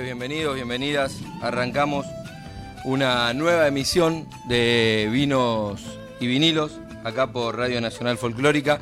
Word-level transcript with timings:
Bienvenidos, 0.00 0.54
bienvenidas. 0.54 1.18
Arrancamos 1.42 2.06
una 2.84 3.34
nueva 3.34 3.66
emisión 3.66 4.26
de 4.48 5.08
Vinos 5.12 5.82
y 6.18 6.26
Vinilos, 6.26 6.80
acá 7.04 7.30
por 7.30 7.58
Radio 7.58 7.80
Nacional 7.80 8.16
Folclórica. 8.16 8.80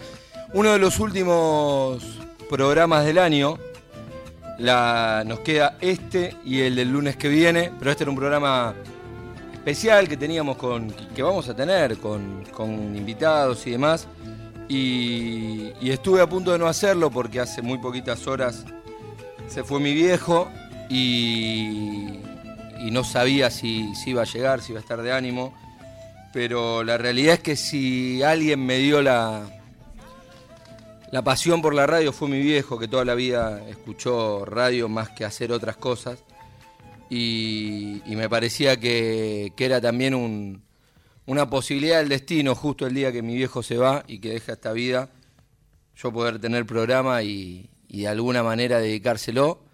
Uno 0.53 0.73
de 0.73 0.79
los 0.79 1.01
últimos 1.01 2.03
programas 2.49 3.05
del 3.05 3.19
año. 3.19 3.59
nos 4.59 5.41
queda 5.41 5.77
este 5.81 6.37
y 6.45 6.61
el 6.61 6.77
del 6.77 6.93
lunes 6.93 7.17
que 7.17 7.29
viene, 7.29 7.73
pero 7.79 7.91
este 7.91 8.05
era 8.05 8.11
un 8.11 8.17
programa 8.17 8.75
especial 9.53 10.09
que 10.09 10.17
teníamos 10.17 10.57
con. 10.57 10.95
que 11.15 11.23
vamos 11.23 11.49
a 11.49 11.57
tener 11.57 11.99
con, 11.99 12.97
invitados 12.97 13.67
y 13.67 13.73
demás. 13.73 14.07
y 14.69 15.91
estuve 15.91 16.21
a 16.21 16.29
punto 16.29 16.53
de 16.53 16.59
no 16.59 16.69
hacerlo 16.69 17.11
porque 17.11 17.41
hace 17.41 17.63
muy 17.63 17.79
poquitas 17.79 18.29
horas 18.29 18.65
se 19.49 19.65
fue 19.65 19.81
mi 19.81 19.93
viejo 19.93 20.49
y, 20.91 22.19
no 22.91 23.05
sabía 23.05 23.51
si, 23.51 23.93
iba 24.07 24.23
a 24.23 24.25
llegar, 24.25 24.61
si 24.61 24.73
iba 24.73 24.81
a 24.81 24.83
estar 24.83 25.01
de 25.01 25.13
ánimo. 25.13 25.55
Pero 26.33 26.83
la 26.83 26.99
realidad 26.99 27.35
es 27.35 27.41
que 27.41 27.57
si 27.57 28.23
alguien 28.23 28.65
me 28.65 28.79
dio 28.79 29.01
la, 29.01 29.49
la 31.13 31.23
pasión 31.23 31.63
por 31.63 31.75
la 31.75 31.87
radio 31.87 32.13
fue 32.13 32.29
mi 32.29 32.41
viejo, 32.41 32.79
que 32.79 32.89
toda 32.89 33.05
la 33.05 33.15
vida 33.15 33.63
escuchó 33.69 34.45
radio 34.45 34.89
más 34.89 35.11
que 35.11 35.25
hacer 35.25 35.53
otras 35.53 35.77
cosas. 35.77 36.19
Y, 37.09 38.03
me 38.07 38.29
parecía 38.29 38.79
que, 38.79 39.53
era 39.57 39.81
también 39.81 40.63
una 41.27 41.51
posibilidad 41.51 41.99
del 41.99 42.09
destino, 42.09 42.55
justo 42.57 42.87
el 42.87 42.95
día 42.95 43.13
que 43.13 43.23
mi 43.23 43.37
viejo 43.37 43.63
se 43.63 43.77
va 43.77 44.05
y 44.09 44.19
que 44.19 44.31
deja 44.31 44.53
esta 44.53 44.73
vida, 44.73 45.11
yo 45.95 46.13
poder 46.13 46.41
tener 46.41 46.67
programa 46.67 47.23
y 47.23 47.69
de 47.89 48.09
alguna 48.09 48.43
manera 48.43 48.81
dedicárselo. 48.81 49.70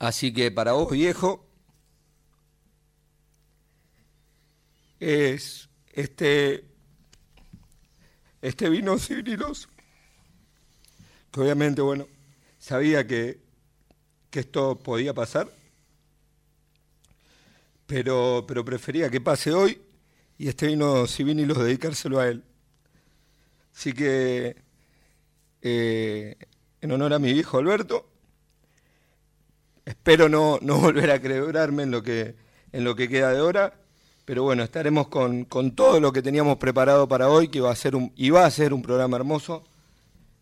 Así 0.00 0.32
que 0.32 0.50
para 0.50 0.72
vos, 0.72 0.90
viejo, 0.90 1.46
es 4.98 5.68
este, 5.92 6.64
este 8.40 8.70
vino 8.70 8.96
vinilos, 8.96 9.68
que 11.30 11.40
obviamente, 11.42 11.82
bueno, 11.82 12.06
sabía 12.58 13.06
que, 13.06 13.40
que 14.30 14.40
esto 14.40 14.78
podía 14.78 15.12
pasar, 15.12 15.52
pero, 17.86 18.46
pero 18.48 18.64
prefería 18.64 19.10
que 19.10 19.20
pase 19.20 19.52
hoy 19.52 19.82
y 20.38 20.48
este 20.48 20.68
vino 20.68 21.04
vinilos 21.18 21.58
dedicárselo 21.58 22.20
a 22.20 22.28
él. 22.28 22.42
Así 23.74 23.92
que 23.92 24.56
eh, 25.60 26.38
en 26.80 26.90
honor 26.90 27.12
a 27.12 27.18
mi 27.18 27.34
viejo 27.34 27.58
Alberto. 27.58 28.09
Espero 29.90 30.28
no, 30.28 30.58
volver 30.60 31.10
a 31.10 31.20
quebrarme 31.20 31.82
en 31.82 31.90
lo, 31.90 32.00
que, 32.00 32.36
en 32.72 32.84
lo 32.84 32.94
que 32.94 33.08
queda 33.08 33.32
de 33.32 33.40
hora, 33.40 33.74
pero 34.24 34.44
bueno, 34.44 34.62
estaremos 34.62 35.08
con, 35.08 35.46
todo 35.74 35.98
lo 35.98 36.12
que 36.12 36.22
teníamos 36.22 36.58
preparado 36.58 37.08
para 37.08 37.28
hoy, 37.28 37.48
que 37.48 37.60
va 37.60 37.72
a 37.72 37.76
ser 37.76 37.96
un, 37.96 38.12
y 38.14 38.30
va 38.30 38.46
a 38.46 38.50
ser 38.52 38.72
un 38.72 38.82
programa 38.82 39.16
hermoso. 39.16 39.64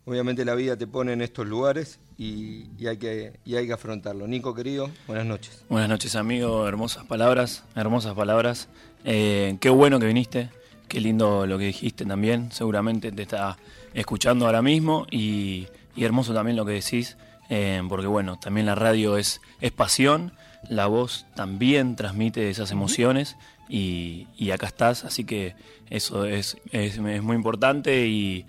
Obviamente 0.05 0.45
la 0.45 0.53
vida 0.53 0.77
te 0.77 0.85
pone 0.85 1.13
en 1.13 1.21
estos 1.21 1.47
lugares 1.47 1.99
y, 2.15 2.67
hay, 2.85 2.97
que, 2.97 3.39
hay 3.45 3.65
que 3.65 3.73
afrontarlo. 3.73 4.27
Nico, 4.27 4.53
querido, 4.53 4.91
buenas 5.07 5.25
noches. 5.25 5.63
Buenas 5.67 5.89
noches, 5.89 6.15
amigo. 6.15 6.67
Hermosas 6.67 7.05
palabras, 7.05 7.63
hermosas 7.75 8.13
palabras. 8.13 8.67
Eh, 9.03 9.57
qué 9.59 9.69
bueno 9.69 9.99
que 9.99 10.05
viniste, 10.05 10.51
qué 10.87 10.99
lindo 10.99 11.47
lo 11.47 11.57
que 11.57 11.65
dijiste 11.65 12.05
también. 12.05 12.51
Seguramente 12.51 13.11
te 13.11 13.23
está 13.23 13.57
escuchando 13.95 14.45
ahora 14.45 14.61
mismo 14.61 15.07
y 15.09 15.67
y 15.99 16.05
hermoso 16.05 16.33
también 16.33 16.55
lo 16.55 16.65
que 16.65 16.71
decís, 16.71 17.17
eh, 17.49 17.81
porque 17.89 18.07
bueno, 18.07 18.37
también 18.37 18.65
la 18.65 18.75
radio 18.75 19.17
es, 19.17 19.41
es 19.59 19.71
pasión, 19.71 20.33
la 20.67 20.87
voz 20.87 21.25
también 21.35 21.95
transmite 21.95 22.49
esas 22.49 22.71
emociones 22.71 23.37
y, 23.69 24.27
acá 24.51 24.67
estás, 24.67 25.05
así 25.05 25.23
que 25.23 25.55
eso 25.89 26.25
es, 26.25 26.57
es, 26.71 26.99
muy 26.99 27.35
importante 27.35 28.07
y, 28.07 28.45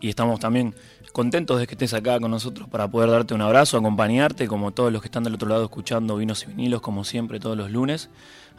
estamos 0.00 0.38
también 0.38 0.74
contentos 1.12 1.58
de 1.58 1.66
que 1.66 1.74
estés 1.74 1.94
acá 1.94 2.20
con 2.20 2.30
nosotros 2.30 2.68
para 2.68 2.88
poder 2.88 3.10
darte 3.10 3.34
un 3.34 3.40
abrazo, 3.40 3.76
acompañarte, 3.76 4.46
como 4.46 4.70
todos 4.70 4.92
los 4.92 5.02
que 5.02 5.08
están 5.08 5.24
del 5.24 5.34
otro 5.34 5.48
lado 5.48 5.64
escuchando 5.64 6.16
Vinos 6.16 6.44
y 6.44 6.46
Vinilos, 6.46 6.80
como 6.80 7.02
siempre, 7.02 7.40
todos 7.40 7.56
los 7.56 7.70
lunes. 7.70 8.08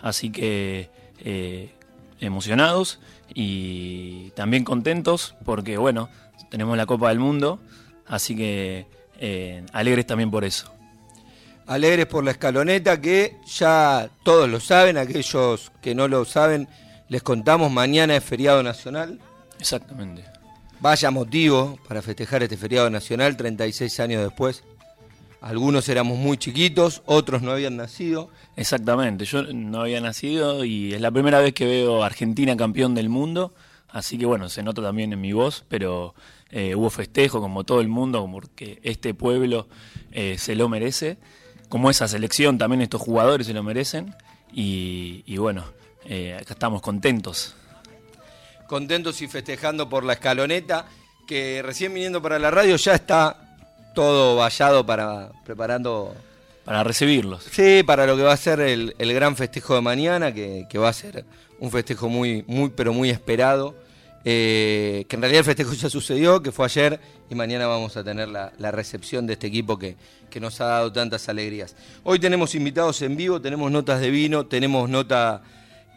Así 0.02 0.30
que 0.30 0.90
eh, 1.20 1.72
emocionados 2.20 3.00
y 3.34 4.32
también 4.32 4.66
contentos 4.66 5.36
porque, 5.46 5.78
bueno, 5.78 6.10
tenemos 6.50 6.76
la 6.76 6.86
Copa 6.86 7.10
del 7.10 7.20
Mundo, 7.20 7.60
así 8.06 8.36
que 8.36 8.86
eh, 9.26 9.64
alegres 9.72 10.06
también 10.06 10.30
por 10.30 10.44
eso. 10.44 10.70
Alegres 11.66 12.08
por 12.08 12.26
la 12.26 12.32
escaloneta 12.32 13.00
que 13.00 13.38
ya 13.46 14.10
todos 14.22 14.50
lo 14.50 14.60
saben, 14.60 14.98
aquellos 14.98 15.72
que 15.82 15.96
no 15.96 16.10
lo 16.10 16.26
saben, 16.26 16.68
les 17.08 17.24
contamos, 17.24 17.72
mañana 17.72 18.18
es 18.18 18.24
feriado 18.26 18.62
nacional. 18.62 19.22
Exactamente. 19.58 20.26
Vaya 20.82 21.10
motivo 21.10 21.80
para 21.88 22.02
festejar 22.02 22.44
este 22.44 22.58
feriado 22.58 22.90
nacional 22.90 23.38
36 23.38 23.98
años 24.02 24.24
después. 24.24 24.66
Algunos 25.40 25.88
éramos 25.88 26.18
muy 26.18 26.36
chiquitos, 26.36 27.02
otros 27.06 27.42
no 27.42 27.52
habían 27.52 27.78
nacido. 27.78 28.30
Exactamente, 28.58 29.24
yo 29.24 29.44
no 29.44 29.84
había 29.84 30.02
nacido 30.02 30.66
y 30.66 30.94
es 30.94 31.00
la 31.00 31.12
primera 31.12 31.40
vez 31.40 31.54
que 31.54 31.66
veo 31.66 32.04
Argentina 32.04 32.58
campeón 32.58 32.94
del 32.94 33.08
mundo, 33.08 33.54
así 33.94 34.18
que 34.18 34.26
bueno, 34.26 34.50
se 34.50 34.64
nota 34.64 34.82
también 34.82 35.14
en 35.14 35.22
mi 35.22 35.32
voz, 35.32 35.64
pero 35.70 36.16
eh, 36.50 36.76
hubo 36.76 36.90
festejo 36.90 37.40
como 37.40 37.64
todo 37.64 37.80
el 37.80 37.88
mundo, 37.88 38.28
porque 38.30 38.80
este 38.84 39.14
pueblo 39.14 39.68
eh, 40.12 40.36
se 40.38 40.56
lo 40.56 40.68
merece, 40.68 41.18
como 41.70 41.90
esa 41.90 42.08
selección 42.08 42.58
también 42.58 42.82
estos 42.82 43.02
jugadores 43.02 43.48
se 43.48 43.54
lo 43.54 43.64
merecen 43.64 44.16
y, 44.52 45.38
bueno, 45.38 45.64
eh, 46.06 46.38
acá 46.40 46.54
estamos 46.54 46.82
contentos. 46.82 47.56
Contentos 48.68 49.22
y 49.22 49.28
festejando 49.28 49.90
por 49.90 50.04
la 50.04 50.14
escaloneta, 50.14 50.86
que 51.28 51.62
recién 51.64 51.94
viniendo 51.94 52.22
para 52.22 52.38
la 52.40 52.52
radio 52.52 52.76
ya 52.76 52.94
está 52.96 53.56
todo 53.96 54.36
vallado 54.36 54.86
para 54.86 55.32
preparando... 55.46 56.16
Para 56.66 56.84
recibirlos. 56.84 57.44
Sí, 57.52 57.84
para 57.84 58.06
lo 58.06 58.16
que 58.16 58.24
va 58.24 58.34
a 58.34 58.38
ser 58.38 58.60
el, 58.60 58.94
gran 58.98 59.36
festejo 59.36 59.76
de 59.76 59.82
mañana, 59.82 60.34
que, 60.34 60.66
que, 60.70 60.78
va 60.78 60.90
a 60.90 60.94
ser 60.94 61.26
un 61.60 61.72
festejo 61.72 62.10
muy, 62.10 62.44
muy, 62.48 62.70
pero 62.70 62.94
muy 62.94 63.10
esperado 63.10 63.83
eh, 64.26 65.06
que 65.10 65.16
en 65.18 65.22
realidad 65.22 65.40
el 65.40 65.46
festejo 65.46 65.74
ya 65.74 65.90
sucedió, 65.90 66.42
que 66.42 66.52
fue 66.52 66.66
ayer, 66.66 67.00
y 67.30 67.36
mañana 67.36 67.68
vamos 67.68 67.98
a 67.98 68.04
tener 68.04 68.30
la, 68.30 68.72
recepción 68.72 69.28
de 69.28 69.34
este 69.34 69.48
equipo 69.48 69.78
que, 69.78 69.98
nos 70.40 70.60
ha 70.62 70.66
dado 70.66 70.92
tantas 70.92 71.30
alegrías. 71.30 71.76
Hoy 72.04 72.20
tenemos 72.20 72.56
invitados 72.56 73.02
en 73.04 73.16
vivo, 73.16 73.40
tenemos 73.40 73.72
notas 73.72 74.02
de 74.02 74.10
vino, 74.10 74.48
tenemos 74.48 74.90
nota 74.90 75.44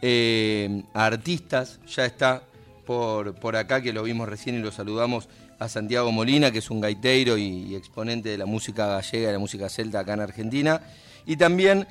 eh, 0.01 0.83
a 0.93 1.05
artistas, 1.05 1.79
ya 1.87 2.05
está 2.05 2.43
por, 2.85 3.33
por 3.35 3.55
acá, 3.55 3.81
que 3.81 3.93
lo 3.93 4.03
vimos 4.03 4.29
recién 4.29 4.55
y 4.55 4.59
lo 4.59 4.71
saludamos 4.71 5.27
a 5.57 5.67
Santiago 5.69 6.11
Molina, 6.11 6.51
que 6.51 6.59
es 6.59 6.69
un 6.69 6.81
gaiteiro 6.81 7.35
y, 7.37 7.63
y 7.63 7.75
exponente 7.75 8.29
de 8.29 8.37
la 8.37 8.45
música 8.45 8.85
gallega 8.85 9.29
y 9.29 9.33
la 9.33 9.39
música 9.39 9.69
celta 9.69 10.01
acá 10.01 10.13
en 10.13 10.19
Argentina. 10.19 10.81
Y 11.25 11.35
también 11.37 11.87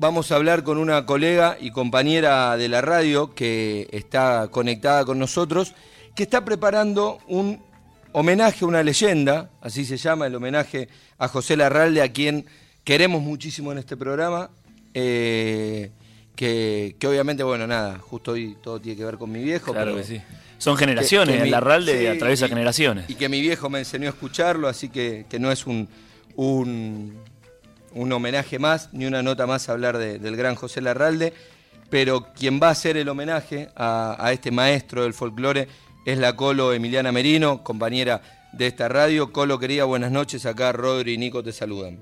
vamos 0.00 0.32
a 0.32 0.36
hablar 0.36 0.64
con 0.64 0.78
una 0.78 1.04
colega 1.04 1.58
y 1.60 1.70
compañera 1.70 2.56
de 2.56 2.70
la 2.70 2.80
radio 2.80 3.34
que 3.34 3.86
está 3.92 4.48
conectada 4.50 5.04
con 5.04 5.18
nosotros, 5.18 5.74
que 6.16 6.22
está 6.22 6.42
preparando 6.42 7.18
un 7.28 7.62
homenaje 8.12 8.64
a 8.64 8.68
una 8.68 8.82
leyenda, 8.82 9.50
así 9.60 9.84
se 9.84 9.98
llama, 9.98 10.26
el 10.26 10.34
homenaje 10.34 10.88
a 11.18 11.28
José 11.28 11.54
Larralde, 11.54 12.00
a 12.00 12.10
quien 12.10 12.46
queremos 12.82 13.22
muchísimo 13.22 13.72
en 13.72 13.78
este 13.78 13.96
programa. 13.96 14.50
Eh, 14.94 15.90
que, 16.34 16.96
obviamente, 17.06 17.42
bueno, 17.42 17.66
nada, 17.66 17.98
justo 17.98 18.32
hoy 18.32 18.56
todo 18.62 18.80
tiene 18.80 18.96
que 18.96 19.04
ver 19.04 19.18
con 19.18 19.30
mi 19.30 19.44
viejo. 19.44 19.72
Claro 19.72 19.94
que 19.94 20.04
sí. 20.04 20.22
Son 20.56 20.78
generaciones, 20.78 21.42
el 21.42 21.50
Larralde 21.50 22.08
atraviesa 22.08 22.48
generaciones. 22.48 23.04
Y 23.10 23.16
que 23.16 23.28
mi 23.28 23.42
viejo 23.42 23.68
me 23.68 23.80
enseñó 23.80 24.06
a 24.06 24.10
escucharlo, 24.10 24.66
así 24.66 24.88
que, 24.88 25.26
no 25.38 25.52
es 25.52 25.66
un, 25.66 25.86
un 26.36 27.19
un 27.92 28.12
homenaje 28.12 28.58
más, 28.58 28.92
ni 28.92 29.06
una 29.06 29.22
nota 29.22 29.46
más 29.46 29.68
a 29.68 29.72
hablar 29.72 29.98
del 29.98 30.36
gran 30.36 30.54
José 30.54 30.80
Larralde, 30.80 31.32
pero 31.90 32.28
quien 32.38 32.60
va 32.62 32.68
a 32.68 32.72
hacer 32.72 32.96
el 32.96 33.08
homenaje 33.08 33.68
a, 33.76 34.30
este 34.32 34.50
maestro 34.50 35.02
del 35.02 35.12
folclore 35.12 35.68
es 36.06 36.18
la 36.18 36.36
Colo 36.36 36.72
Emiliana 36.72 37.12
Merino, 37.12 37.62
compañera 37.64 38.20
de 38.52 38.68
esta 38.68 38.88
radio. 38.88 39.32
Colo, 39.32 39.58
querida, 39.58 39.84
buenas 39.84 40.12
noches. 40.12 40.46
Acá 40.46 40.72
Rodri 40.72 41.14
y 41.14 41.18
Nico 41.18 41.42
te 41.42 41.52
saludan. 41.52 41.98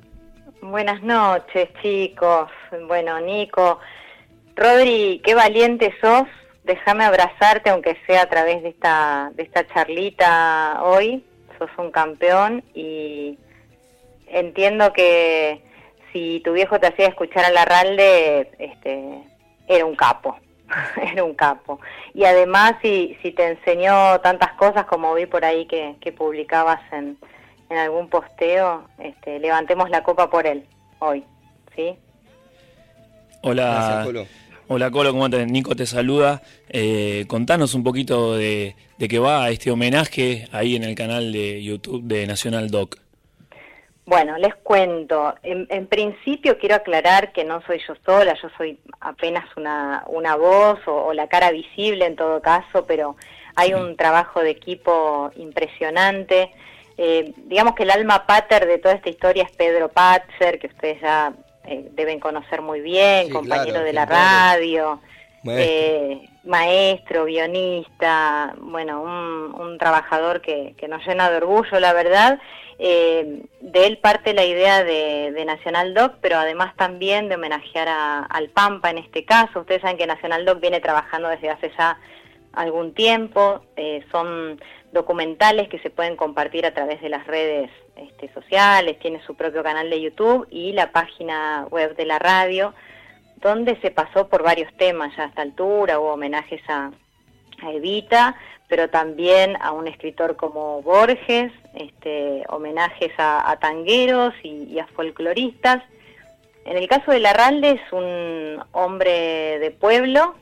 Buenas 0.61 1.03
noches, 1.03 1.69
chicos. 1.83 2.51
Bueno, 2.87 3.19
Nico, 3.21 3.81
Rodri, 4.55 5.23
qué 5.25 5.35
valiente 5.35 5.95
sos. 6.01 6.29
Déjame 6.65 7.05
abrazarte, 7.05 7.71
aunque 7.71 7.97
sea 8.07 8.23
a 8.23 8.29
través 8.29 8.63
de 8.63 8.69
esta, 8.69 9.31
de 9.35 9.43
esta 9.43 9.67
charlita 9.67 10.81
hoy. 10.83 11.25
Sos 11.59 11.71
un 11.79 11.91
campeón 11.91 12.63
y 12.75 13.39
entiendo 14.27 14.93
que 14.93 15.63
si 16.19 16.41
tu 16.41 16.53
viejo 16.53 16.79
te 16.81 16.89
hacía 16.89 17.07
escuchar 17.07 17.45
a 17.45 17.51
Larralde, 17.51 18.51
este, 18.59 19.23
era 19.67 19.85
un 19.85 19.95
capo, 19.95 20.37
era 21.13 21.25
un 21.25 21.35
capo. 21.35 21.81
Y 22.15 22.25
además, 22.25 22.75
si, 22.83 23.17
si 23.23 23.33
te 23.33 23.47
enseñó 23.49 24.21
tantas 24.21 24.53
cosas 24.55 24.85
como 24.87 25.15
vi 25.15 25.27
por 25.27 25.45
ahí 25.45 25.67
que, 25.67 25.97
que 26.01 26.13
publicabas 26.13 26.81
en, 26.93 27.17
en 27.71 27.79
algún 27.79 28.09
posteo, 28.09 28.85
este, 28.99 29.39
levantemos 29.39 29.91
la 29.91 30.03
copa 30.03 30.29
por 30.31 30.47
él 30.47 30.65
hoy, 30.99 31.25
¿sí? 31.77 31.97
Hola. 33.43 34.07
Hola 34.71 34.91
Colo, 34.91 35.13
¿cómo 35.13 35.31
te 35.31 35.47
Nico 35.47 35.75
te 35.75 35.87
saluda. 35.87 36.43
Eh, 36.69 37.25
contanos 37.27 37.73
un 37.73 37.83
poquito 37.83 38.37
de, 38.37 38.77
de 38.99 39.09
qué 39.09 39.19
va 39.19 39.49
este 39.49 39.71
homenaje 39.71 40.47
ahí 40.53 40.77
en 40.77 40.85
el 40.85 40.95
canal 40.95 41.33
de 41.33 41.63
YouTube 41.63 42.03
de 42.03 42.27
National 42.27 42.71
Doc. 42.71 42.99
Bueno, 44.09 44.39
les 44.39 44.55
cuento. 44.55 45.35
En, 45.43 45.87
principio 45.87 46.57
quiero 46.57 46.77
aclarar 46.77 47.31
que 47.31 47.45
no 47.45 47.61
soy 47.67 47.79
yo 47.87 47.95
sola, 48.07 48.35
yo 48.41 48.49
soy 48.57 48.81
apenas 49.01 49.45
una, 49.55 50.03
una 50.07 50.35
voz 50.35 50.79
o, 50.87 51.13
la 51.13 51.27
cara 51.27 51.51
visible 51.51 52.07
en 52.07 52.17
todo 52.17 52.41
caso, 52.41 52.87
pero 52.87 53.17
hay 53.55 53.75
un 53.75 53.99
trabajo 53.99 54.41
de 54.41 54.49
equipo 54.49 55.31
impresionante. 55.37 56.51
Eh, 56.97 57.35
digamos 57.37 57.75
que 57.75 57.83
el 57.83 57.91
alma 57.91 58.25
pater 58.27 58.67
de 58.67 58.79
toda 58.79 58.95
esta 58.95 59.11
historia 59.11 59.43
es 59.43 59.55
Pedro 59.55 59.91
Patzer, 59.91 60.59
que 60.59 60.69
ustedes 60.69 61.03
ya 61.03 61.35
eh, 61.67 61.91
deben 61.93 62.19
conocer 62.19 62.63
muy 62.63 62.81
bien, 62.81 63.29
compañero 63.29 63.81
de 63.81 63.93
la 63.93 64.07
radio, 64.07 65.03
maestro. 66.49 67.27
Eh, 67.27 67.33
guionista, 67.33 68.55
bueno, 68.59 69.03
un, 69.03 69.79
trabajador 69.79 70.41
que, 70.41 70.75
nos 70.89 71.07
llena 71.07 71.31
de 71.31 71.37
orgullo, 71.37 71.79
la 71.79 71.93
verdad. 71.93 72.41
de 72.79 73.87
él 73.87 73.99
parte 73.99 74.35
la 74.35 74.45
idea 74.45 74.83
de, 74.83 75.45
Nacional 75.45 75.95
Doc, 75.95 76.15
pero 76.21 76.37
además 76.37 76.75
también 76.77 77.29
de 77.29 77.37
homenajear 77.37 77.89
al 78.29 78.49
Pampa 78.49 78.91
en 78.91 78.99
este 78.99 79.25
caso. 79.25 79.61
Ustedes 79.61 79.83
saben 79.83 79.97
que 79.97 80.07
Nacional 80.07 80.45
Doc 80.45 80.61
viene 80.61 80.81
trabajando 80.81 81.29
desde 81.29 81.51
hace 81.51 81.71
ya 81.79 81.99
algún 82.55 82.93
tiempo, 82.93 83.63
son 84.11 84.59
documentales 84.93 85.69
que 85.69 85.79
se 85.79 85.91
pueden 85.91 86.17
compartir 86.17 86.67
a 86.67 86.75
través 86.75 87.01
de 87.01 87.09
las 87.09 87.27
redes 87.27 87.71
este, 87.97 88.33
sociales, 88.33 88.99
tiene 89.01 89.21
su 89.27 89.35
propio 89.35 89.63
canal 89.63 89.91
de 89.91 90.01
YouTube 90.01 90.47
y 90.51 90.73
la 90.73 90.93
página 90.93 91.67
web 91.71 91.97
de 91.97 92.07
la 92.07 92.19
radio, 92.19 92.75
donde 93.41 93.81
se 93.81 93.91
pasó 93.91 94.29
por 94.29 94.43
varios 94.43 94.73
temas 94.77 95.17
ya 95.17 95.25
a 95.25 95.27
esta 95.27 95.43
altura, 95.43 95.99
hubo 95.99 96.13
homenajes 96.13 96.63
a, 96.69 96.91
Evita, 97.61 98.37
pero 98.69 98.89
también 98.89 99.57
a 99.61 99.73
un 99.73 99.89
escritor 99.89 100.37
como 100.37 100.81
Borges, 100.83 101.51
este, 101.75 102.45
homenajes 102.49 103.11
a, 103.19 103.57
tangueros 103.61 104.33
y, 104.45 104.79
a 104.79 104.87
folcloristas. 104.87 105.83
En 106.65 106.77
el 106.77 106.87
caso 106.87 107.11
de 107.11 107.19
Larralde 107.19 107.71
es 107.71 107.93
un 107.93 108.63
hombre 108.71 109.59
de 109.59 109.73
pueblo 109.73 110.37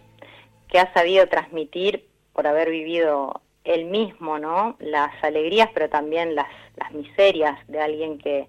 que 0.68 0.78
ha 0.78 0.92
sabido 0.92 1.26
transmitir, 1.28 2.04
por 2.34 2.46
haber 2.46 2.68
vivido 2.68 3.40
él 3.64 3.86
mismo, 3.86 4.38
¿no? 4.38 4.76
Las 4.78 5.12
alegrías, 5.24 5.70
pero 5.72 5.88
también 5.88 6.34
las, 6.34 6.50
las 6.76 6.92
miserias 6.92 7.58
de 7.66 7.80
alguien 7.80 8.18
que, 8.18 8.46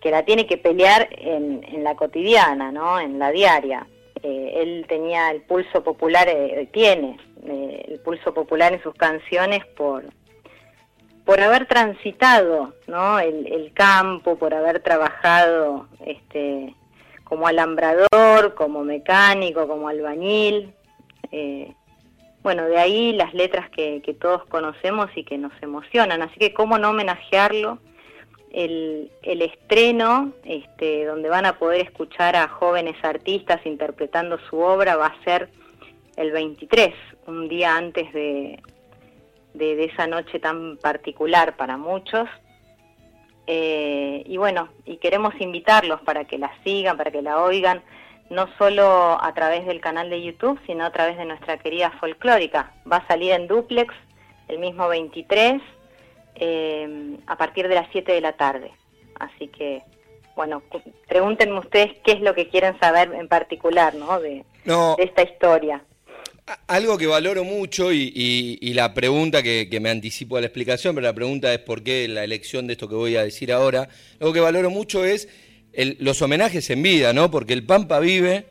que 0.00 0.10
la 0.10 0.24
tiene 0.24 0.46
que 0.46 0.56
pelear 0.56 1.08
en, 1.10 1.84
la 1.84 1.94
cotidiana, 1.94 2.72
¿no? 2.72 2.98
En 2.98 3.18
la 3.18 3.30
diaria. 3.30 3.86
Eh, 4.22 4.52
él 4.56 4.84
tenía 4.88 5.30
el 5.30 5.42
pulso 5.42 5.82
popular, 5.82 6.28
eh, 6.28 6.68
tiene 6.72 7.18
eh, 7.46 7.84
el 7.88 8.00
pulso 8.00 8.34
popular 8.34 8.72
en 8.72 8.82
sus 8.82 8.94
canciones 8.94 9.64
por, 9.76 10.04
por 11.24 11.40
haber 11.40 11.66
transitado, 11.66 12.74
¿no? 12.86 13.18
El, 13.20 13.72
campo, 13.72 14.36
por 14.36 14.52
haber 14.52 14.80
trabajado, 14.80 15.86
este, 16.04 16.74
como 17.24 17.46
alambrador, 17.46 18.54
como 18.56 18.82
mecánico, 18.82 19.68
como 19.68 19.88
albañil. 19.88 20.74
Eh, 21.30 21.72
bueno, 22.42 22.64
de 22.64 22.78
ahí 22.78 23.12
las 23.12 23.32
letras 23.32 23.70
que, 23.70 24.02
todos 24.20 24.44
conocemos 24.46 25.08
y 25.14 25.24
que 25.24 25.38
nos 25.38 25.52
emocionan. 25.62 26.20
Así 26.22 26.38
que 26.38 26.52
cómo 26.52 26.78
no 26.78 26.90
homenajearlo. 26.90 27.78
El, 28.52 29.10
el, 29.22 29.42
estreno, 29.42 30.32
este, 30.44 31.04
donde 31.04 31.28
van 31.28 31.46
a 31.46 31.58
poder 31.58 31.82
escuchar 31.82 32.34
a 32.34 32.48
jóvenes 32.48 32.96
artistas 33.04 33.64
interpretando 33.64 34.38
su 34.48 34.58
obra, 34.58 34.96
va 34.96 35.06
a 35.06 35.24
ser 35.24 35.48
el 36.16 36.32
23, 36.32 36.94
un 37.26 37.48
día 37.48 37.76
antes 37.76 38.12
de, 38.12 38.60
de, 39.54 39.84
esa 39.84 40.06
noche 40.06 40.40
tan 40.40 40.76
particular 40.78 41.56
para 41.56 41.76
muchos. 41.76 42.28
Eh, 43.46 44.22
y 44.26 44.36
bueno, 44.36 44.68
y 44.84 44.98
queremos 44.98 45.34
invitarlos 45.40 46.00
para 46.02 46.24
que 46.24 46.38
la 46.38 46.50
sigan, 46.64 46.96
para 46.96 47.10
que 47.10 47.22
la 47.22 47.42
oigan 47.42 47.82
no 48.30 48.48
solo 48.58 49.18
a 49.20 49.34
través 49.34 49.66
del 49.66 49.80
canal 49.80 50.08
de 50.08 50.22
YouTube, 50.22 50.58
sino 50.66 50.84
a 50.84 50.92
través 50.92 51.18
de 51.18 51.24
nuestra 51.24 51.58
querida 51.58 51.90
folclórica. 51.98 52.72
Va 52.90 52.98
a 52.98 53.06
salir 53.08 53.32
en 53.32 53.48
duplex 53.48 53.92
el 54.48 54.58
mismo 54.58 54.88
23 54.88 55.60
eh, 56.34 57.16
a 57.26 57.36
partir 57.36 57.68
de 57.68 57.74
las 57.74 57.88
7 57.92 58.12
de 58.12 58.20
la 58.20 58.32
tarde. 58.32 58.70
Así 59.18 59.48
que, 59.48 59.82
bueno, 60.36 60.62
pregúntenme 61.08 61.58
ustedes 61.58 61.92
qué 62.04 62.12
es 62.12 62.20
lo 62.20 62.34
que 62.34 62.48
quieren 62.48 62.78
saber 62.80 63.12
en 63.14 63.28
particular 63.28 63.94
¿no? 63.94 64.20
De, 64.20 64.44
esta 64.98 65.22
historia. 65.22 65.84
Algo 66.66 66.98
que 66.98 67.06
valoro 67.06 67.44
mucho 67.44 67.92
y, 67.92 68.72
la 68.74 68.94
pregunta 68.94 69.42
que, 69.42 69.68
que, 69.70 69.80
me 69.80 69.90
anticipo 69.90 70.36
a 70.36 70.40
la 70.40 70.46
explicación, 70.46 70.94
pero 70.94 71.06
la 71.06 71.14
pregunta 71.14 71.52
es 71.52 71.60
por 71.60 71.82
qué 71.82 72.08
la 72.08 72.24
elección 72.24 72.66
de 72.66 72.72
esto 72.72 72.88
que 72.88 72.94
voy 72.94 73.16
a 73.16 73.22
decir 73.22 73.52
ahora, 73.52 73.88
algo 74.20 74.32
que 74.32 74.40
valoro 74.40 74.70
mucho 74.70 75.04
es 75.04 75.28
los 75.98 76.20
homenajes 76.22 76.68
en 76.70 76.82
vida, 76.82 77.12
¿no? 77.12 77.30
Porque 77.30 77.52
el 77.52 77.64
Pampa 77.64 78.00
vive, 78.00 78.46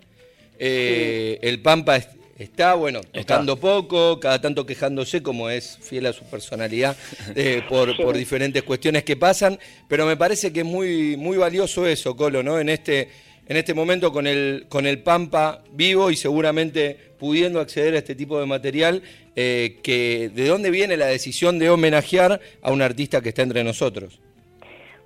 eh, 0.57 1.39
el 1.41 1.61
Pampa 1.61 1.99
está, 2.39 2.73
bueno, 2.73 3.01
tocando 3.01 3.57
poco, 3.57 4.19
cada 4.19 4.41
tanto 4.41 4.65
quejándose, 4.65 5.21
como 5.21 5.49
es 5.49 5.77
fiel 5.81 6.05
a 6.07 6.13
su 6.13 6.23
personalidad, 6.25 6.95
eh, 7.35 7.61
por, 7.67 8.17
diferentes 8.17 8.63
cuestiones 8.63 9.03
que 9.03 9.15
pasan, 9.15 9.59
pero 9.87 10.05
me 10.05 10.17
parece 10.17 10.51
que 10.51 10.61
es 10.61 10.65
muy, 10.65 11.17
muy 11.17 11.37
valioso 11.37 11.85
eso, 11.85 12.15
Colo, 12.15 12.41
¿no? 12.41 12.59
En 12.59 12.69
este, 12.69 13.09
en 13.47 13.57
este 13.57 13.73
momento 13.73 14.11
con 14.11 14.25
el, 14.25 14.65
con 14.69 14.87
el 14.87 14.99
Pampa 14.99 15.63
vivo 15.71 16.09
y 16.09 16.15
seguramente 16.15 16.97
pudiendo 17.19 17.59
acceder 17.59 17.95
a 17.95 17.97
este 17.97 18.15
tipo 18.15 18.39
de 18.39 18.45
material, 18.45 19.03
eh, 19.35 19.79
que 19.83 20.31
¿de 20.33 20.47
dónde 20.47 20.71
viene 20.71 20.95
la 20.97 21.07
decisión 21.07 21.59
de 21.59 21.69
homenajear 21.69 22.39
a 22.61 22.71
un 22.71 22.81
artista 22.81 23.21
que 23.21 23.29
está 23.29 23.41
entre 23.41 23.63
nosotros? 23.63 24.19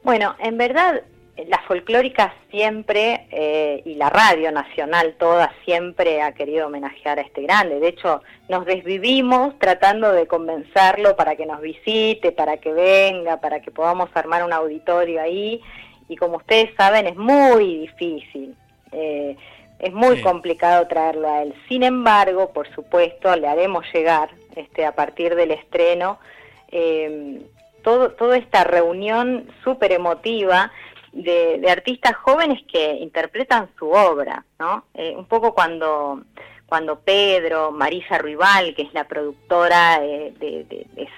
Bueno, 0.03 0.35
en 0.39 0.57
verdad 0.57 1.01
la 1.47 1.59
folclórica 1.67 2.33
siempre, 2.51 3.25
eh, 3.31 3.81
y 3.85 3.95
la 3.95 4.09
radio 4.09 4.51
nacional 4.51 5.15
toda, 5.17 5.51
siempre 5.65 6.21
ha 6.21 6.33
querido 6.33 6.67
homenajear 6.67 7.17
a 7.17 7.23
este 7.23 7.41
grande. 7.41 7.79
De 7.79 7.87
hecho, 7.87 8.21
nos 8.49 8.65
desvivimos 8.65 9.57
tratando 9.57 10.11
de 10.11 10.27
convencerlo 10.27 11.15
para 11.15 11.35
que 11.35 11.45
nos 11.45 11.59
visite, 11.61 12.31
para 12.31 12.57
que 12.57 12.71
venga, 12.71 13.37
para 13.37 13.61
que 13.61 13.71
podamos 13.71 14.09
armar 14.13 14.43
un 14.43 14.53
auditorio 14.53 15.21
ahí. 15.21 15.59
Y 16.07 16.17
como 16.17 16.37
ustedes 16.37 16.69
saben, 16.77 17.07
es 17.07 17.15
muy 17.15 17.79
difícil. 17.79 18.55
Eh, 18.91 19.35
es 19.79 19.91
muy 19.91 20.21
complicado 20.21 20.87
traerlo 20.87 21.27
a 21.29 21.41
él. 21.41 21.53
Sin 21.67 21.81
embargo, 21.83 22.53
por 22.53 22.73
supuesto, 22.75 23.35
le 23.35 23.47
haremos 23.47 23.85
llegar 23.91 24.29
este, 24.55 24.85
a 24.85 24.93
partir 24.93 25.35
del 25.35 25.51
estreno 25.51 26.19
eh, 26.71 27.41
todo, 27.83 28.11
toda 28.11 28.37
esta 28.37 28.63
reunión 28.63 29.47
súper 29.63 29.91
emotiva 29.91 30.71
de, 31.13 31.70
artistas 31.70 32.15
jóvenes 32.17 32.62
que 32.72 32.96
interpretan 32.96 33.70
su 33.77 33.89
obra, 33.89 34.43
¿no? 34.60 34.86
Eh, 34.93 35.13
un 35.15 35.25
poco 35.25 35.53
cuando, 35.53 36.24
cuando 36.65 37.00
Pedro, 37.00 37.72
Marisa 37.72 38.17
Ruibal, 38.17 38.74
que 38.75 38.84
es 38.84 38.93
la 38.93 39.08
productora, 39.08 40.00
de, 40.00 40.88
es 40.96 41.10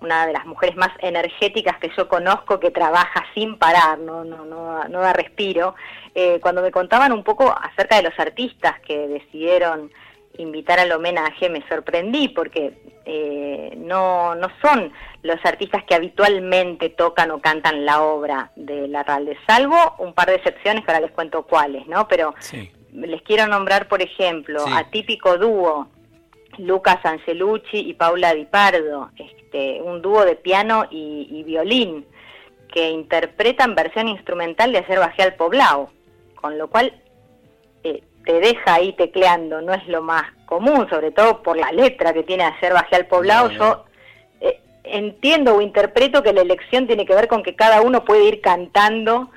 una 0.00 0.26
de 0.26 0.32
las 0.32 0.46
mujeres 0.46 0.76
más 0.76 0.90
energéticas 0.98 1.78
que 1.78 1.90
yo 1.96 2.08
conozco, 2.08 2.60
que 2.60 2.70
trabaja 2.70 3.24
sin 3.34 3.58
parar, 3.58 3.98
no, 3.98 4.24
no, 4.24 4.44
no, 4.44 4.84
no 4.84 5.00
da 5.00 5.12
respiro, 5.12 5.74
eh, 6.14 6.38
cuando 6.40 6.62
me 6.62 6.70
contaban 6.70 7.12
un 7.12 7.24
poco 7.24 7.54
acerca 7.60 7.96
de 7.96 8.02
los 8.02 8.18
artistas 8.18 8.80
que 8.80 9.08
decidieron 9.08 9.90
invitar 10.38 10.78
al 10.80 10.92
homenaje 10.92 11.48
me 11.48 11.66
sorprendí 11.68 12.28
porque 12.28 12.74
eh, 13.04 13.74
no, 13.76 14.34
no 14.34 14.48
son 14.60 14.92
los 15.22 15.44
artistas 15.44 15.84
que 15.84 15.94
habitualmente 15.94 16.88
tocan 16.90 17.30
o 17.30 17.40
cantan 17.40 17.84
la 17.84 18.02
obra 18.02 18.50
de 18.56 18.88
Larralde, 18.88 19.36
salvo 19.46 19.76
un 19.98 20.12
par 20.12 20.28
de 20.28 20.36
excepciones 20.36 20.84
que 20.84 20.90
ahora 20.90 21.06
les 21.06 21.14
cuento 21.14 21.44
cuáles, 21.44 21.86
¿no? 21.86 22.08
Pero 22.08 22.34
les 22.92 23.22
quiero 23.22 23.46
nombrar, 23.46 23.88
por 23.88 24.02
ejemplo, 24.02 24.64
a 24.72 24.90
típico 24.90 25.36
dúo, 25.38 25.88
Lucas 26.58 26.98
Angelucci 27.04 27.78
y 27.78 27.94
Paula 27.94 28.34
Di 28.34 28.44
Pardo, 28.44 29.10
este, 29.16 29.82
un 29.82 30.00
dúo 30.00 30.24
de 30.24 30.36
piano 30.36 30.86
y, 30.90 31.42
violín, 31.44 32.06
que 32.72 32.90
interpretan 32.90 33.74
versión 33.74 34.08
instrumental 34.08 34.72
de 34.72 34.78
Hacer 34.78 34.98
Bajé 34.98 35.22
al 35.22 35.34
Poblado, 35.34 35.90
con 36.34 36.58
lo 36.58 36.68
cual 36.68 36.92
eh, 37.84 38.02
te 38.26 38.40
deja 38.40 38.74
ahí 38.74 38.92
tecleando, 38.94 39.62
no 39.62 39.72
es 39.72 39.86
lo 39.86 40.02
más 40.02 40.24
común, 40.46 40.88
sobre 40.90 41.12
todo 41.12 41.42
por 41.42 41.56
la 41.56 41.70
letra 41.70 42.12
que 42.12 42.24
tiene 42.24 42.42
Hacer 42.42 42.72
Bajé 42.72 42.96
al 42.96 43.06
Poblado. 43.06 43.50
Yo 43.50 43.84
eh, 44.40 44.60
entiendo 44.82 45.54
o 45.54 45.60
interpreto 45.60 46.24
que 46.24 46.32
la 46.32 46.42
elección 46.42 46.88
tiene 46.88 47.06
que 47.06 47.14
ver 47.14 47.28
con 47.28 47.44
que 47.44 47.54
cada 47.54 47.80
uno 47.80 48.04
puede 48.04 48.24
ir 48.24 48.40
cantando 48.40 49.30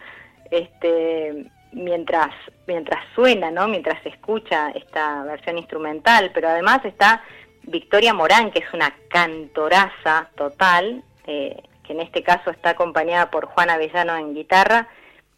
este, 0.50 1.46
mientras, 1.72 2.34
mientras 2.65 3.00
suena, 3.13 3.51
¿no? 3.51 3.67
mientras 3.67 4.01
se 4.01 4.10
escucha 4.10 4.72
esta 4.72 5.24
versión 5.24 5.60
instrumental, 5.60 6.31
pero 6.34 6.50
además 6.50 6.84
está 6.84 7.24
Victoria 7.62 8.15
Morán, 8.15 8.50
que 8.50 8.60
es 8.60 8.74
una 8.74 8.91
cantoraza 9.10 10.31
total, 10.36 11.03
eh, 11.27 11.62
que 11.84 11.93
en 11.93 12.00
este 12.00 12.24
caso 12.24 12.50
está 12.50 12.72
acompañada 12.72 13.29
por 13.29 13.46
Juana 13.46 13.75
Avellano 13.75 14.17
en 14.17 14.34
guitarra, 14.34 14.88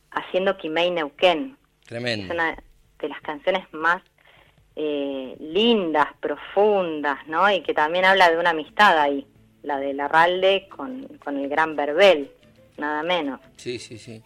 haciendo 0.09 0.55
Kimei 0.55 0.89
Neuquén. 0.89 1.57
Tremendo 1.85 2.33
de 3.01 3.09
las 3.09 3.21
canciones 3.21 3.65
más 3.73 4.01
eh, 4.75 5.35
lindas, 5.39 6.07
profundas, 6.19 7.17
¿no? 7.27 7.51
Y 7.51 7.61
que 7.61 7.73
también 7.73 8.05
habla 8.05 8.29
de 8.29 8.37
una 8.37 8.51
amistad 8.51 8.97
ahí, 8.99 9.27
la 9.63 9.77
de 9.77 9.93
Larralde 9.93 10.67
con, 10.69 11.03
con 11.23 11.37
el 11.37 11.49
gran 11.49 11.75
Verbel, 11.75 12.31
nada 12.77 13.03
menos. 13.03 13.39
Sí, 13.57 13.79
sí, 13.79 13.97
sí. 13.97 14.21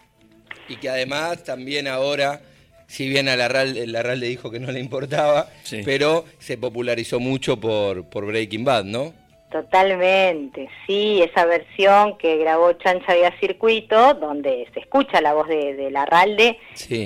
Y 0.69 0.77
que 0.77 0.89
además 0.89 1.43
también 1.43 1.87
ahora, 1.87 2.41
si 2.87 3.09
bien 3.09 3.27
a 3.27 3.35
Larralde, 3.35 3.87
Larralde 3.87 4.27
dijo 4.27 4.51
que 4.51 4.59
no 4.59 4.71
le 4.71 4.79
importaba, 4.79 5.49
pero 5.83 6.25
se 6.39 6.57
popularizó 6.57 7.19
mucho 7.19 7.59
por, 7.59 8.09
por 8.09 8.25
Breaking 8.25 8.65
Bad, 8.65 8.85
¿no? 8.85 9.13
Totalmente, 9.51 10.67
sí, 10.85 11.21
esa 11.21 11.45
versión 11.45 12.17
que 12.17 12.37
grabó 12.37 12.73
Chancha 12.73 13.13
Vía 13.13 13.33
Circuito, 13.39 14.15
donde 14.15 14.67
se 14.73 14.81
escucha 14.81 15.21
la 15.21 15.33
voz 15.33 15.47
de, 15.47 15.75
de 15.75 15.91
Larralde, 15.91 16.57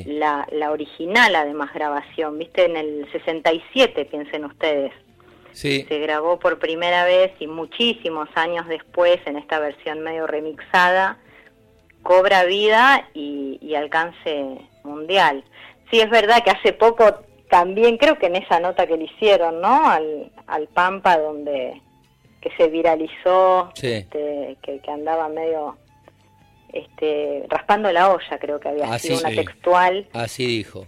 la, 0.05 0.47
la 0.51 0.71
original 0.71 1.35
además 1.35 1.71
grabación, 1.73 2.39
viste, 2.39 2.65
en 2.65 2.77
el 2.77 3.11
67, 3.11 4.05
piensen 4.05 4.45
ustedes. 4.45 4.93
Sí. 5.51 5.85
Se 5.89 5.99
grabó 5.99 6.39
por 6.39 6.59
primera 6.59 7.03
vez 7.03 7.33
y 7.39 7.47
muchísimos 7.47 8.29
años 8.35 8.67
después, 8.67 9.19
en 9.25 9.37
esta 9.37 9.59
versión 9.59 9.99
medio 9.99 10.25
remixada, 10.25 11.17
cobra 12.01 12.45
vida 12.45 13.09
y, 13.13 13.59
y 13.61 13.75
alcance 13.75 14.57
mundial. 14.83 15.43
Sí, 15.91 15.99
es 15.99 16.09
verdad 16.09 16.43
que 16.43 16.51
hace 16.51 16.73
poco 16.73 17.19
también, 17.49 17.97
creo 17.97 18.17
que 18.17 18.27
en 18.27 18.37
esa 18.37 18.59
nota 18.59 18.87
que 18.87 18.97
le 18.97 19.05
hicieron, 19.05 19.59
¿no? 19.61 19.89
Al, 19.89 20.31
al 20.47 20.67
Pampa, 20.67 21.17
donde 21.17 21.81
que 22.41 22.49
se 22.57 22.67
viralizó, 22.67 23.71
este, 23.81 24.57
que, 24.61 24.81
andaba 24.91 25.27
medio 25.29 25.77
este, 26.71 27.43
raspando 27.49 27.91
la 27.91 28.11
olla, 28.11 28.39
creo 28.39 28.59
que 28.59 28.69
había 28.69 28.99
sido 28.99 29.19
una 29.19 29.29
textual. 29.29 30.07
Así 30.13 30.45
dijo. 30.45 30.85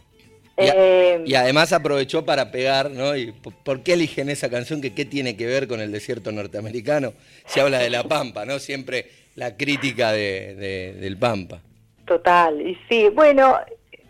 Eh, 0.58 1.24
y, 1.26 1.34
además 1.36 1.74
aprovechó 1.74 2.26
para 2.26 2.52
pegar, 2.52 2.92
¿no? 2.92 3.16
¿Y 3.16 3.32
por 3.32 3.82
qué 3.84 3.94
eligen 3.94 4.30
esa 4.30 4.50
canción? 4.50 4.82
Que 4.82 4.94
qué 4.94 5.06
tiene 5.06 5.36
que 5.36 5.48
ver 5.48 5.68
con 5.68 5.80
el 5.82 5.92
desierto 5.92 6.32
norteamericano? 6.32 7.14
Se 7.46 7.62
habla 7.62 7.80
de 7.80 7.90
la 7.90 8.04
Pampa, 8.04 8.46
¿no? 8.46 8.60
Siempre 8.60 9.08
la 9.36 9.58
crítica 9.58 10.12
de, 10.12 10.94
del 11.00 11.18
Pampa. 11.18 11.62
Total, 12.06 12.62
y 12.62 12.78
sí, 12.90 13.10
bueno, 13.10 13.58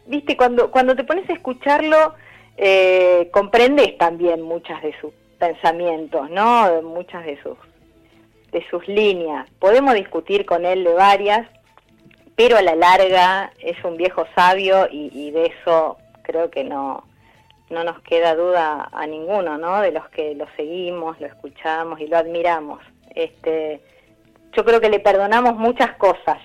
viste, 0.07 0.35
cuando, 0.35 0.71
cuando 0.71 0.95
te 0.95 1.03
pones 1.03 1.29
a 1.29 1.33
escucharlo, 1.33 2.15
eh, 2.57 3.29
comprendes 3.31 3.97
también 3.97 4.41
muchas 4.41 4.81
de 4.81 4.93
sus 4.99 5.11
pensamientos, 5.41 6.29
¿no? 6.29 6.83
Muchas 6.83 7.25
de 7.25 7.41
sus, 7.41 7.57
de 8.51 8.63
sus 8.69 8.87
líneas. 8.87 9.49
Podemos 9.57 9.95
discutir 9.95 10.45
con 10.45 10.65
él 10.65 10.83
de 10.83 10.93
varias, 10.93 11.47
pero 12.35 12.57
a 12.57 12.61
la 12.61 12.75
larga 12.75 13.51
es 13.59 13.83
un 13.83 13.97
viejo 13.97 14.25
sabio 14.35 14.87
y, 14.91 15.31
de 15.31 15.47
eso 15.47 15.97
creo 16.21 16.51
que 16.51 16.63
no, 16.63 17.03
no 17.71 17.83
nos 17.83 17.99
queda 18.03 18.35
duda 18.35 18.87
a 18.91 19.07
ninguno, 19.07 19.57
¿no? 19.57 19.81
De 19.81 19.91
los 19.91 20.07
que 20.09 20.35
lo 20.35 20.45
seguimos, 20.55 21.19
lo 21.19 21.25
escuchamos 21.25 21.99
y 21.99 22.05
lo 22.05 22.17
admiramos. 22.17 22.79
Este, 23.15 23.81
yo 24.55 24.63
creo 24.63 24.79
que 24.79 24.89
le 24.89 24.99
perdonamos 24.99 25.55
muchas 25.55 25.95
cosas, 25.97 26.37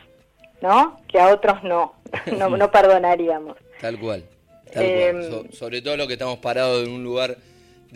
¿no? 0.63 0.97
Que 1.07 1.21
a 1.21 1.29
otros 1.29 1.63
no, 1.63 1.93
no, 2.39 2.71
perdonaríamos. 2.73 3.59
Tal 3.79 4.01
cual. 4.01 4.25
Tal 4.73 4.73
cual. 4.73 4.87
Em, 4.87 5.53
sobre 5.53 5.83
todo 5.83 5.99
lo 5.99 6.07
que 6.07 6.15
estamos 6.15 6.39
parados 6.39 6.87
en 6.87 6.95
un 6.95 7.05
lugar 7.05 7.37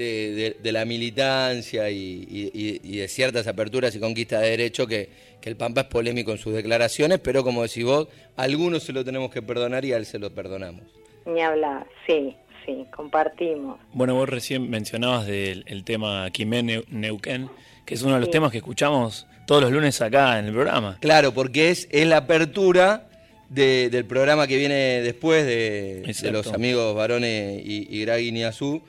de, 0.00 0.72
la 0.72 0.84
militancia 0.84 1.90
y, 1.90 2.80
de 2.82 3.08
ciertas 3.08 3.46
aperturas 3.46 3.94
y 3.94 4.00
conquistas 4.00 4.42
de 4.42 4.50
derecho 4.50 4.86
que, 4.86 5.30
el 5.42 5.56
Pampa 5.56 5.82
es 5.82 5.86
polémico 5.86 6.32
en 6.32 6.38
sus 6.38 6.52
declaraciones, 6.52 7.18
pero 7.18 7.42
como 7.42 7.62
decís 7.62 7.84
vos, 7.84 8.08
a 8.36 8.42
algunos 8.42 8.82
se 8.82 8.92
lo 8.92 9.04
tenemos 9.04 9.30
que 9.30 9.40
perdonar 9.40 9.84
y 9.86 9.92
a 9.94 9.96
él 9.96 10.04
se 10.04 10.18
lo 10.18 10.30
perdonamos. 10.34 10.82
Ni 11.24 11.40
hablar, 11.40 11.86
sí, 12.06 12.36
sí, 12.66 12.84
compartimos. 12.94 13.80
Bueno, 13.94 14.14
vos 14.14 14.28
recién 14.28 14.68
mencionabas 14.68 15.26
del 15.26 15.64
el 15.66 15.82
tema 15.84 16.28
Quimé 16.30 16.84
Neuquén, 16.88 17.48
que 17.86 17.94
es 17.94 18.02
uno 18.02 18.14
de 18.14 18.20
los 18.20 18.30
temas 18.30 18.52
que 18.52 18.58
escuchamos 18.58 19.26
todos 19.46 19.62
los 19.62 19.72
lunes 19.72 20.00
acá 20.02 20.38
en 20.38 20.46
el 20.46 20.52
programa. 20.52 20.98
Claro, 21.00 21.32
porque 21.32 21.70
es, 21.70 21.88
es 21.90 22.06
la 22.06 22.18
apertura 22.18 23.08
del 23.48 24.04
programa 24.04 24.46
que 24.46 24.56
viene 24.56 25.00
después 25.02 25.44
de, 25.44 26.30
los 26.30 26.46
amigos 26.52 26.94
varones 26.94 27.60
y, 27.64 27.88
y 27.90 28.02
Gragui 28.02 28.42
Azú 28.44 28.82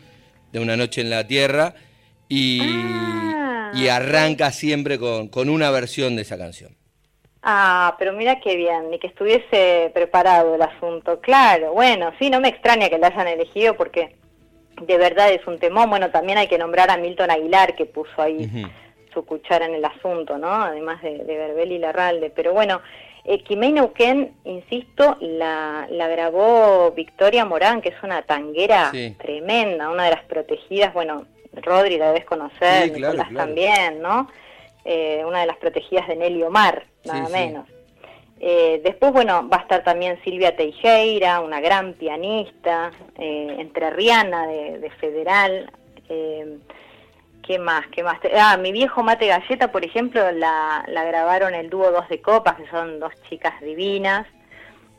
de 0.52 0.60
Una 0.60 0.78
Noche 0.78 1.02
en 1.02 1.10
la 1.10 1.28
Tierra 1.28 1.74
y, 2.28 2.62
ah. 2.64 3.72
y 3.74 3.88
arranca 3.88 4.52
siempre 4.52 5.00
con, 5.00 5.28
con, 5.28 5.50
una 5.50 5.72
versión 5.72 6.16
de 6.16 6.22
esa 6.24 6.38
canción. 6.38 6.76
Ah, 7.44 7.96
pero 7.98 8.14
mira 8.14 8.40
qué 8.40 8.56
bien, 8.56 8.92
ni 8.92 9.00
que 9.00 9.08
estuviese 9.08 9.92
preparado 9.94 10.56
el 10.56 10.62
asunto. 10.62 11.20
Claro, 11.22 11.74
bueno, 11.74 12.12
sí, 12.20 12.30
no 12.30 12.40
me 12.40 12.50
extraña 12.50 12.90
que 12.90 13.00
la 13.00 13.08
hayan 13.08 13.28
elegido 13.28 13.76
porque 13.76 14.16
de 14.82 14.98
verdad 14.98 15.32
es 15.32 15.46
un 15.48 15.58
temón. 15.58 15.90
Bueno, 15.90 16.12
también 16.12 16.38
hay 16.38 16.48
que 16.48 16.58
nombrar 16.58 16.92
a 16.92 16.98
Milton 16.98 17.32
Aguilar 17.32 17.76
que 17.76 17.86
puso 17.86 18.22
ahí 18.22 18.50
su 19.14 19.26
cuchara 19.26 19.66
en 19.66 19.76
el 19.76 19.86
asunto, 19.86 20.38
¿no? 20.38 20.54
Además 20.54 21.02
de, 21.02 21.18
de 21.18 21.38
Berbel 21.38 21.72
y 21.72 21.80
Larralde. 21.80 22.30
Pero 22.30 22.54
bueno, 22.54 22.82
eh, 23.24 23.44
Kimei 23.44 23.72
Neuquén, 23.72 24.34
insisto, 24.46 25.18
la, 25.20 25.88
la, 25.90 26.08
grabó 26.08 26.92
Victoria 26.92 27.46
Morán, 27.46 27.82
que 27.82 27.90
es 27.90 28.04
una 28.04 28.24
tanguera 28.24 28.92
tremenda, 29.18 29.90
una 29.90 30.06
de 30.06 30.12
las 30.12 30.24
protegidas, 30.24 30.94
bueno, 30.94 31.26
Rodri 31.54 31.98
la 31.98 32.08
debes 32.08 32.26
conocer, 32.26 32.92
Nicolás 32.92 33.30
también, 33.34 34.02
¿no? 34.02 34.28
Eh, 34.86 35.24
una 35.26 35.42
de 35.42 35.48
las 35.48 35.58
protegidas 35.58 36.08
de 36.08 36.16
Nelly 36.16 36.44
Omar, 36.44 36.86
nada 37.06 37.30
menos. 37.30 37.68
Eh, 38.40 38.82
después, 38.84 39.14
bueno, 39.14 39.48
va 39.48 39.58
a 39.58 39.62
estar 39.62 39.84
también 39.84 40.20
Silvia 40.24 40.56
Teijeira, 40.56 41.42
una 41.42 41.62
gran 41.62 41.94
pianista, 41.94 42.92
eh, 43.20 43.56
entrerriana 43.60 44.48
de, 44.48 44.80
de 44.80 44.90
Federal. 44.90 45.72
Eh, 46.10 46.58
¿Qué 47.46 47.60
más? 47.60 47.86
¿Qué 47.88 48.04
más? 48.04 48.20
Ah, 48.40 48.58
mi 48.58 48.72
viejo 48.72 49.04
Mate 49.04 49.28
Galleta, 49.28 49.72
por 49.72 49.84
ejemplo, 49.84 50.32
la, 50.32 50.86
la 50.88 51.04
grabaron 51.04 51.54
el 51.56 51.70
dúo 51.70 51.92
Dos 51.92 52.08
de 52.10 52.22
Copas, 52.22 52.56
que 52.56 52.70
son 52.70 53.00
dos 53.00 53.14
chicas 53.30 53.60
divinas. 53.62 54.28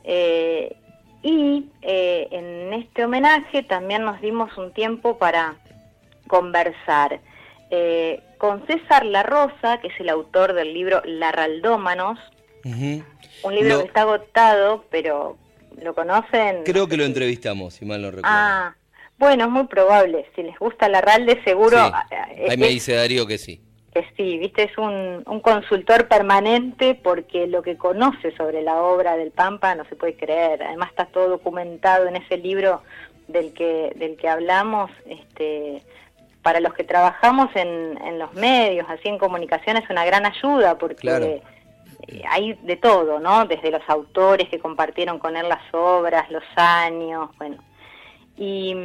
Eh, 0.03 0.75
y 1.21 1.69
eh, 1.81 2.27
en 2.31 2.73
este 2.73 3.05
homenaje 3.05 3.63
también 3.63 4.03
nos 4.03 4.19
dimos 4.19 4.57
un 4.57 4.73
tiempo 4.73 5.17
para 5.17 5.55
conversar 6.27 7.21
eh, 7.69 8.21
con 8.37 8.65
César 8.67 9.05
La 9.05 9.23
Rosa, 9.23 9.79
que 9.81 9.87
es 9.87 9.99
el 9.99 10.09
autor 10.09 10.53
del 10.53 10.73
libro 10.73 11.01
Larraldómanos, 11.05 12.19
un 12.65 13.55
libro 13.55 13.79
que 13.79 13.87
está 13.87 14.01
agotado, 14.01 14.85
pero 14.89 15.37
¿lo 15.81 15.93
conocen? 15.95 16.63
Creo 16.63 16.87
que 16.87 16.97
lo 16.97 17.03
entrevistamos, 17.03 17.75
si 17.75 17.85
mal 17.85 18.01
no 18.01 18.11
recuerdo. 18.11 18.29
Ah, 18.29 18.75
bueno, 19.23 19.45
es 19.45 19.49
muy 19.49 19.67
probable. 19.67 20.25
Si 20.35 20.43
les 20.43 20.57
gusta 20.59 20.87
la 20.89 21.01
RALDE, 21.01 21.43
seguro. 21.43 21.77
Eh, 22.11 22.47
ahí 22.49 22.57
me 22.57 22.67
dice 22.67 22.93
Darío 22.93 23.25
que 23.25 23.37
sí. 23.37 23.61
Que 23.93 24.05
sí, 24.17 24.37
viste, 24.37 24.63
es 24.63 24.77
un, 24.77 25.23
un, 25.25 25.39
consultor 25.39 26.07
permanente 26.07 26.95
porque 26.95 27.45
lo 27.47 27.61
que 27.61 27.77
conoce 27.77 28.35
sobre 28.35 28.63
la 28.63 28.81
obra 28.81 29.15
del 29.17 29.31
Pampa 29.31 29.75
no 29.75 29.85
se 29.85 29.95
puede 29.95 30.15
creer. 30.15 30.63
Además, 30.63 30.89
está 30.89 31.05
todo 31.05 31.29
documentado 31.29 32.07
en 32.07 32.15
ese 32.15 32.37
libro 32.37 32.81
del 33.27 33.53
que, 33.53 33.93
del 33.95 34.17
que 34.17 34.27
hablamos. 34.27 34.89
Este, 35.05 35.83
para 36.41 36.59
los 36.59 36.73
que 36.73 36.83
trabajamos 36.83 37.49
en, 37.55 37.97
en 38.03 38.19
los 38.19 38.33
medios, 38.33 38.85
así 38.89 39.07
en 39.07 39.17
comunicación, 39.17 39.77
es 39.77 39.89
una 39.89 40.05
gran 40.05 40.25
ayuda 40.25 40.77
porque. 40.77 41.41
hay 42.29 42.53
de 42.63 42.75
todo, 42.75 43.19
¿no? 43.19 43.45
Desde 43.45 43.71
los 43.71 43.81
autores 43.87 44.49
que 44.49 44.59
compartieron 44.59 45.19
con 45.19 45.37
él 45.37 45.47
las 45.47 45.63
obras, 45.73 46.29
los 46.29 46.43
años, 46.57 47.29
bueno, 47.37 47.57
y, 48.37 48.75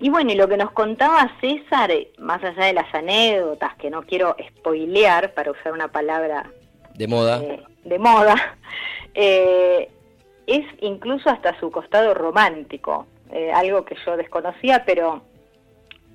y 0.00 0.10
bueno, 0.10 0.32
y 0.32 0.34
lo 0.34 0.48
que 0.48 0.56
nos 0.56 0.72
contaba 0.72 1.30
César, 1.40 1.90
eh, 1.90 2.10
más 2.18 2.42
allá 2.42 2.66
de 2.66 2.72
las 2.72 2.92
anécdotas, 2.94 3.74
que 3.76 3.90
no 3.90 4.02
quiero 4.02 4.36
spoilear, 4.58 5.34
para 5.34 5.52
usar 5.52 5.72
una 5.72 5.88
palabra 5.88 6.50
de 6.94 7.06
moda, 7.06 7.42
eh, 7.42 7.62
de 7.84 7.98
moda 7.98 8.34
eh, 9.14 9.90
es 10.46 10.66
incluso 10.80 11.30
hasta 11.30 11.58
su 11.58 11.70
costado 11.70 12.14
romántico, 12.14 13.06
algo 13.52 13.84
que 13.84 13.96
yo 14.06 14.16
desconocía, 14.16 14.84
pero 14.84 15.22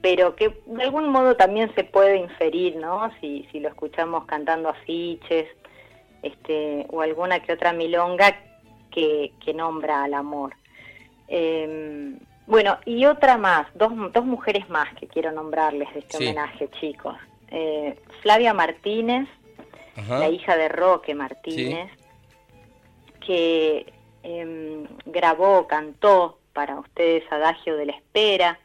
pero 0.02 0.36
que 0.36 0.62
de 0.66 0.84
algún 0.84 1.10
modo 1.10 1.36
también 1.36 1.74
se 1.76 1.84
puede 1.84 2.18
inferir, 2.18 2.78
¿no? 2.78 3.12
Si, 3.20 3.46
si 3.52 3.60
lo 3.60 3.68
escuchamos 3.70 4.26
cantando 4.26 4.70
afiches, 4.70 5.48
este, 6.22 6.86
o 6.90 7.02
alguna 7.02 7.40
que 7.42 7.54
otra 7.54 7.74
milonga 7.74 8.36
que, 8.92 9.34
que 9.44 9.54
nombra 9.54 10.04
al 10.04 10.14
amor. 10.14 10.54
Eh, 11.30 12.18
bueno, 12.50 12.80
y 12.84 13.06
otra 13.06 13.38
más, 13.38 13.68
dos, 13.76 13.92
dos 14.12 14.26
mujeres 14.26 14.68
más 14.70 14.92
que 14.96 15.08
quiero 15.08 15.32
nombrarles 15.32 15.94
de 15.94 16.00
este 16.00 16.18
homenaje, 16.18 16.68
chicos. 16.80 17.16
Eh, 17.52 17.96
Flavia 18.22 18.56
Martínez, 18.56 19.28
la 20.10 20.30
hija 20.30 20.58
de 20.58 20.68
Roque 20.68 21.14
Martínez, 21.14 21.92
que 23.26 23.94
em, 24.24 24.88
grabó, 25.06 25.68
cantó 25.68 26.40
para 26.54 26.80
ustedes 26.80 27.24
Adagio 27.32 27.78
de 27.78 27.86
la 27.86 27.92
Espera. 27.92 28.60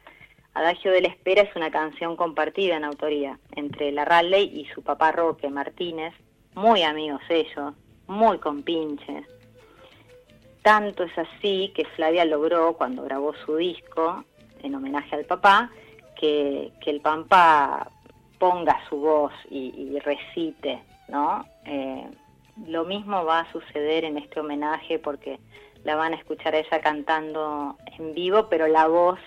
Adagio 0.55 0.91
de 0.91 1.01
la 1.01 1.09
Espera 1.09 1.43
es 1.43 1.55
una 1.55 1.69
canción 1.69 2.15
compartida 2.15 2.77
en 2.77 2.85
autoría 2.85 3.37
entre 3.55 3.91
la 3.91 4.03
Raleigh 4.03 4.49
y 4.51 4.65
su 4.73 4.81
papá 4.81 5.11
Roque 5.11 5.49
Martínez, 5.49 6.15
muy 6.55 6.81
amigos 6.81 7.21
ellos, 7.29 7.75
muy 8.07 8.39
compinches. 8.39 9.27
Tanto 10.65 11.03
es 11.03 11.15
así 11.15 11.71
que 11.75 11.85
Flavia 11.85 12.25
logró, 12.25 12.73
cuando 12.73 13.03
grabó 13.03 13.35
su 13.45 13.57
disco, 13.57 14.25
en 14.63 14.73
homenaje 14.73 15.15
al 15.15 15.25
papá, 15.25 15.69
que, 16.19 16.71
el 16.87 17.01
Pampa 17.01 17.91
ponga 18.39 18.75
su 18.89 18.97
voz 18.97 19.31
y, 19.51 19.99
recite, 19.99 20.81
¿no? 21.07 21.45
Eh, 21.65 22.09
lo 22.65 22.83
mismo 22.83 23.23
va 23.23 23.41
a 23.41 23.51
suceder 23.51 24.05
en 24.05 24.17
este 24.17 24.39
homenaje 24.39 24.97
porque 24.97 25.39
la 25.83 25.95
van 25.95 26.13
a 26.13 26.15
escuchar 26.15 26.55
a 26.55 26.57
ella 26.61 26.81
cantando 26.81 27.77
en 27.99 28.15
vivo, 28.15 28.47
pero 28.49 28.65
la 28.65 28.87
voz 28.87 29.19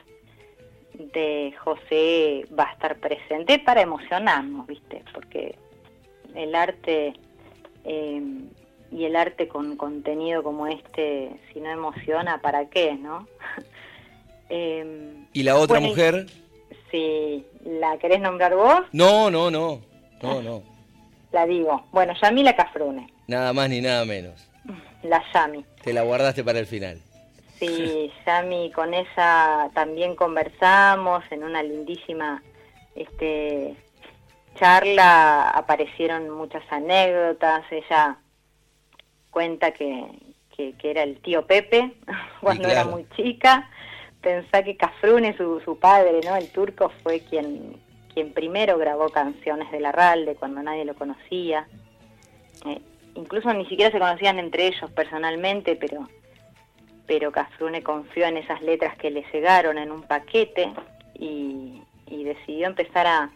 de 0.94 1.54
José 1.62 2.48
va 2.58 2.64
a 2.64 2.72
estar 2.72 2.96
presente 2.96 3.60
para 3.60 3.82
emocionarnos, 3.82 4.66
¿viste? 4.66 5.04
Porque 5.14 5.56
el 6.34 6.56
arte 6.56 7.12
eh, 7.84 8.22
y 8.90 9.04
el 9.04 9.16
arte 9.16 9.48
con 9.48 9.76
contenido 9.76 10.42
como 10.42 10.66
este, 10.66 11.30
si 11.52 11.60
no 11.60 11.70
emociona, 11.70 12.40
¿para 12.40 12.66
qué, 12.66 12.94
no? 12.94 13.26
Em, 14.50 15.26
¿Y 15.34 15.42
la 15.42 15.56
otra 15.56 15.78
mujer? 15.78 16.26
Sí, 16.90 17.44
¿la 17.66 17.98
querés 17.98 18.18
nombrar 18.18 18.54
vos? 18.54 18.80
No, 18.92 19.30
no, 19.30 19.50
no, 19.50 19.82
no, 20.22 20.40
no. 20.40 20.62
La 21.32 21.44
digo. 21.44 21.84
Bueno, 21.92 22.14
Yamila 22.20 22.56
Cafrune. 22.56 23.12
Nada 23.26 23.52
más 23.52 23.68
ni 23.68 23.82
nada 23.82 24.06
menos. 24.06 24.48
La 25.02 25.22
Yami. 25.34 25.64
Te 25.84 25.92
la 25.92 26.02
guardaste 26.02 26.42
para 26.42 26.58
el 26.58 26.66
final. 26.66 26.98
Sí, 27.58 28.10
Yami, 28.26 28.72
con 28.72 28.94
ella 28.94 29.68
también 29.74 30.16
conversamos 30.16 31.24
en 31.30 31.44
una 31.44 31.62
lindísima 31.62 32.42
este, 32.94 33.76
charla, 34.58 35.50
aparecieron 35.50 36.30
muchas 36.30 36.62
anécdotas, 36.70 37.64
ella 37.70 38.16
cuenta 39.38 39.70
que, 39.70 40.04
que, 40.56 40.74
era 40.82 41.04
el 41.04 41.20
tío 41.20 41.46
Pepe 41.46 41.92
cuando 42.40 42.66
era 42.66 42.84
muy 42.84 43.06
chica. 43.14 43.70
Pensá 44.20 44.64
que 44.64 44.76
Cafrune, 44.76 45.36
su, 45.36 45.60
su 45.60 45.78
padre, 45.78 46.18
¿no? 46.24 46.34
El 46.34 46.50
turco 46.50 46.90
fue 47.04 47.20
quien, 47.20 47.76
quien 48.12 48.32
primero 48.32 48.78
grabó 48.78 49.10
canciones 49.10 49.70
de 49.70 49.78
Larralde 49.78 50.34
cuando 50.34 50.60
nadie 50.60 50.84
lo 50.84 50.96
conocía. 50.96 51.68
Eh, 52.66 52.80
incluso 53.14 53.54
ni 53.54 53.64
siquiera 53.66 53.92
se 53.92 54.00
conocían 54.00 54.40
entre 54.40 54.66
ellos 54.66 54.90
personalmente, 54.90 55.76
pero, 55.76 56.08
pero 57.06 57.30
Cafrune 57.30 57.84
confió 57.84 58.26
en 58.26 58.38
esas 58.38 58.60
letras 58.60 58.96
que 58.96 59.12
le 59.12 59.24
llegaron 59.32 59.78
en 59.78 59.92
un 59.92 60.02
paquete 60.02 60.72
y, 61.14 61.80
y 62.08 62.24
decidió 62.24 62.66
empezar 62.66 63.06
a, 63.06 63.30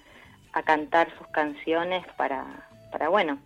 a 0.53 0.63
cantar 0.65 1.17
sus 1.17 1.29
canciones 1.29 2.05
para, 2.17 2.45
para 2.91 3.09
bueno, 3.09 3.39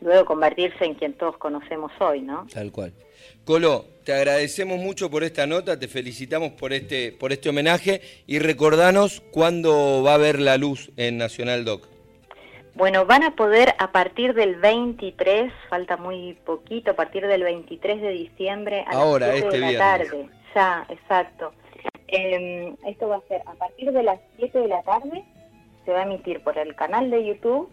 luego 0.00 0.24
convertirse 0.24 0.84
en 0.84 0.94
quien 0.94 1.14
todos 1.14 1.36
conocemos 1.38 1.92
hoy, 2.00 2.20
¿no? 2.20 2.46
Tal 2.52 2.72
cual. 2.72 2.92
Colo, 3.44 3.84
te 4.04 4.12
agradecemos 4.12 4.78
mucho 4.78 5.10
por 5.10 5.24
esta 5.24 5.46
nota, 5.46 5.78
te 5.78 5.88
felicitamos 5.88 6.52
por 6.52 6.72
este, 6.72 7.12
por 7.12 7.32
este 7.32 7.48
homenaje 7.48 8.00
y 8.26 8.38
recordanos 8.38 9.22
cuándo 9.30 10.02
va 10.02 10.14
a 10.14 10.18
ver 10.18 10.40
la 10.40 10.56
luz 10.56 10.90
en 10.96 11.18
Nacional 11.18 11.64
Doc. 11.64 11.88
Bueno, 12.74 13.06
van 13.06 13.22
a 13.22 13.34
poder 13.34 13.74
a 13.78 13.90
partir 13.90 14.34
del 14.34 14.56
23, 14.56 15.50
falta 15.70 15.96
muy 15.96 16.34
poquito, 16.44 16.90
a 16.90 16.94
partir 16.94 17.26
del 17.26 17.42
23 17.42 18.02
de 18.02 18.10
diciembre 18.10 18.84
a 18.86 18.98
Ahora, 18.98 19.28
las 19.28 19.36
7 19.36 19.60
de 19.60 19.72
la 19.72 19.78
tarde. 19.78 20.28
Ya, 20.54 20.86
exacto. 20.90 21.52
Em, 22.08 22.76
esto 22.86 23.08
va 23.08 23.16
a 23.16 23.28
ser 23.28 23.40
a 23.46 23.54
partir 23.54 23.92
de 23.92 24.02
las 24.02 24.20
7 24.36 24.58
de 24.58 24.68
la 24.68 24.82
tarde, 24.82 25.24
se 25.84 25.92
va 25.92 26.00
a 26.00 26.02
emitir 26.02 26.42
por 26.42 26.58
el 26.58 26.74
canal 26.74 27.10
de 27.10 27.24
YouTube 27.24 27.70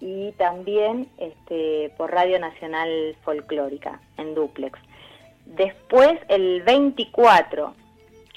y 0.00 0.32
también 0.32 1.08
este, 1.18 1.92
por 1.96 2.12
Radio 2.12 2.38
Nacional 2.38 3.16
Folclórica 3.24 4.00
en 4.18 4.34
Duplex. 4.34 4.78
Después, 5.46 6.18
el 6.28 6.62
24, 6.62 7.74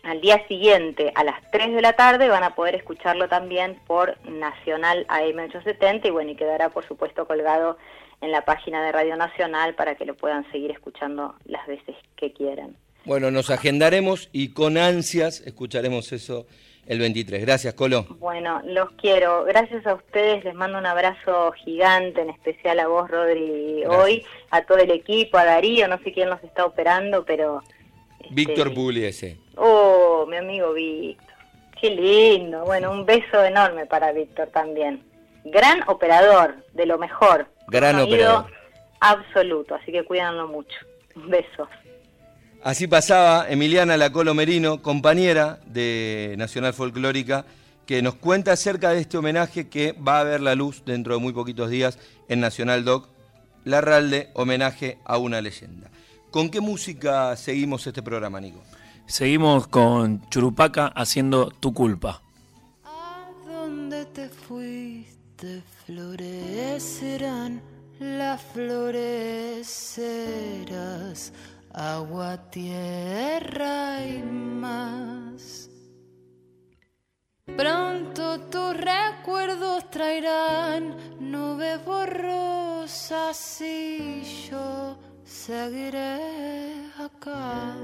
al 0.03 0.21
día 0.21 0.45
siguiente, 0.47 1.11
a 1.15 1.23
las 1.23 1.39
3 1.51 1.73
de 1.73 1.81
la 1.81 1.93
tarde, 1.93 2.27
van 2.27 2.43
a 2.43 2.55
poder 2.55 2.75
escucharlo 2.75 3.27
también 3.27 3.77
por 3.87 4.17
Nacional 4.29 5.05
AM870 5.07 6.05
y 6.05 6.09
bueno, 6.11 6.31
y 6.31 6.35
quedará 6.35 6.69
por 6.69 6.87
supuesto 6.87 7.25
colgado 7.25 7.77
en 8.21 8.31
la 8.31 8.45
página 8.45 8.83
de 8.83 8.91
Radio 8.91 9.15
Nacional 9.15 9.75
para 9.75 9.95
que 9.95 10.05
lo 10.05 10.15
puedan 10.15 10.49
seguir 10.51 10.71
escuchando 10.71 11.35
las 11.45 11.65
veces 11.67 11.95
que 12.15 12.31
quieran. 12.31 12.75
Bueno, 13.05 13.31
nos 13.31 13.49
agendaremos 13.49 14.29
y 14.31 14.53
con 14.53 14.77
ansias 14.77 15.41
escucharemos 15.41 16.11
eso 16.11 16.45
el 16.89 16.97
23. 16.97 17.41
Gracias, 17.41 17.75
Colo. 17.75 18.03
Bueno, 18.17 18.61
los 18.65 18.89
quiero. 18.93 19.43
Gracias 19.45 19.85
a 19.85 19.93
ustedes. 19.93 20.43
Les 20.43 20.55
mando 20.55 20.79
un 20.79 20.87
abrazo 20.87 21.51
gigante, 21.51 22.21
en 22.21 22.31
especial 22.31 22.79
a 22.79 22.87
vos, 22.87 23.09
Rodri, 23.09 23.85
hoy, 23.85 24.25
a 24.49 24.63
todo 24.63 24.79
el 24.79 24.89
equipo, 24.89 25.37
a 25.37 25.45
Darío, 25.45 25.87
no 25.87 25.99
sé 25.99 26.11
quién 26.11 26.29
nos 26.29 26.43
está 26.43 26.65
operando, 26.65 27.23
pero... 27.23 27.61
Este, 28.19 28.33
Víctor 28.33 28.73
Pugliese. 28.73 29.37
Oh, 29.55 30.25
mi 30.27 30.37
amigo 30.37 30.73
Víctor. 30.73 31.35
Qué 31.79 31.91
lindo. 31.91 32.65
Bueno, 32.65 32.91
un 32.91 33.05
beso 33.05 33.45
enorme 33.45 33.85
para 33.85 34.11
Víctor 34.11 34.47
también. 34.47 35.03
Gran 35.45 35.83
operador, 35.87 36.55
de 36.73 36.87
lo 36.87 36.97
mejor. 36.97 37.47
Gran 37.67 37.99
operador. 37.99 38.47
Absoluto, 38.99 39.75
así 39.75 39.91
que 39.91 40.03
cuídanlo 40.03 40.47
mucho. 40.47 40.75
Besos. 41.15 41.69
Así 42.61 42.87
pasaba 42.87 43.49
Emiliana 43.49 43.95
Lacolo 43.95 44.33
Merino, 44.33 44.81
compañera 44.81 45.61
de 45.65 46.35
Nacional 46.37 46.73
Folclórica, 46.73 47.45
que 47.85 48.01
nos 48.01 48.15
cuenta 48.15 48.51
acerca 48.51 48.89
de 48.89 48.99
este 48.99 49.17
homenaje 49.17 49.69
que 49.69 49.93
va 49.93 50.19
a 50.19 50.25
ver 50.25 50.41
la 50.41 50.55
luz 50.55 50.83
dentro 50.85 51.13
de 51.13 51.21
muy 51.21 51.31
poquitos 51.31 51.69
días 51.69 51.97
en 52.27 52.41
Nacional 52.41 52.83
Doc, 52.83 53.07
Larralde, 53.63 54.29
homenaje 54.33 54.99
a 55.05 55.17
una 55.17 55.39
leyenda. 55.39 55.89
¿Con 56.31 56.49
qué 56.49 56.59
música 56.59 57.33
seguimos 57.37 57.87
este 57.87 58.03
programa, 58.03 58.41
Nico? 58.41 58.61
Seguimos 59.07 59.67
con 59.67 60.29
Churupaca 60.29 60.87
haciendo 60.87 61.51
Tu 61.51 61.73
culpa. 61.73 62.21
¿A 62.83 63.25
dónde 63.47 64.05
te 64.05 64.27
fuiste? 64.27 65.63
Florecerán 65.85 67.61
las 67.99 68.41
florecerás 68.41 69.73
agua, 71.73 72.37
tierra 72.49 74.05
y 74.05 74.21
más. 74.23 75.69
Pronto 77.45 78.39
tus 78.41 78.77
recuerdos 78.77 79.89
traerán 79.89 80.95
nubes 81.19 81.83
borrosas 81.83 83.61
y 83.61 84.23
yo 84.49 84.97
seguiré 85.23 86.85
acá. 86.97 87.75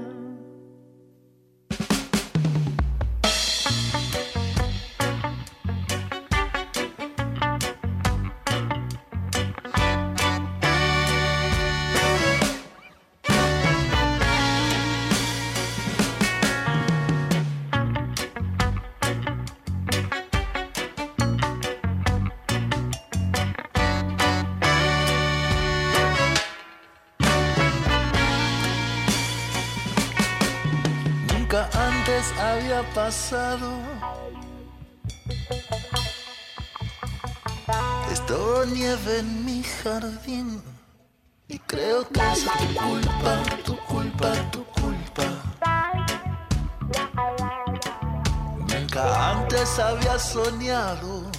Había 32.76 32.94
pasado. 32.94 33.70
Esto 38.12 38.64
nieve 38.66 39.18
en 39.20 39.44
mi 39.44 39.62
jardín 39.62 40.62
y 41.48 41.58
creo 41.60 42.08
que 42.08 42.20
es 42.32 42.44
tu 42.44 42.74
culpa, 42.74 43.42
tu 43.64 43.76
culpa, 43.86 44.32
tu 44.50 44.64
culpa. 44.64 45.24
Nunca 48.58 49.30
antes 49.30 49.78
había 49.78 50.18
soñado. 50.18 51.30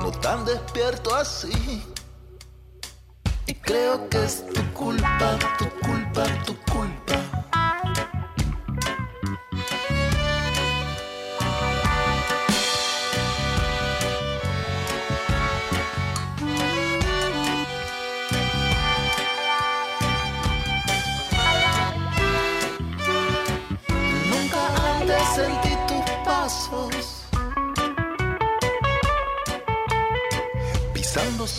No 0.00 0.10
tan 0.20 0.44
despierto 0.44 1.14
así. 1.14 1.84
Y 3.46 3.54
creo 3.54 4.08
que 4.08 4.24
es 4.24 4.46
tu 4.46 4.62
culpa, 4.72 5.38
tu 5.58 5.68
culpa, 5.86 6.24
tu 6.46 6.54
culpa. 6.72 7.03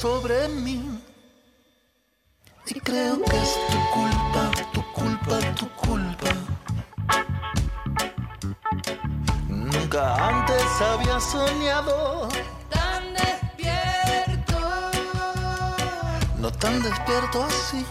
Sobre 0.06 0.48
mí. 0.50 0.80
Y 2.68 2.80
creo 2.80 3.16
que 3.24 3.38
es 3.46 3.54
tu 3.72 3.80
culpa, 3.98 4.44
tu 4.72 4.82
culpa, 5.00 5.38
tu 5.60 5.68
culpa. 5.86 6.32
Nunca 9.50 10.04
antes 10.30 10.68
había 10.90 11.20
soñado, 11.20 12.30
Tan 12.70 13.04
despierto. 13.16 14.60
no 16.38 16.52
tan 16.52 16.84
despierto 16.84 17.44
así. 17.44 17.84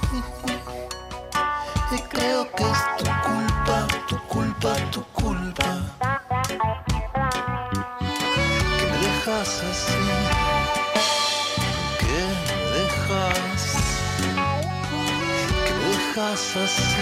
so 16.55 16.94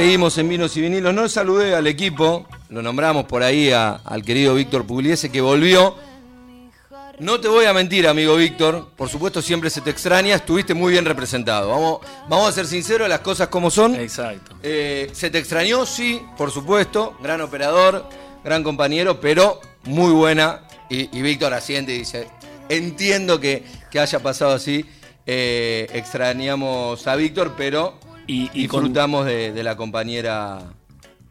Seguimos 0.00 0.38
en 0.38 0.48
Vinos 0.48 0.74
y 0.78 0.80
Vinilos. 0.80 1.12
No 1.12 1.28
saludé 1.28 1.74
al 1.74 1.86
equipo, 1.86 2.46
lo 2.70 2.80
nombramos 2.80 3.26
por 3.26 3.42
ahí 3.42 3.70
a- 3.70 3.96
al 4.02 4.22
querido 4.24 4.54
Víctor 4.54 4.86
Pugliese 4.86 5.30
que 5.30 5.42
volvió. 5.42 5.94
No 7.18 7.38
te 7.38 7.48
voy 7.48 7.66
a 7.66 7.74
mentir, 7.74 8.08
amigo 8.08 8.34
Víctor, 8.34 8.92
por 8.96 9.10
supuesto 9.10 9.42
siempre 9.42 9.68
se 9.68 9.82
te 9.82 9.90
extraña, 9.90 10.36
estuviste 10.36 10.72
muy 10.72 10.92
bien 10.92 11.04
representado. 11.04 11.68
Vamos, 11.68 11.98
vamos 12.30 12.48
a 12.48 12.52
ser 12.52 12.66
sinceros, 12.66 13.10
las 13.10 13.20
cosas 13.20 13.48
como 13.48 13.70
son. 13.70 13.94
Exacto. 13.94 14.56
Eh, 14.62 15.10
¿Se 15.12 15.28
te 15.28 15.36
extrañó? 15.36 15.84
Sí, 15.84 16.22
por 16.38 16.50
supuesto. 16.50 17.14
Gran 17.22 17.42
operador, 17.42 18.08
gran 18.42 18.62
compañero, 18.64 19.20
pero 19.20 19.60
muy 19.84 20.12
buena. 20.12 20.62
Y, 20.88 21.14
y 21.14 21.20
Víctor 21.20 21.52
asiente 21.52 21.94
y 21.94 21.98
dice, 21.98 22.26
entiendo 22.70 23.38
que, 23.38 23.64
que 23.90 24.00
haya 24.00 24.18
pasado 24.20 24.52
así. 24.54 24.82
Eh, 25.26 25.88
extrañamos 25.92 27.06
a 27.06 27.16
Víctor, 27.16 27.52
pero 27.54 28.00
Y- 28.30 28.50
y 28.54 28.66
con- 28.68 28.80
disfrutamos 28.84 29.26
de, 29.26 29.52
de 29.52 29.62
la 29.62 29.76
compañera 29.76 30.60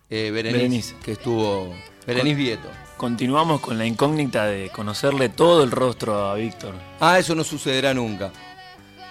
eh, 0.09 0.31
Berenice, 0.31 0.57
Berenice. 0.57 0.95
que 1.03 1.11
estuvo... 1.13 1.73
Berenice 2.05 2.35
Vieto. 2.35 2.69
Continuamos 2.97 3.61
con 3.61 3.77
la 3.77 3.85
incógnita 3.85 4.45
de 4.47 4.69
conocerle 4.69 5.29
todo 5.29 5.63
el 5.63 5.71
rostro 5.71 6.27
a 6.29 6.35
Víctor. 6.35 6.73
Ah, 6.99 7.17
eso 7.19 7.33
no 7.35 7.43
sucederá 7.43 7.93
nunca. 7.93 8.31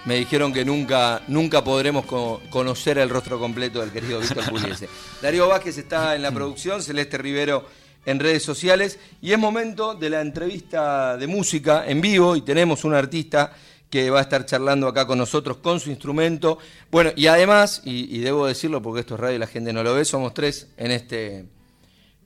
Me 0.05 0.17
dijeron 0.17 0.53
que 0.53 0.65
nunca, 0.65 1.23
nunca 1.29 1.63
podremos 1.65 2.05
co- 2.05 2.41
conocer 2.51 2.99
el 2.99 3.09
rostro 3.09 3.39
completo 3.39 3.81
del 3.81 3.91
querido 3.91 4.21
Víctor 4.21 4.45
Pugliese. 4.51 4.89
Darío 5.23 5.49
Vázquez 5.49 5.79
está 5.79 6.15
en 6.17 6.23
la 6.23 6.31
producción, 6.33 6.83
Celeste 6.83 7.17
Rivero 7.19 7.65
en 8.05 8.19
redes 8.21 8.43
sociales 8.43 8.99
y 9.23 9.33
es 9.33 9.39
momento 9.39 9.95
de 9.95 10.11
la 10.11 10.21
entrevista 10.21 11.17
de 11.17 11.27
música 11.27 11.85
en 11.87 12.01
vivo 12.01 12.37
y 12.37 12.43
tenemos 12.43 12.85
un 12.85 12.95
artista 12.95 13.53
que 13.91 14.11
va 14.11 14.19
a 14.19 14.23
estar 14.23 14.45
charlando 14.45 14.87
acá 14.87 15.07
con 15.07 15.19
nosotros 15.19 15.59
con 15.59 15.81
su 15.81 15.91
instrumento. 15.91 16.59
Bueno, 16.91 17.11
y 17.17 17.27
además, 17.27 17.83
y, 17.85 18.15
y 18.15 18.21
debo 18.21 18.47
decirlo 18.47 18.83
porque 18.83 19.01
esto 19.01 19.15
es 19.15 19.21
radio 19.21 19.37
y 19.37 19.39
la 19.39 19.47
gente 19.47 19.73
no 19.73 19.83
lo 19.83 19.95
ve, 19.95 20.05
somos 20.05 20.35
tres 20.35 20.69
en 20.77 20.91
este, 20.91 21.47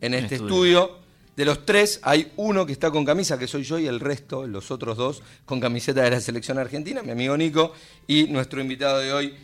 en 0.01 0.15
este 0.15 0.37
estudio. 0.37 0.81
estudio. 0.81 1.03
De 1.37 1.47
los 1.47 1.65
tres, 1.65 1.99
hay 2.03 2.31
uno 2.37 2.67
que 2.67 2.73
está 2.73 2.91
con 2.91 3.07
camisa, 3.07 3.39
que 3.39 3.49
soy 3.49 3.63
yo, 3.63 3.79
y 3.79 3.87
el 3.87 4.01
resto, 4.01 4.47
los 4.47 4.71
otros 4.71 4.99
dos, 4.99 5.23
con 5.47 5.61
camiseta 5.61 6.03
de 6.03 6.11
la 6.11 6.21
selección 6.21 6.59
argentina, 6.59 7.03
mi 7.03 7.11
amigo 7.11 7.35
Nico, 7.39 7.73
y 8.07 8.25
nuestro 8.25 8.61
invitado 8.61 8.99
de 8.99 9.15
hoy, 9.15 9.35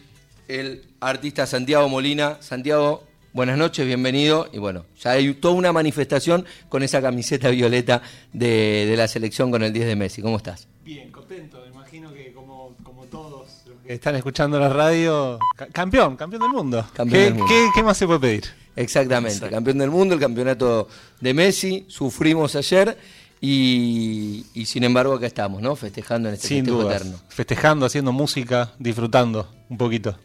el 0.49 0.85
artista 1.01 1.47
Santiago 1.47 1.89
Molina. 1.89 2.37
Santiago, 2.41 3.08
buenas 3.33 3.59
noches, 3.59 3.87
bienvenido. 3.87 4.49
Y 4.53 4.59
bueno, 4.59 4.85
ya 5.01 5.13
hay 5.13 5.35
toda 5.35 5.55
una 5.55 5.73
manifestación 5.73 6.45
con 6.69 6.83
esa 6.83 7.01
camiseta 7.03 7.49
violeta 7.51 8.03
de, 8.33 8.87
de 8.89 8.97
la 8.97 9.09
selección 9.09 9.51
con 9.51 9.63
el 9.63 9.73
10 9.73 9.87
de 9.87 9.97
Messi. 9.97 10.23
¿Cómo 10.23 10.37
estás? 10.37 10.69
Bien, 10.85 11.11
contento. 11.11 11.61
Me 11.63 11.69
imagino 11.75 12.13
que 12.13 12.33
como, 12.33 12.75
como 12.83 13.05
todos 13.05 13.49
los 13.67 13.79
que 13.87 13.93
están 13.95 14.17
escuchando 14.17 14.59
la 14.59 14.69
radio, 14.69 15.39
ca- 15.57 15.67
campeón, 15.69 16.17
campeón 16.17 16.43
del 16.43 16.51
mundo. 16.51 16.87
Campeón 16.95 17.09
¿Qué, 17.11 17.25
del 17.25 17.35
mundo. 17.35 17.47
qué- 17.49 17.69
qué 17.75 17.83
más 17.83 17.97
se 17.97 18.07
puede 18.07 18.21
pedir? 18.21 18.45
Exactamente, 18.77 19.35
Exacto. 19.35 19.55
campeón 19.57 19.79
del 19.79 19.91
mundo, 19.91 20.15
el 20.15 20.21
campeonato 20.21 20.89
de 21.21 21.35
Messi, 21.35 21.85
sufrimos 21.89 22.55
ayer 22.55 22.97
y, 23.41 24.45
y 24.55 24.67
sin 24.67 24.85
embargo 24.85 25.15
acá 25.15 25.27
estamos, 25.27 25.61
¿no? 25.63 25.75
Festejando 25.75 26.29
en 26.29 26.35
este 26.37 26.49
Sin 26.49 26.59
festejo 26.65 26.83
duda. 26.85 26.95
eterno. 26.97 27.19
Festejando, 27.29 27.87
haciendo 27.87 28.13
música, 28.13 28.73
disfrutando 28.79 29.49
un 29.69 29.79
poquito. 29.79 30.17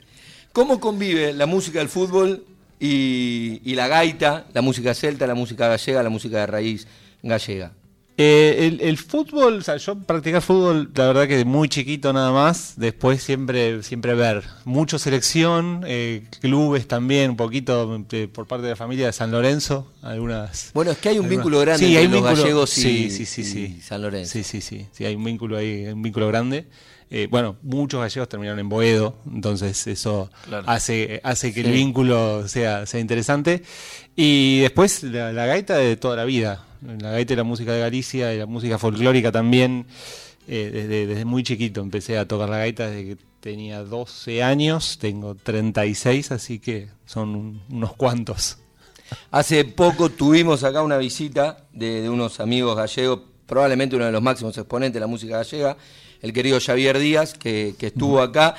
¿Cómo 0.51 0.79
convive 0.79 1.33
la 1.33 1.45
música 1.47 1.79
del 1.79 1.89
fútbol 1.89 2.45
y, 2.85 3.61
y 3.63 3.75
la 3.75 3.87
gaita, 3.87 4.45
la 4.53 4.61
música 4.61 4.93
celta, 4.93 5.25
la 5.25 5.35
música 5.35 5.67
gallega, 5.69 6.03
la 6.03 6.09
música 6.09 6.39
de 6.39 6.47
raíz 6.47 6.87
gallega? 7.21 7.71
Eh, 8.15 8.67
el, 8.67 8.81
el 8.87 8.97
fútbol, 8.99 9.55
o 9.57 9.61
sea, 9.63 9.77
yo 9.77 9.95
practicar 9.97 10.39
fútbol, 10.43 10.91
la 10.93 11.07
verdad 11.07 11.27
que 11.27 11.43
muy 11.45 11.67
chiquito 11.67 12.13
nada 12.13 12.31
más, 12.31 12.73
después 12.77 13.23
siempre 13.23 13.81
siempre 13.81 14.13
ver. 14.13 14.43
Mucho 14.65 14.99
selección, 14.99 15.83
eh, 15.87 16.23
clubes 16.39 16.87
también, 16.87 17.31
un 17.31 17.37
poquito 17.37 18.05
eh, 18.11 18.27
por 18.31 18.45
parte 18.45 18.65
de 18.65 18.69
la 18.71 18.75
familia 18.75 19.07
de 19.07 19.13
San 19.13 19.31
Lorenzo, 19.31 19.91
algunas... 20.03 20.69
Bueno, 20.75 20.91
es 20.91 20.99
que 20.99 21.09
hay 21.09 21.15
un 21.17 21.25
algunas- 21.25 21.37
vínculo 21.43 21.59
grande 21.61 21.79
Sí, 21.79 21.85
entre 21.95 21.99
hay 22.01 22.07
los 22.07 22.21
vínculo- 22.21 22.41
gallegos 22.43 22.77
y, 22.77 22.81
sí, 22.81 23.09
sí, 23.09 23.25
sí, 23.25 23.41
y 23.41 23.45
sí. 23.45 23.81
San 23.81 24.01
Lorenzo. 24.03 24.31
Sí, 24.33 24.43
sí, 24.43 24.61
sí, 24.61 24.85
sí, 24.91 25.05
hay 25.05 25.15
un 25.15 25.23
vínculo 25.23 25.57
ahí, 25.57 25.85
un 25.87 26.01
vínculo 26.03 26.27
grande. 26.27 26.67
Eh, 27.15 27.27
bueno, 27.29 27.57
muchos 27.61 28.01
gallegos 28.01 28.27
terminaron 28.27 28.59
en 28.59 28.69
Boedo, 28.69 29.15
entonces 29.31 29.85
eso 29.85 30.31
Claro. 30.45 30.63
hace, 30.67 31.21
hace 31.23 31.53
que 31.53 31.61
el 31.61 31.71
vínculo 31.71 32.47
sea, 32.47 32.87
sea 32.87 32.99
interesante. 32.99 33.61
Y 34.15 34.61
después 34.61 35.03
la, 35.03 35.31
la 35.31 35.45
gaita 35.45 35.77
de 35.77 35.95
toda 35.95 36.15
la 36.15 36.25
vida, 36.25 36.65
la 36.81 37.11
gaita 37.11 37.33
y 37.33 37.35
la 37.35 37.43
música 37.43 37.71
de 37.71 37.81
Galicia 37.81 38.33
y 38.33 38.39
la 38.39 38.47
música 38.47 38.79
folclórica 38.79 39.31
también. 39.31 39.85
eh, 40.47 40.71
desde, 40.73 41.05
desde 41.07 41.23
muy 41.23 41.43
chiquito 41.43 41.79
empecé 41.81 42.17
a 42.17 42.27
tocar 42.27 42.49
la 42.49 42.57
gaita 42.57 42.89
desde 42.89 43.15
que 43.15 43.17
tenía 43.39 43.83
12 43.83 44.41
años, 44.43 44.97
tengo 44.99 45.35
36, 45.35 46.31
así 46.31 46.57
que 46.59 46.89
son 47.05 47.29
un- 47.35 47.61
unos 47.69 47.93
cuantos. 47.93 48.57
Hace 49.31 49.63
poco 49.65 50.09
tuvimos 50.09 50.63
acá 50.63 50.81
una 50.81 50.97
visita 50.97 51.65
de, 51.71 52.01
de 52.01 52.09
unos 52.09 52.39
amigos 52.39 52.75
gallegos, 52.75 53.19
probablemente 53.45 53.95
uno 53.95 54.05
de 54.05 54.11
los 54.11 54.21
máximos 54.21 54.57
exponentes 54.57 54.95
de 54.95 54.99
la 55.01 55.07
música 55.07 55.37
gallega, 55.37 55.77
el 56.23 56.33
querido 56.33 56.59
Javier 56.59 56.97
Díaz, 56.97 57.35
que, 57.35 57.75
que 57.77 57.87
estuvo 57.87 58.19
acá 58.21 58.55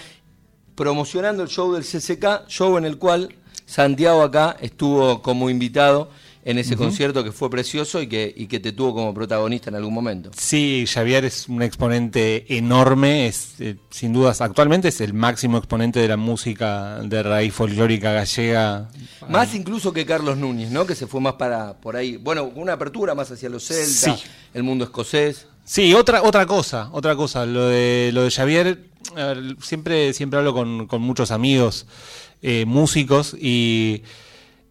promocionando 0.77 1.43
el 1.43 1.49
show 1.49 1.73
del 1.73 1.83
CCK, 1.85 2.47
show 2.49 2.77
en 2.79 2.85
el 2.85 2.99
cual 2.99 3.35
Santiago 3.67 4.23
acá 4.23 4.57
estuvo 4.61 5.23
como 5.23 5.51
invitado 5.51 6.11
en 6.47 6.59
ese 6.59 6.77
concierto 6.77 7.25
que 7.25 7.33
fue 7.33 7.49
precioso 7.49 8.03
y 8.03 8.07
que, 8.07 8.31
y 8.37 8.47
que 8.49 8.61
te 8.61 8.73
tuvo 8.73 8.93
como 8.95 9.15
protagonista 9.15 9.71
en 9.71 9.77
algún 9.77 9.95
momento. 9.95 10.31
Sí, 10.37 10.85
Javier 10.87 11.25
es 11.25 11.49
un 11.49 11.63
exponente 11.63 12.45
enorme, 12.59 13.27
es 13.29 13.55
eh, 13.61 13.77
sin 13.89 14.13
dudas, 14.13 14.43
actualmente 14.43 14.89
es 14.89 15.01
el 15.01 15.15
máximo 15.15 15.57
exponente 15.57 16.01
de 16.01 16.09
la 16.09 16.19
música 16.19 16.99
de 17.03 17.23
raíz 17.23 17.55
folclórica 17.55 18.13
gallega. 18.13 18.91
Más 19.31 19.55
incluso 19.55 19.91
que 19.95 20.05
Carlos 20.05 20.37
Núñez, 20.37 20.71
¿no? 20.71 20.85
Que 20.87 20.95
se 20.95 21.07
fue 21.07 21.23
más 21.23 21.35
para 21.35 21.81
por 21.81 21.97
ahí. 21.97 22.19
Bueno, 22.19 22.45
una 22.55 22.75
apertura 22.75 23.15
más 23.15 23.31
hacia 23.31 23.49
los 23.49 23.65
celtas, 23.65 24.21
Sí. 24.21 24.25
el 24.53 24.65
mundo 24.65 24.85
escocés. 24.85 25.47
Sí, 25.65 25.95
otra, 25.95 26.23
otra 26.23 26.47
cosa, 26.47 26.91
otra 26.93 27.17
cosa. 27.17 27.47
Lo 27.47 27.69
de, 27.69 28.11
lo 28.13 28.23
de 28.23 28.31
Javier, 28.31 28.85
a 29.17 29.25
ver, 29.27 29.57
siempre, 29.61 30.13
siempre 30.13 30.39
hablo 30.39 30.53
con, 30.53 30.87
con 30.87 31.01
muchos 31.01 31.31
amigos 31.31 31.87
eh, 32.43 32.67
músicos 32.67 33.35
y 33.41 34.03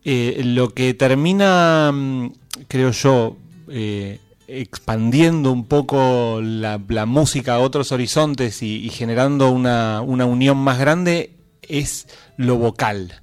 eh, 0.05 0.41
lo 0.45 0.69
que 0.69 0.93
termina, 0.93 1.91
mm, 1.91 2.31
creo 2.67 2.91
yo, 2.91 3.37
eh, 3.69 4.19
expandiendo 4.47 5.51
un 5.51 5.65
poco 5.65 6.39
la, 6.43 6.79
la 6.87 7.07
música 7.07 7.55
a 7.55 7.59
otros 7.59 7.91
horizontes 7.91 8.61
y, 8.61 8.85
y 8.85 8.89
generando 8.89 9.49
una, 9.49 10.01
una 10.01 10.25
unión 10.25 10.57
más 10.57 10.77
grande 10.77 11.33
es 11.63 12.07
lo 12.37 12.57
vocal. 12.57 13.22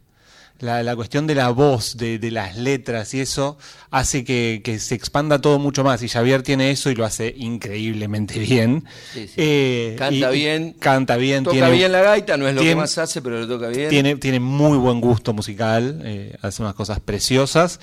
La, 0.60 0.82
la 0.82 0.94
cuestión 0.94 1.26
de 1.26 1.34
la 1.34 1.48
voz, 1.48 1.96
de, 1.96 2.18
de 2.18 2.30
las 2.30 2.56
letras 2.56 3.14
y 3.14 3.20
eso 3.20 3.56
hace 3.90 4.24
que, 4.24 4.60
que 4.62 4.78
se 4.78 4.94
expanda 4.94 5.40
todo 5.40 5.58
mucho 5.58 5.82
más. 5.84 6.02
Y 6.02 6.08
Javier 6.08 6.42
tiene 6.42 6.70
eso 6.70 6.90
y 6.90 6.94
lo 6.94 7.04
hace 7.06 7.34
increíblemente 7.36 8.38
bien. 8.38 8.84
Sí, 9.14 9.26
sí. 9.26 9.34
Eh, 9.38 9.96
Canta 9.98 10.30
y- 10.34 10.38
bien. 10.38 10.72
Canta 10.78 11.16
bien. 11.16 11.44
Toca 11.44 11.54
tiene- 11.54 11.70
bien 11.70 11.92
la 11.92 12.02
gaita, 12.02 12.36
no 12.36 12.46
es 12.46 12.54
lo 12.54 12.60
que 12.60 12.66
tiene- 12.66 12.80
más 12.82 12.98
hace, 12.98 13.22
pero 13.22 13.40
lo 13.40 13.48
toca 13.48 13.68
bien. 13.68 13.88
tiene, 13.88 14.16
tiene 14.16 14.38
muy 14.38 14.76
buen 14.76 15.00
gusto 15.00 15.32
musical, 15.32 16.02
eh, 16.04 16.36
hace 16.42 16.62
unas 16.62 16.74
cosas 16.74 17.00
preciosas. 17.00 17.80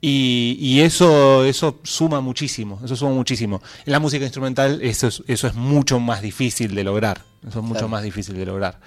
Y, 0.00 0.56
y 0.60 0.80
eso, 0.82 1.44
eso 1.46 1.80
suma 1.82 2.20
muchísimo, 2.20 2.78
eso 2.84 2.94
suma 2.94 3.12
muchísimo. 3.12 3.62
En 3.86 3.92
la 3.92 4.00
música 4.00 4.24
instrumental 4.24 4.80
eso 4.82 5.06
es, 5.08 5.22
eso 5.26 5.46
es 5.46 5.54
mucho 5.54 5.98
más 5.98 6.20
difícil 6.20 6.74
de 6.74 6.84
lograr, 6.84 7.22
eso 7.46 7.60
es 7.60 7.64
mucho 7.64 7.72
Claro. 7.72 7.88
más 7.88 8.02
difícil 8.02 8.34
de 8.36 8.44
lograr. 8.44 8.80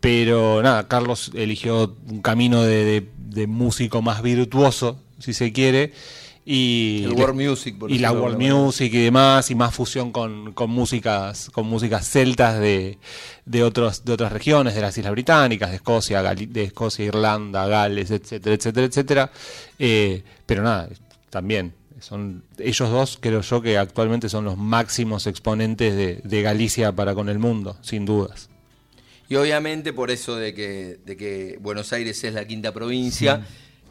Pero 0.00 0.62
nada, 0.62 0.88
Carlos 0.88 1.30
eligió 1.34 1.94
un 2.08 2.22
camino 2.22 2.62
de, 2.62 2.84
de- 2.84 3.08
de 3.30 3.46
músico 3.46 4.02
más 4.02 4.22
virtuoso, 4.22 4.98
si 5.18 5.32
se 5.34 5.52
quiere. 5.52 5.92
Y 6.44 7.04
El 7.04 7.12
world 7.12 7.34
music, 7.50 7.78
por 7.78 7.90
y 7.90 7.98
la 7.98 8.10
world 8.12 8.38
music 8.38 8.92
y 8.94 9.04
demás, 9.04 9.50
y 9.50 9.54
más 9.54 9.72
fusión 9.74 10.10
con, 10.10 10.52
con 10.52 10.70
músicas, 10.70 11.48
con 11.50 11.66
músicas 11.66 12.08
celtas 12.08 12.58
de, 12.58 12.98
de 13.44 13.62
otros, 13.62 14.04
de 14.04 14.14
otras 14.14 14.32
regiones, 14.32 14.74
de 14.74 14.80
las 14.80 14.96
Islas 14.98 15.12
Británicas, 15.12 15.70
de 15.70 15.76
Escocia, 15.76 16.22
Gali- 16.22 16.48
de 16.48 16.64
Escocia, 16.64 17.04
Irlanda, 17.04 17.66
Gales, 17.68 18.10
etcétera, 18.10 18.54
etcétera, 18.56 18.86
etcétera. 18.86 19.30
Eh, 19.78 20.24
pero 20.46 20.62
nada, 20.64 20.88
también 21.28 21.74
son 22.00 22.42
ellos 22.58 22.90
dos, 22.90 23.18
creo 23.20 23.42
yo, 23.42 23.60
que 23.60 23.76
actualmente 23.78 24.28
son 24.30 24.46
los 24.46 24.56
máximos 24.56 25.26
exponentes 25.28 25.94
de, 25.94 26.20
de 26.24 26.42
Galicia 26.42 26.90
para 26.92 27.14
con 27.14 27.28
el 27.28 27.38
mundo, 27.38 27.76
sin 27.82 28.06
dudas. 28.06 28.48
Y 29.30 29.36
obviamente 29.36 29.92
por 29.92 30.10
eso 30.10 30.34
de 30.34 30.52
que, 30.52 30.98
de 31.06 31.16
que 31.16 31.56
Buenos 31.60 31.92
Aires 31.92 32.22
es 32.24 32.34
la 32.34 32.44
quinta 32.44 32.72
provincia, 32.72 33.46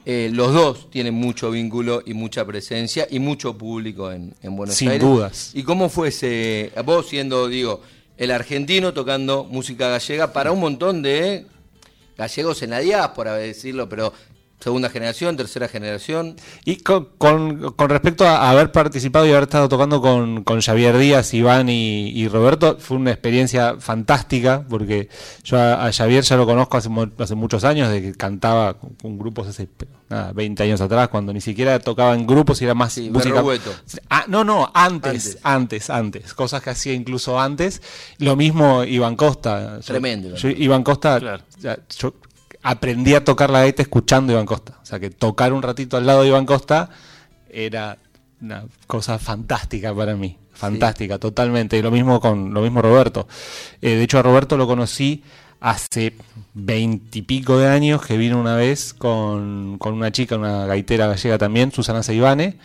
eh, 0.05 0.29
los 0.33 0.53
dos 0.53 0.91
tienen 0.91 1.13
mucho 1.13 1.49
vínculo 1.49 2.03
y 2.05 2.13
mucha 2.13 2.45
presencia 2.45 3.07
y 3.09 3.19
mucho 3.19 3.57
público 3.57 4.11
en, 4.11 4.35
en 4.43 4.55
Buenos 4.57 4.75
Sin 4.75 4.89
Aires. 4.89 5.07
dudas. 5.07 5.51
¿Y 5.53 5.63
cómo 5.63 5.87
fue 5.87 6.09
ese, 6.09 6.73
vos 6.83 7.07
siendo, 7.07 7.47
digo, 7.47 7.81
el 8.17 8.31
argentino 8.31 8.93
tocando 8.93 9.45
música 9.45 9.87
gallega 9.87 10.33
para 10.33 10.51
un 10.51 10.59
montón 10.59 11.01
de 11.01 11.45
gallegos 12.17 12.61
en 12.61 12.71
la 12.71 12.79
diáspora, 12.79 13.35
decirlo, 13.35 13.87
pero 13.87 14.11
segunda 14.59 14.89
generación, 14.89 15.37
tercera 15.37 15.67
generación? 15.67 16.35
Y 16.65 16.77
con, 16.77 17.09
con- 17.17 17.73
con 17.73 17.89
respecto 17.89 18.25
a 18.27 18.49
haber 18.49 18.71
participado 18.71 19.25
y 19.25 19.31
haber 19.31 19.43
estado 19.43 19.69
tocando 19.69 20.01
con, 20.01 20.43
con 20.43 20.61
Javier 20.61 20.97
Díaz, 20.97 21.33
Iván 21.33 21.69
y, 21.69 22.09
y 22.09 22.27
Roberto, 22.27 22.77
fue 22.79 22.97
una 22.97 23.11
experiencia 23.11 23.75
fantástica, 23.79 24.65
porque 24.69 25.09
yo 25.43 25.57
a, 25.57 25.85
a 25.87 25.93
Javier 25.93 26.23
ya 26.23 26.35
lo 26.37 26.45
conozco 26.45 26.77
hace, 26.77 26.89
mu- 26.89 27.07
hace 27.17 27.35
muchos 27.35 27.63
años, 27.63 27.89
de 27.89 28.01
que 28.01 28.13
cantaba 28.13 28.73
con, 28.73 28.89
con 28.95 29.17
grupos 29.17 29.47
hace 29.47 29.69
nada, 30.09 30.31
20 30.33 30.63
años 30.63 30.81
atrás, 30.81 31.07
cuando 31.09 31.31
ni 31.31 31.39
siquiera 31.41 31.79
tocaba 31.79 32.13
en 32.15 32.25
grupos 32.27 32.61
y 32.61 32.65
era 32.65 32.73
más 32.73 32.93
Sí, 32.93 33.09
música. 33.09 33.41
Ah, 34.09 34.25
no, 34.27 34.43
no, 34.43 34.69
antes, 34.73 35.37
Antes. 35.37 35.39
antes, 35.43 35.89
antes, 35.89 36.33
cosas 36.33 36.61
que 36.61 36.71
hacía 36.71 36.93
incluso 36.93 37.39
antes. 37.39 37.81
Lo 38.17 38.35
mismo 38.35 38.83
Iván 38.83 39.15
Costa. 39.15 39.75
Yo- 39.77 39.85
Tremendo, 39.85 40.35
yo- 40.35 40.49
Iván 40.49 40.83
Costa, 40.83 41.19
Claro. 41.19 41.43
ya, 41.59 41.77
yo 41.97 42.13
aprendí 42.61 43.15
a 43.15 43.23
tocar 43.23 43.49
la 43.49 43.59
gaita 43.61 43.81
escuchando 43.81 44.31
a 44.31 44.35
Iván 44.35 44.45
Costa. 44.45 44.79
O 44.81 44.85
sea 44.85 44.99
que 44.99 45.09
tocar 45.09 45.53
un 45.53 45.61
ratito 45.61 45.97
al 45.97 46.05
lado 46.05 46.21
de 46.21 46.29
Iván 46.29 46.45
Costa 46.45 46.89
era 47.49 47.97
una 48.41 48.65
cosa 48.87 49.19
fantástica 49.19 49.93
para 49.93 50.15
mí. 50.15 50.37
Fantástica, 50.53 51.19
totalmente. 51.19 51.77
Y 51.77 51.81
lo 51.81 51.91
mismo 51.91 52.19
con 52.19 52.53
lo 52.53 52.61
mismo 52.61 52.81
Roberto. 52.81 53.27
Eh, 53.81 53.95
de 53.95 54.03
hecho, 54.03 54.19
a 54.19 54.21
Roberto 54.21 54.57
lo 54.57 54.67
conocí 54.67 55.23
hace 55.61 56.13
veintipico 56.53 57.57
de 57.57 57.67
años 57.67 58.05
que 58.05 58.17
vino 58.17 58.39
una 58.39 58.55
vez 58.55 58.93
con, 58.93 59.77
con 59.77 59.93
una 59.93 60.11
chica, 60.11 60.35
una 60.35 60.65
gaitera 60.65 61.07
gallega 61.07 61.37
también, 61.37 61.71
Susana 61.71 62.03
Seivane, 62.03 62.57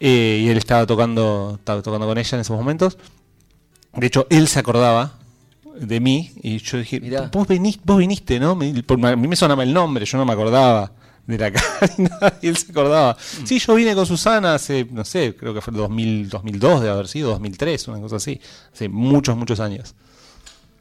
eh, 0.00 0.42
y 0.42 0.48
él 0.48 0.56
estaba 0.56 0.86
tocando, 0.86 1.56
estaba 1.58 1.82
tocando 1.82 2.06
con 2.06 2.18
ella 2.18 2.36
en 2.36 2.40
esos 2.40 2.56
momentos. 2.56 2.98
De 3.94 4.06
hecho, 4.06 4.26
él 4.30 4.48
se 4.48 4.58
acordaba 4.58 5.18
de 5.78 6.00
mí 6.00 6.30
y 6.42 6.58
yo 6.58 6.78
dije, 6.78 7.00
Mirá. 7.00 7.30
vos 7.32 7.46
viniste, 7.48 7.82
vos 7.84 7.98
viniste, 7.98 8.38
¿no? 8.40 8.54
Me- 8.54 8.82
por- 8.82 9.04
a 9.04 9.16
mí 9.16 9.28
me 9.28 9.36
sonaba 9.36 9.62
el 9.62 9.72
nombre, 9.72 10.04
yo 10.04 10.18
no 10.18 10.24
me 10.24 10.32
acordaba 10.32 10.92
de 11.26 11.38
la 11.38 11.50
cara 11.52 12.38
y 12.42 12.48
él 12.48 12.56
se 12.56 12.70
acordaba. 12.70 13.16
Sí, 13.44 13.58
yo 13.58 13.74
vine 13.74 13.94
con 13.94 14.06
Susana 14.06 14.54
hace, 14.54 14.86
no 14.90 15.04
sé, 15.04 15.34
creo 15.36 15.54
que 15.54 15.60
fue 15.60 15.72
2000, 15.74 16.28
2002 16.28 16.82
de 16.82 16.90
haber 16.90 17.08
sido, 17.08 17.30
2003, 17.30 17.88
una 17.88 18.00
cosa 18.00 18.16
así, 18.16 18.40
hace 18.72 18.88
muchos, 18.88 19.36
muchos 19.36 19.58
años. 19.60 19.94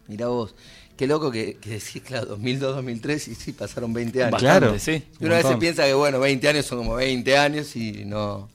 Mirá 0.08 0.28
vos, 0.28 0.54
qué 0.98 1.08
loco 1.08 1.32
que, 1.32 1.56
que 1.56 1.70
decís, 1.72 2.02
claro, 2.06 2.26
2002, 2.28 2.76
2003 2.76 3.28
y 3.30 3.36
sí, 3.36 3.52
pasaron 3.54 3.94
20 3.94 4.22
años. 4.24 4.32
Bastante, 4.34 4.60
Claro. 4.68 4.80
sí. 4.80 5.04
Y 5.20 5.26
una 5.26 5.38
vez 5.38 5.48
se 5.48 5.56
piensa 5.58 5.86
que, 5.86 5.94
bueno, 5.94 6.20
20 6.20 6.48
años 6.50 6.66
son 6.66 6.80
como 6.80 6.96
20 6.96 7.38
años 7.38 7.76
y 7.76 8.04
no... 8.06 8.50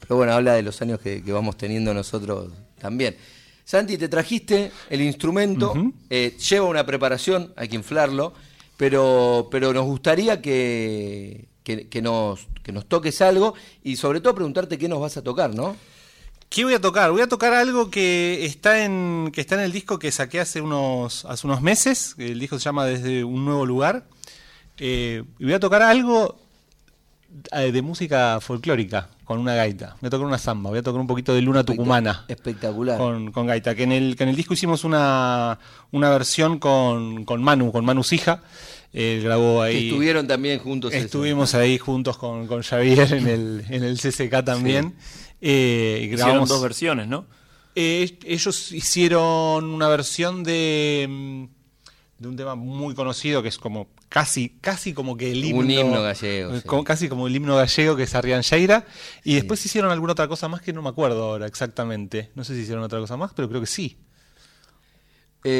Pero 0.00 0.16
bueno, 0.16 0.32
habla 0.32 0.54
de 0.54 0.62
los 0.62 0.80
años 0.82 1.00
que, 1.00 1.22
que 1.22 1.32
vamos 1.32 1.56
teniendo 1.56 1.92
nosotros 1.92 2.50
también. 2.78 3.16
Santi, 3.66 3.98
te 3.98 4.08
trajiste 4.08 4.70
el 4.88 5.00
instrumento, 5.00 5.74
eh, 6.08 6.36
lleva 6.38 6.66
una 6.66 6.86
preparación, 6.86 7.52
hay 7.56 7.66
que 7.66 7.74
inflarlo, 7.74 8.32
pero, 8.76 9.48
pero 9.50 9.72
nos 9.72 9.84
gustaría 9.86 10.40
que, 10.40 11.48
que, 11.64 11.88
que 11.88 12.00
nos, 12.00 12.46
que 12.62 12.70
nos 12.70 12.86
toques 12.86 13.20
algo 13.22 13.54
y 13.82 13.96
sobre 13.96 14.20
todo 14.20 14.36
preguntarte 14.36 14.78
qué 14.78 14.88
nos 14.88 15.00
vas 15.00 15.16
a 15.16 15.24
tocar, 15.24 15.52
¿no? 15.52 15.74
¿Qué 16.48 16.62
voy 16.62 16.74
a 16.74 16.80
tocar? 16.80 17.10
Voy 17.10 17.22
a 17.22 17.26
tocar 17.26 17.54
algo 17.54 17.90
que 17.90 18.44
está 18.44 18.84
en 18.84 19.32
que 19.34 19.40
está 19.40 19.56
en 19.56 19.62
el 19.62 19.72
disco 19.72 19.98
que 19.98 20.12
saqué 20.12 20.38
hace 20.38 20.60
unos 20.60 21.24
hace 21.24 21.44
unos 21.48 21.60
meses. 21.60 22.14
El 22.18 22.38
disco 22.38 22.60
se 22.60 22.66
llama 22.66 22.86
Desde 22.86 23.24
un 23.24 23.44
nuevo 23.44 23.66
lugar. 23.66 24.06
Eh, 24.78 25.24
y 25.40 25.44
voy 25.44 25.54
a 25.54 25.58
tocar 25.58 25.82
algo 25.82 26.38
eh, 27.50 27.72
de 27.72 27.82
música 27.82 28.38
folclórica 28.40 29.10
con 29.26 29.38
una 29.38 29.54
gaita. 29.54 29.96
Voy 30.00 30.06
a 30.08 30.10
tocar 30.10 30.26
una 30.26 30.38
samba. 30.38 30.70
Voy 30.70 30.78
a 30.78 30.82
tocar 30.82 31.00
un 31.00 31.06
poquito 31.06 31.34
de 31.34 31.42
Luna 31.42 31.62
Tucumana 31.64 32.24
Espectacular. 32.28 32.96
con, 32.96 33.30
con 33.32 33.46
gaita. 33.46 33.74
Que 33.74 33.82
en 33.82 33.92
el 33.92 34.16
que 34.16 34.22
en 34.22 34.30
el 34.30 34.36
disco 34.36 34.54
hicimos 34.54 34.84
una, 34.84 35.58
una 35.90 36.08
versión 36.10 36.58
con, 36.58 37.24
con 37.26 37.42
Manu, 37.42 37.70
con 37.72 37.84
Manu 37.84 38.02
Sija. 38.02 38.42
Él 38.92 39.22
grabó 39.22 39.60
Que 39.62 39.66
ahí. 39.68 39.88
estuvieron 39.88 40.26
también 40.26 40.58
juntos. 40.60 40.94
eso. 40.94 41.04
Estuvimos 41.04 41.54
ahí 41.54 41.76
juntos 41.76 42.16
con, 42.16 42.46
con 42.46 42.62
Javier 42.62 43.12
en 43.12 43.26
el, 43.26 43.64
en 43.68 43.84
el 43.84 43.98
CCK 43.98 44.42
también. 44.44 44.94
Eh, 45.42 45.98
y 46.00 46.04
Hicieron 46.04 46.28
grabamos- 46.44 46.48
dos 46.48 46.62
versiones, 46.62 47.08
¿no? 47.08 47.26
eh, 47.74 48.18
ellos 48.24 48.72
hicieron 48.72 49.64
una 49.66 49.88
versión 49.88 50.42
de, 50.44 51.06
mm, 51.10 51.44
de 52.18 52.28
un 52.28 52.36
tema 52.36 52.54
muy 52.54 52.94
conocido 52.94 53.42
que 53.42 53.48
es 53.48 53.58
como 53.58 53.88
casi 54.08 54.50
casi 54.60 54.94
como 54.94 55.16
que 55.16 55.32
el 55.32 55.44
himno 55.44 55.60
Un 55.60 55.70
himno 55.70 56.02
gallego, 56.02 56.54
eh, 56.54 56.60
sí. 56.62 56.66
como- 56.66 56.82
casi 56.84 57.08
como 57.10 57.26
el 57.26 57.36
himno 57.36 57.56
gallego 57.56 57.94
que 57.96 58.04
es 58.04 58.14
Arrian 58.14 58.40
Sheira 58.40 58.86
y 59.22 59.34
después 59.34 59.64
hicieron 59.66 59.90
alguna 59.92 60.12
otra 60.12 60.26
cosa 60.26 60.48
más 60.48 60.62
que 60.62 60.72
no 60.72 60.80
me 60.80 60.88
acuerdo 60.88 61.24
ahora 61.24 61.46
exactamente 61.46 62.30
no 62.34 62.42
sé 62.44 62.54
si 62.54 62.62
hicieron 62.62 62.82
otra 62.84 62.98
cosa 63.00 63.16
más 63.18 63.32
pero 63.34 63.48
creo 63.48 63.60
que 63.60 63.66
sí 63.66 63.98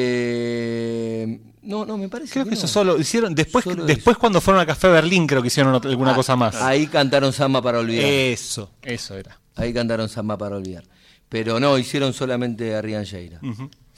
Eh, 0.09 1.41
no, 1.63 1.85
no, 1.85 1.97
me 1.99 2.09
parece 2.09 2.33
creo 2.33 2.45
que 2.45 2.51
no. 2.53 2.57
eso 2.57 2.67
solo 2.67 2.99
hicieron 2.99 3.35
después 3.35 3.65
Solo 3.65 3.85
después 3.85 4.17
cuando 4.17 4.41
fueron 4.41 4.61
a 4.63 4.67
Café 4.67 4.89
Berlín 4.89 5.27
creo 5.27 5.43
que 5.43 5.49
hicieron 5.49 5.75
alguna 5.75 6.13
Ah, 6.13 6.17
cosa 6.17 6.37
más 6.37 6.55
Ahí 6.57 6.87
cantaron 6.87 7.33
Samba 7.33 7.61
para 7.63 7.79
olvidar. 7.81 8.05
eso 8.07 8.71
eso 8.83 9.17
era 9.17 9.39
Ahí 9.57 9.73
cantaron 9.73 10.09
Samba 10.11 10.37
para 10.37 10.57
olvidar. 10.57 10.85
Pero 11.31 11.59
no, 11.59 11.79
hicieron 11.79 12.13
solamente 12.13 12.75
a 12.75 12.83
Rian 12.83 13.05
Sheira. 13.05 13.41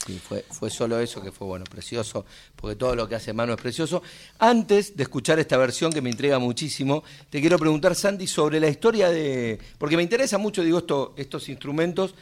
Sí, 0.05 0.17
fue, 0.17 0.45
fue 0.49 0.69
solo 0.69 0.99
eso 0.99 1.21
que 1.21 1.31
fue 1.31 1.45
bueno, 1.45 1.65
precioso, 1.65 2.25
porque 2.55 2.75
todo 2.75 2.95
lo 2.95 3.07
que 3.07 3.15
hace 3.15 3.33
Mano 3.33 3.53
es 3.53 3.61
precioso. 3.61 4.01
Antes 4.39 4.95
de 4.95 5.03
escuchar 5.03 5.39
esta 5.39 5.57
versión 5.57 5.91
que 5.91 6.01
me 6.01 6.09
intriga 6.09 6.39
muchísimo, 6.39 7.03
te 7.29 7.41
quiero 7.41 7.59
preguntar, 7.59 7.93
Sandy, 7.95 8.25
sobre 8.25 8.59
la 8.59 8.69
historia 8.69 9.09
de. 9.09 9.59
Porque 9.77 9.97
me 9.97 10.03
interesa 10.03 10.37
mucho, 10.37 10.63
digo, 10.63 10.79
esto, 10.79 11.13
estos 11.17 11.49
instrumentos, 11.49 12.15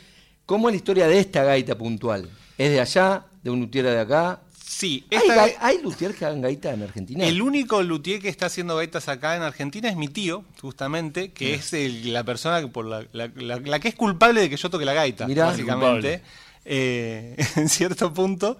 ¿Cómo 0.46 0.70
es 0.70 0.74
la 0.74 0.78
historia 0.78 1.08
de 1.10 1.20
esta 1.20 1.44
gaita 1.44 1.78
puntual? 1.78 2.30
¿Es 2.58 2.72
de 2.72 2.80
allá, 2.80 3.26
de 3.44 3.50
un 3.50 3.60
luthier 3.60 3.84
de 3.84 4.00
acá? 4.00 4.40
Sí, 4.66 5.06
¿Hay, 5.12 5.18
esta 5.18 5.36
ga- 5.36 5.48
ga- 5.52 5.58
¿Hay 5.60 5.82
luthier 5.82 6.16
que 6.16 6.24
hagan 6.24 6.40
gaita 6.42 6.72
en 6.74 6.84
Argentina? 6.84 7.26
El 7.28 7.42
único 7.42 7.84
luthier 7.84 8.22
que 8.22 8.30
está 8.30 8.46
haciendo 8.46 8.78
gaitas 8.78 9.10
acá 9.10 9.36
en 9.36 9.42
Argentina 9.42 9.90
es 9.90 9.98
mi 9.98 10.08
tío, 10.08 10.46
justamente, 10.62 11.34
que 11.34 11.56
es 11.56 11.74
el- 11.74 12.14
la 12.14 12.24
persona 12.24 12.62
que 12.62 12.68
por 12.70 12.86
la, 12.86 13.06
la- 13.12 13.30
la- 13.36 13.60
la 13.60 13.80
que 13.82 13.90
es 13.90 13.96
culpable 13.96 14.40
de 14.40 14.50
que 14.50 14.56
yo 14.56 14.70
toque 14.70 14.86
la 14.86 14.94
gaita, 14.94 15.28
Mirá. 15.28 15.48
básicamente. 15.48 16.22
Eh, 16.70 17.36
en 17.56 17.70
cierto 17.70 18.14
punto. 18.14 18.58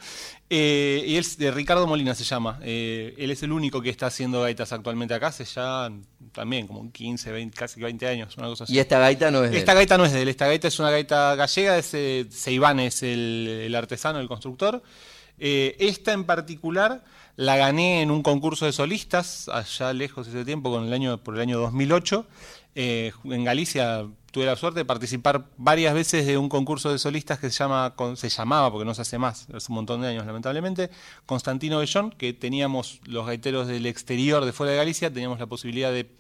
Eh, 0.50 1.04
y 1.06 1.18
él, 1.18 1.26
de 1.38 1.52
Ricardo 1.52 1.86
Molina 1.88 2.16
se 2.16 2.24
llama. 2.24 2.60
Eh, 2.64 3.14
él 3.18 3.32
es 3.32 3.44
el 3.44 3.52
único 3.52 3.82
que 3.82 3.90
está 3.90 4.06
haciendo 4.08 4.42
gaitas 4.42 4.72
actualmente 4.72 5.14
acá, 5.14 5.28
hace 5.28 5.44
ya 5.44 5.92
también 6.32 6.68
como 6.68 6.90
15, 6.90 7.34
20, 7.34 7.58
casi 7.58 7.82
20 7.82 8.08
años, 8.08 8.38
una 8.38 8.48
cosa 8.48 8.64
así. 8.64 8.74
Y 8.74 8.80
esta 8.80 8.98
gaita 8.98 9.30
no 9.30 9.44
es 9.44 9.52
de 9.52 9.58
Esta 9.58 9.74
él. 9.74 9.80
gaita 9.80 9.98
no 9.98 10.06
es 10.06 10.14
de 10.14 10.22
él, 10.22 10.30
esta 10.30 10.48
gaita 10.48 10.70
es 10.70 10.80
una 10.80 10.90
gaita 10.90 11.36
gallega, 11.36 11.78
es, 11.78 11.94
eh, 11.94 12.26
Seibán 12.30 12.80
es 12.80 13.04
el, 13.04 13.62
el 13.66 13.76
artesano, 13.76 14.20
el 14.20 14.28
constructor. 14.30 14.82
Esta 15.40 16.14
en 16.14 16.24
particular 16.24 17.04
la 17.36 17.58
gané 17.58 18.02
en 18.02 18.10
un 18.10 18.24
concurso 18.24 18.66
de 18.66 18.72
solistas, 18.72 19.48
allá 19.50 19.94
lejos 19.94 20.28
ese 20.28 20.44
tiempo, 20.44 20.72
con 20.72 20.86
el 20.86 20.94
año, 20.94 21.18
por 21.20 21.36
el 21.36 21.42
año 21.42 21.60
2008. 21.60 22.26
Eh, 22.80 23.12
en 23.24 23.44
Galicia 23.44 24.06
tuve 24.38 24.46
la 24.46 24.56
suerte 24.56 24.82
de 24.82 24.86
participar 24.86 25.46
varias 25.58 25.96
veces 25.96 26.28
de 26.28 26.38
un 26.38 26.48
concurso 26.48 26.92
de 26.92 27.00
solistas 27.00 27.40
que 27.40 27.50
se, 27.50 27.58
llama, 27.58 27.94
con- 27.96 28.18
se 28.18 28.30
llamaba, 28.30 28.72
porque 28.72 28.86
no 28.86 28.94
se 28.94 29.02
hace 29.02 29.18
más, 29.18 29.48
hace 29.52 29.72
un 29.72 29.76
montón 29.76 30.02
de 30.02 30.10
años 30.10 30.28
lamentablemente, 30.28 30.92
Constantino 31.26 31.80
Bellón, 31.80 32.12
que 32.12 32.34
teníamos 32.34 33.02
los 33.06 33.26
gaiteros 33.26 33.66
del 33.68 33.88
exterior, 33.88 34.46
de 34.46 34.54
fuera 34.54 34.74
de 34.74 34.78
Galicia, 34.78 35.12
teníamos 35.12 35.40
la 35.40 35.48
posibilidad 35.48 35.92
de 35.92 36.12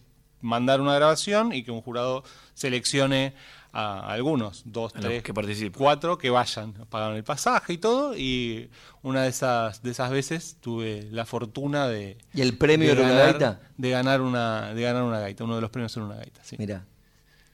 mandar 0.42 0.82
una 0.82 0.96
grabación 0.96 1.54
y 1.54 1.62
que 1.64 1.70
un 1.70 1.82
jurado 1.82 2.24
seleccione 2.56 3.34
a 3.72 4.12
algunos, 4.12 4.64
dos, 4.66 4.96
A 4.96 5.00
tres, 5.00 5.22
que 5.22 5.32
participen. 5.34 5.74
cuatro 5.78 6.18
que 6.18 6.32
vayan, 6.32 6.74
pagaron 6.90 7.18
el 7.18 7.24
pasaje 7.24 7.74
y 7.74 7.78
todo, 7.78 8.18
y 8.18 8.72
una 9.04 9.22
de 9.24 9.30
esas, 9.30 9.84
de 9.84 9.92
esas 9.92 10.10
veces 10.10 10.58
tuve 10.60 11.08
la 11.12 11.28
fortuna 11.28 11.88
de, 11.88 12.18
¿Y 12.34 12.42
el 12.42 12.58
premio 12.58 12.88
de 12.88 12.94
era 12.94 13.02
una 13.04 13.12
ganar, 13.14 13.30
gaita? 13.34 13.60
de 13.78 13.90
ganar 13.92 14.22
una, 14.22 14.74
de 14.74 14.82
ganar 14.82 15.04
una 15.04 15.20
gaita, 15.20 15.44
uno 15.44 15.54
de 15.56 15.62
los 15.62 15.70
premios 15.70 15.96
era 15.96 16.06
una 16.08 16.16
gaita, 16.16 16.44
sí. 16.44 16.56
Mira. 16.58 16.84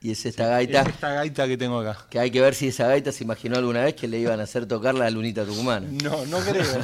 Y 0.04 0.10
es 0.10 0.26
esta 0.26 0.46
gaita 0.46 0.82
Es 0.82 0.88
esta 0.88 1.14
gaita 1.14 1.48
que 1.48 1.56
tengo 1.56 1.78
acá. 1.78 2.06
que 2.10 2.18
hay 2.18 2.30
que 2.30 2.42
ver 2.42 2.54
si 2.54 2.68
esa 2.68 2.86
gaita 2.86 3.10
se 3.10 3.24
imaginó 3.24 3.56
alguna 3.56 3.82
vez 3.84 3.94
que 3.94 4.06
le 4.06 4.18
iban 4.18 4.38
a 4.38 4.42
hacer 4.42 4.66
tocar 4.66 4.94
la 4.94 5.10
lunita 5.10 5.46
tucumana. 5.46 5.88
No, 5.90 6.26
no 6.26 6.38
creo. 6.40 6.62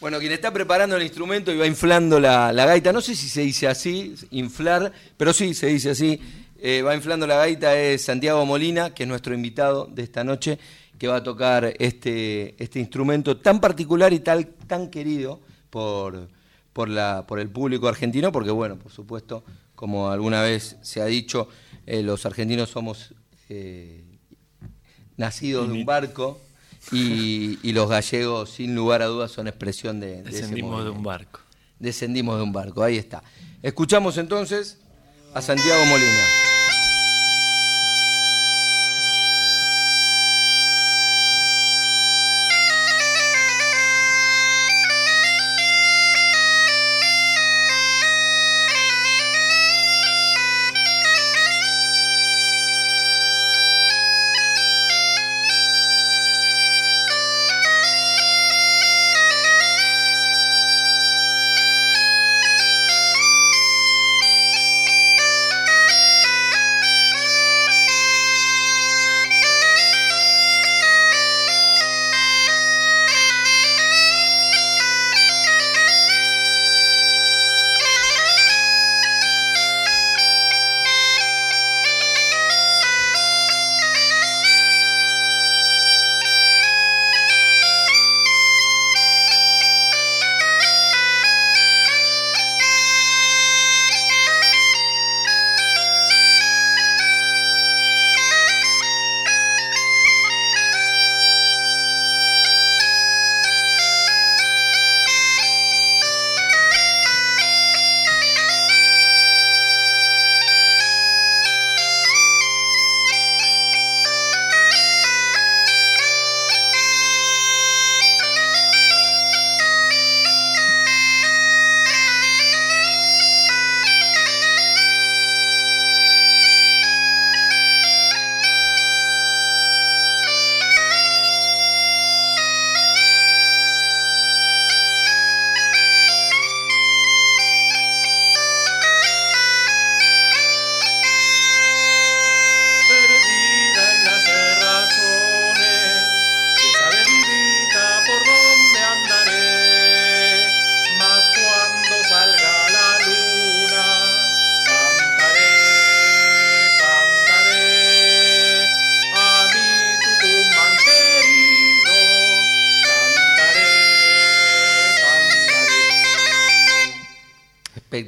Bueno, 0.00 0.18
quien 0.18 0.32
está 0.32 0.52
preparando 0.52 0.96
el 0.96 1.04
instrumento 1.04 1.52
y 1.52 1.56
va 1.56 1.64
inflando 1.64 2.18
la, 2.18 2.52
la 2.52 2.66
gaita, 2.66 2.92
no 2.92 3.00
sé 3.00 3.14
si 3.14 3.28
se 3.28 3.42
dice 3.42 3.68
así, 3.68 4.16
inflar, 4.32 4.92
pero 5.16 5.32
sí 5.32 5.54
se 5.54 5.68
dice 5.68 5.90
así, 5.90 6.20
eh, 6.60 6.82
va 6.82 6.96
inflando 6.96 7.24
la 7.24 7.36
gaita 7.36 7.78
es 7.78 8.02
Santiago 8.02 8.44
Molina, 8.44 8.92
que 8.92 9.04
es 9.04 9.08
nuestro 9.08 9.32
invitado 9.32 9.86
de 9.88 10.02
esta 10.02 10.24
noche, 10.24 10.58
que 10.98 11.06
va 11.06 11.18
a 11.18 11.22
tocar 11.22 11.72
este, 11.78 12.56
este 12.60 12.80
instrumento 12.80 13.36
tan 13.36 13.60
particular 13.60 14.12
y 14.12 14.18
tal, 14.18 14.48
tan 14.66 14.90
querido 14.90 15.38
por, 15.70 16.26
por, 16.72 16.88
la, 16.88 17.24
por 17.24 17.38
el 17.38 17.50
público 17.50 17.86
argentino, 17.86 18.32
porque 18.32 18.50
bueno, 18.50 18.74
por 18.80 18.90
supuesto, 18.90 19.44
como 19.76 20.10
alguna 20.10 20.42
vez 20.42 20.78
se 20.82 21.00
ha 21.00 21.06
dicho, 21.06 21.48
eh, 21.86 22.02
los 22.02 22.26
argentinos 22.26 22.70
somos 22.70 23.14
eh, 23.48 24.04
nacidos 25.16 25.68
de 25.68 25.74
un 25.74 25.84
barco 25.84 26.40
y, 26.90 27.58
y 27.62 27.72
los 27.72 27.88
gallegos, 27.88 28.50
sin 28.50 28.74
lugar 28.74 29.02
a 29.02 29.06
dudas, 29.06 29.30
son 29.30 29.46
expresión 29.48 30.00
de, 30.00 30.22
de 30.22 30.30
ese 30.30 30.42
Descendimos 30.42 30.84
de 30.84 30.90
un 30.90 31.02
barco. 31.02 31.40
Descendimos 31.78 32.36
de 32.36 32.42
un 32.42 32.52
barco, 32.52 32.82
ahí 32.82 32.96
está. 32.96 33.22
Escuchamos 33.62 34.18
entonces 34.18 34.78
a 35.34 35.42
Santiago 35.42 35.84
Molina. 35.86 36.41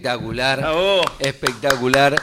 Espectacular. 0.04 0.58
¡Bravo! 0.58 1.00
Espectacular. 1.18 2.22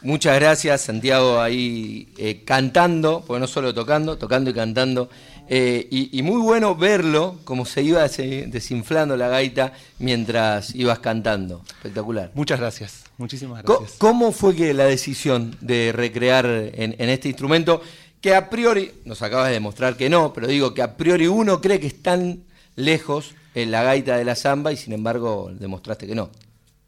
Muchas 0.00 0.34
gracias, 0.36 0.80
Santiago, 0.80 1.38
ahí 1.38 2.08
eh, 2.16 2.42
cantando, 2.42 3.22
porque 3.26 3.38
no 3.38 3.46
solo 3.46 3.74
tocando, 3.74 4.16
tocando 4.16 4.48
y 4.48 4.54
cantando. 4.54 5.10
Eh, 5.46 5.86
y, 5.90 6.18
y 6.18 6.22
muy 6.22 6.40
bueno 6.40 6.74
verlo, 6.74 7.38
como 7.44 7.66
se 7.66 7.82
iba 7.82 8.08
desinflando 8.08 9.14
la 9.14 9.28
gaita 9.28 9.74
mientras 9.98 10.74
ibas 10.74 11.00
cantando. 11.00 11.62
Espectacular. 11.68 12.30
Muchas 12.32 12.60
gracias, 12.60 13.04
muchísimas 13.18 13.62
gracias. 13.62 13.96
¿Cómo 13.98 14.32
fue 14.32 14.56
que 14.56 14.72
la 14.72 14.86
decisión 14.86 15.54
de 15.60 15.92
recrear 15.94 16.46
en, 16.46 16.96
en 16.98 17.10
este 17.10 17.28
instrumento, 17.28 17.82
que 18.22 18.34
a 18.34 18.48
priori, 18.48 18.90
nos 19.04 19.20
acabas 19.20 19.48
de 19.48 19.52
demostrar 19.52 19.98
que 19.98 20.08
no, 20.08 20.32
pero 20.32 20.46
digo 20.46 20.72
que 20.72 20.80
a 20.80 20.96
priori 20.96 21.26
uno 21.26 21.60
cree 21.60 21.78
que 21.78 21.88
están 21.88 22.44
lejos 22.74 23.34
en 23.54 23.70
la 23.70 23.82
gaita 23.82 24.16
de 24.16 24.24
la 24.24 24.34
samba 24.34 24.72
y 24.72 24.78
sin 24.78 24.94
embargo 24.94 25.50
demostraste 25.52 26.06
que 26.06 26.14
no. 26.14 26.30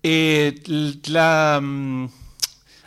Eh, 0.03 1.01
la, 1.07 1.61
mm, 1.63 2.09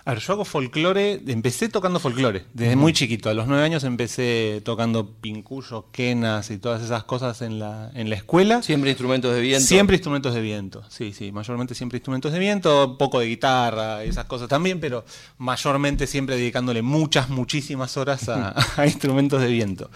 A 0.04 0.14
ver, 0.14 0.20
yo 0.20 0.34
hago 0.34 0.46
folclore, 0.46 1.22
empecé 1.28 1.70
tocando 1.70 2.00
folclore, 2.00 2.46
desde 2.54 2.76
muy 2.76 2.92
chiquito. 2.92 3.30
A 3.30 3.36
los 3.36 3.46
nueve 3.48 3.64
años 3.64 3.84
empecé 3.84 4.60
tocando 4.66 5.08
pincuyos, 5.08 5.86
quenas 5.92 6.50
y 6.50 6.58
todas 6.58 6.82
esas 6.82 7.04
cosas 7.04 7.44
en 7.44 7.60
la, 7.60 7.92
en 7.94 8.10
la 8.10 8.16
escuela. 8.16 8.64
Siempre 8.64 8.90
instrumentos 8.90 9.36
de 9.36 9.42
viento. 9.42 9.68
Siempre 9.68 9.98
instrumentos 9.98 10.34
de 10.34 10.42
viento, 10.42 10.84
sí, 10.90 11.14
sí, 11.14 11.32
mayormente 11.32 11.76
siempre 11.76 11.98
instrumentos 11.98 12.34
de 12.34 12.40
viento, 12.40 12.88
un 12.88 12.98
poco 12.98 13.20
de 13.20 13.28
guitarra, 13.28 14.04
esas 14.04 14.26
cosas 14.26 14.48
también, 14.50 14.80
pero 14.80 15.06
mayormente 15.38 16.08
siempre 16.08 16.36
dedicándole 16.36 16.82
muchas, 16.82 17.30
muchísimas 17.30 17.96
horas 17.96 18.28
a, 18.28 18.56
a 18.82 18.88
instrumentos 18.88 19.40
de 19.40 19.48
viento. 19.50 19.92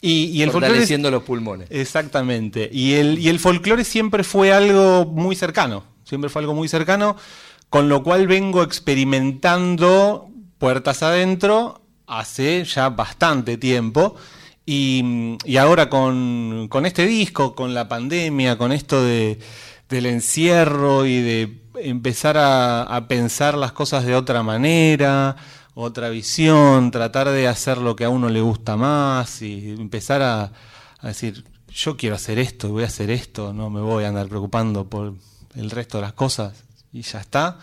Y, 0.00 0.24
y 0.26 0.42
el 0.42 0.50
folclore... 0.50 0.68
Fortaleciendo 0.68 1.10
los 1.10 1.22
pulmones. 1.24 1.68
Exactamente. 1.70 2.70
Y 2.72 2.94
el, 2.94 3.18
y 3.18 3.28
el 3.28 3.38
folclore 3.38 3.84
siempre 3.84 4.24
fue 4.24 4.52
algo 4.52 5.04
muy 5.04 5.36
cercano. 5.36 5.89
Siempre 6.10 6.28
fue 6.28 6.42
algo 6.42 6.54
muy 6.54 6.66
cercano, 6.66 7.14
con 7.68 7.88
lo 7.88 8.02
cual 8.02 8.26
vengo 8.26 8.64
experimentando 8.64 10.28
puertas 10.58 11.04
adentro 11.04 11.82
hace 12.08 12.64
ya 12.64 12.88
bastante 12.88 13.56
tiempo. 13.58 14.16
Y, 14.66 15.38
ahora 15.56 15.88
con, 15.88 16.66
con 16.68 16.84
este 16.84 17.06
disco, 17.06 17.54
con 17.54 17.74
la 17.74 17.86
pandemia, 17.86 18.58
con 18.58 18.72
esto 18.72 19.04
de, 19.04 19.38
del 19.88 20.06
encierro 20.06 21.06
y 21.06 21.20
de 21.20 21.62
empezar 21.76 22.36
a, 22.36 22.82
a 22.82 23.06
pensar 23.06 23.56
las 23.56 23.70
cosas 23.70 24.04
de 24.04 24.16
otra 24.16 24.42
manera, 24.42 25.36
otra 25.74 26.08
visión, 26.08 26.90
tratar 26.90 27.30
de 27.30 27.46
hacer 27.46 27.78
lo 27.78 27.94
que 27.94 28.04
a 28.04 28.08
uno 28.08 28.30
le 28.30 28.40
gusta 28.40 28.76
más 28.76 29.42
y 29.42 29.76
empezar 29.78 30.22
a, 30.22 30.52
a 30.98 31.06
decir, 31.06 31.44
yo 31.68 31.96
quiero 31.96 32.16
hacer 32.16 32.40
esto, 32.40 32.68
voy 32.70 32.82
a 32.82 32.86
hacer 32.86 33.10
esto, 33.10 33.52
no 33.52 33.70
me 33.70 33.80
voy 33.80 34.02
a 34.02 34.08
andar 34.08 34.26
preocupando 34.26 34.90
por 34.90 35.14
el 35.54 35.70
resto 35.70 35.98
de 35.98 36.02
las 36.02 36.12
cosas 36.12 36.64
y 36.92 37.02
ya 37.02 37.20
está. 37.20 37.58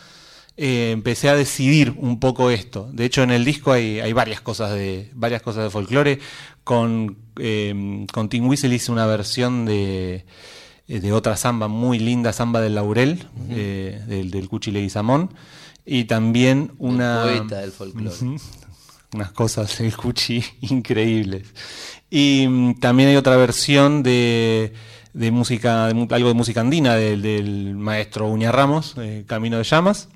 Eh, 0.56 0.92
empecé 0.92 1.30
a 1.30 1.36
decidir 1.36 1.94
un 1.98 2.20
poco 2.20 2.50
esto. 2.50 2.90
De 2.92 3.06
hecho, 3.06 3.22
en 3.22 3.32
el 3.32 3.46
disco 3.46 3.72
hay, 3.72 4.00
hay 4.00 4.14
varias 4.14 4.42
cosas 4.42 4.72
de 4.72 5.12
varias 5.14 5.42
cosas 5.42 5.64
de 5.66 5.70
folclore. 5.70 6.20
Con, 6.64 7.18
eh, 7.40 8.06
con 8.12 8.28
Tim 8.28 8.48
Whistle 8.48 8.74
hice 8.76 8.92
una 8.92 9.06
versión 9.06 9.66
de, 9.66 10.26
eh, 10.88 11.00
de 11.00 11.12
otra 11.12 11.36
samba 11.36 11.68
muy 11.68 12.00
linda, 12.00 12.32
samba 12.32 12.62
del 12.62 12.76
Laurel, 12.76 13.28
eh, 13.50 14.02
del, 14.08 14.32
del 14.32 14.48
Cuchi 14.48 14.72
Leguizamón. 14.72 15.34
Y 15.86 16.06
también 16.06 16.74
una. 16.78 17.24
poeta 17.24 17.60
del 17.60 17.72
folclore. 17.72 18.16
Unas 19.14 19.32
cosas 19.32 19.78
del 19.78 19.96
Cuchi 19.96 20.44
increíbles. 20.62 21.48
Y 22.10 22.48
mm, 22.48 22.80
también 22.80 23.10
hay 23.10 23.16
otra 23.18 23.36
versión 23.36 24.02
de, 24.02 24.74
de 25.14 25.32
música, 25.32 25.86
algo 25.88 26.28
de 26.28 26.34
música 26.34 26.62
andina 26.62 26.96
del, 26.96 27.22
del 27.22 27.76
maestro 27.76 28.28
Uña 28.28 28.52
Ramos, 28.52 28.96
Camino 29.26 29.58
de 29.58 29.64
Llamas 29.64 30.10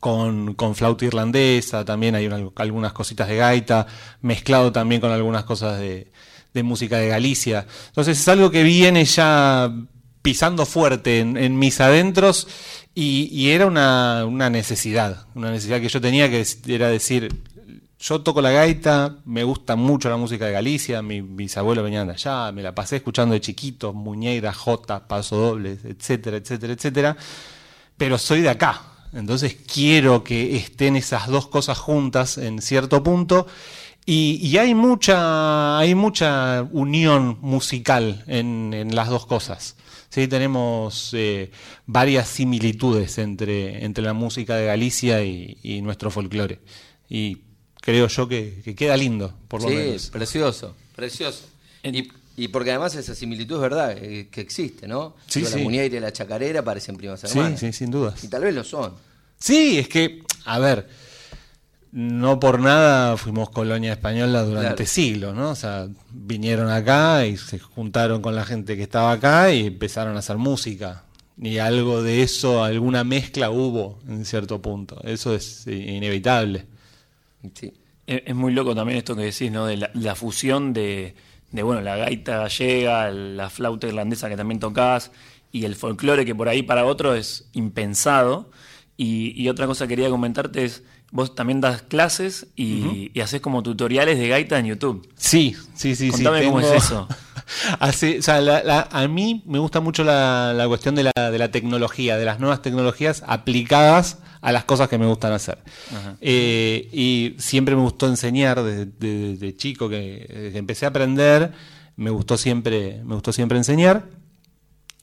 con, 0.00 0.54
con 0.54 0.74
flauta 0.74 1.04
irlandesa, 1.04 1.84
también 1.84 2.14
hay 2.14 2.26
una- 2.26 2.50
algunas 2.56 2.92
cositas 2.92 3.28
de 3.28 3.36
gaita, 3.36 3.86
mezclado 4.20 4.70
también 4.72 5.00
con 5.00 5.10
algunas 5.10 5.44
cosas 5.44 5.78
de, 5.80 6.12
de 6.54 6.62
música 6.62 6.98
de 6.98 7.08
Galicia. 7.08 7.66
Entonces 7.88 8.18
es 8.20 8.28
algo 8.28 8.50
que 8.50 8.62
viene 8.62 9.04
ya 9.04 9.72
pisando 10.22 10.66
fuerte 10.66 11.20
en, 11.20 11.58
mis 11.58 11.80
adentros 11.80 12.46
y, 12.94 13.28
y 13.32 13.50
era 13.50 13.66
una, 13.66 14.24
una 14.26 14.50
necesidad, 14.50 15.26
una 15.34 15.50
necesidad 15.50 15.80
que 15.80 15.88
yo 15.88 16.00
tenía 16.00 16.28
que 16.30 16.44
era 16.68 16.88
decir, 16.88 17.34
yo 18.00 18.20
toco 18.22 18.40
la 18.40 18.50
gaita, 18.50 19.18
me 19.24 19.42
gusta 19.44 19.74
mucho 19.76 20.08
la 20.08 20.16
música 20.16 20.46
de 20.46 20.52
Galicia, 20.52 21.02
mi- 21.02 21.22
mis 21.22 21.56
abuelos 21.56 21.84
venían 21.84 22.06
de 22.06 22.14
allá, 22.14 22.52
me 22.52 22.62
la 22.62 22.74
pasé 22.74 22.96
escuchando 22.96 23.32
de 23.34 23.40
chiquito, 23.40 23.92
muñeira, 23.92 24.52
jota, 24.52 25.08
paso 25.08 25.36
dobles, 25.36 25.84
etcétera, 25.84 26.36
etcétera, 26.38 26.72
etcétera 26.74 27.16
pero 27.96 28.16
soy 28.18 28.40
de 28.42 28.48
acá. 28.50 28.82
Entonces 29.12 29.56
quiero 29.56 30.22
que 30.22 30.56
estén 30.56 30.94
esas 30.96 31.26
dos 31.28 31.48
cosas 31.48 31.78
juntas 31.78 32.38
en 32.38 32.62
cierto 32.62 33.02
punto. 33.02 33.46
Y, 34.06 34.56
hay 34.56 34.74
mucha, 34.74 35.78
hay 35.78 35.94
mucha 35.94 36.66
unión 36.72 37.38
musical 37.42 38.24
en, 38.26 38.72
en 38.72 38.94
las 38.94 39.08
dos 39.08 39.26
cosas. 39.26 39.76
Sí, 40.08 40.28
tenemos 40.28 41.10
eh, 41.12 41.50
varias 41.86 42.28
similitudes 42.28 43.18
entre, 43.18 43.84
entre 43.84 44.02
la 44.04 44.14
música 44.14 44.56
de 44.56 44.66
Galicia 44.66 45.22
y, 45.24 45.58
y 45.62 45.82
nuestro 45.82 46.10
folclore. 46.10 46.60
Y 47.10 47.38
creo 47.88 48.06
yo 48.06 48.28
que, 48.28 48.60
que 48.62 48.74
queda 48.74 48.98
lindo, 48.98 49.32
por 49.48 49.62
lo 49.62 49.70
sí, 49.70 49.74
menos. 49.74 50.10
precioso, 50.10 50.74
precioso. 50.94 51.44
Y, 51.82 52.06
y 52.36 52.48
porque 52.48 52.68
además 52.70 52.94
esa 52.96 53.14
similitud 53.14 53.54
es 53.56 53.62
verdad, 53.62 53.96
eh, 53.96 54.28
que 54.30 54.42
existe, 54.42 54.86
¿no? 54.86 55.14
Sí, 55.26 55.42
sí. 55.42 55.56
La 55.56 55.62
muñeira 55.64 55.96
y 55.96 56.00
la 56.00 56.12
chacarera 56.12 56.62
parecen 56.62 56.98
primas 56.98 57.20
Sí, 57.20 57.28
hermanas. 57.38 57.60
sí, 57.60 57.72
sin 57.72 57.90
dudas. 57.90 58.22
Y 58.22 58.28
tal 58.28 58.42
vez 58.42 58.54
lo 58.54 58.62
son. 58.62 58.92
Sí, 59.38 59.78
es 59.78 59.88
que, 59.88 60.20
a 60.44 60.58
ver, 60.58 60.86
no 61.92 62.38
por 62.38 62.60
nada 62.60 63.16
fuimos 63.16 63.48
colonia 63.48 63.92
española 63.92 64.42
durante 64.42 64.74
Claro. 64.74 64.86
siglos, 64.90 65.34
¿no? 65.34 65.48
O 65.50 65.54
sea, 65.54 65.88
vinieron 66.10 66.68
acá 66.70 67.24
y 67.24 67.38
se 67.38 67.58
juntaron 67.58 68.20
con 68.20 68.34
la 68.34 68.44
gente 68.44 68.76
que 68.76 68.82
estaba 68.82 69.12
acá 69.12 69.50
y 69.50 69.66
empezaron 69.68 70.14
a 70.14 70.18
hacer 70.18 70.36
música. 70.36 71.04
Y 71.40 71.56
algo 71.56 72.02
de 72.02 72.20
eso, 72.22 72.62
alguna 72.62 73.04
mezcla 73.04 73.50
hubo 73.50 73.98
en 74.08 74.26
cierto 74.26 74.60
punto. 74.60 75.00
Eso 75.04 75.34
es 75.34 75.66
eh, 75.66 75.72
inevitable. 75.74 76.66
Sí. 77.54 77.72
Es, 78.06 78.22
es 78.26 78.34
muy 78.34 78.52
loco 78.52 78.74
también 78.74 78.98
esto 78.98 79.14
que 79.16 79.22
decís, 79.22 79.50
¿no? 79.50 79.66
De 79.66 79.76
la, 79.76 79.90
la 79.94 80.14
fusión 80.14 80.72
de, 80.72 81.14
de, 81.52 81.62
bueno, 81.62 81.80
la 81.82 81.96
gaita 81.96 82.38
gallega, 82.38 83.10
la 83.10 83.50
flauta 83.50 83.86
irlandesa 83.86 84.28
que 84.28 84.36
también 84.36 84.60
tocás 84.60 85.10
y 85.52 85.64
el 85.64 85.74
folclore 85.76 86.24
que 86.24 86.34
por 86.34 86.48
ahí 86.48 86.62
para 86.62 86.84
otro 86.84 87.14
es 87.14 87.48
impensado. 87.52 88.50
Y, 88.96 89.40
y 89.40 89.48
otra 89.48 89.66
cosa 89.66 89.86
que 89.86 89.94
quería 89.94 90.10
comentarte 90.10 90.64
es, 90.64 90.82
vos 91.12 91.34
también 91.36 91.60
das 91.60 91.82
clases 91.82 92.48
y, 92.56 93.10
y 93.14 93.20
haces 93.20 93.40
como 93.40 93.62
tutoriales 93.62 94.18
de 94.18 94.26
gaita 94.28 94.58
en 94.58 94.66
YouTube. 94.66 95.08
Sí, 95.16 95.54
sí, 95.74 95.94
sí. 95.94 96.10
Contame 96.10 96.40
sí, 96.40 96.46
cómo 96.46 96.60
tengo- 96.60 96.74
es 96.74 96.84
eso. 96.84 97.08
Hace- 97.78 98.18
o 98.18 98.22
sea, 98.22 98.40
la- 98.40 98.62
la- 98.64 98.88
a 98.90 99.06
mí 99.08 99.42
me 99.46 99.58
gusta 99.60 99.80
mucho 99.80 100.02
la, 100.04 100.52
la 100.52 100.66
cuestión 100.66 100.94
de 100.96 101.04
la, 101.04 101.30
de 101.30 101.38
la 101.38 101.50
tecnología, 101.50 102.16
de 102.16 102.24
las 102.24 102.40
nuevas 102.40 102.60
tecnologías 102.60 103.22
aplicadas 103.26 104.18
a 104.40 104.52
las 104.52 104.64
cosas 104.64 104.88
que 104.88 104.98
me 104.98 105.06
gustan 105.06 105.32
hacer. 105.32 105.58
Eh, 106.20 106.88
y 106.92 107.34
siempre 107.38 107.74
me 107.76 107.82
gustó 107.82 108.06
enseñar 108.06 108.62
desde, 108.62 108.86
desde- 108.86 109.28
desde 109.32 109.56
chico 109.56 109.88
que, 109.88 110.26
desde 110.28 110.52
que 110.52 110.58
empecé 110.58 110.84
a 110.86 110.88
aprender, 110.90 111.52
me 111.96 112.10
gustó 112.10 112.36
siempre, 112.36 113.02
me 113.04 113.14
gustó 113.14 113.32
siempre 113.32 113.58
enseñar. 113.58 114.06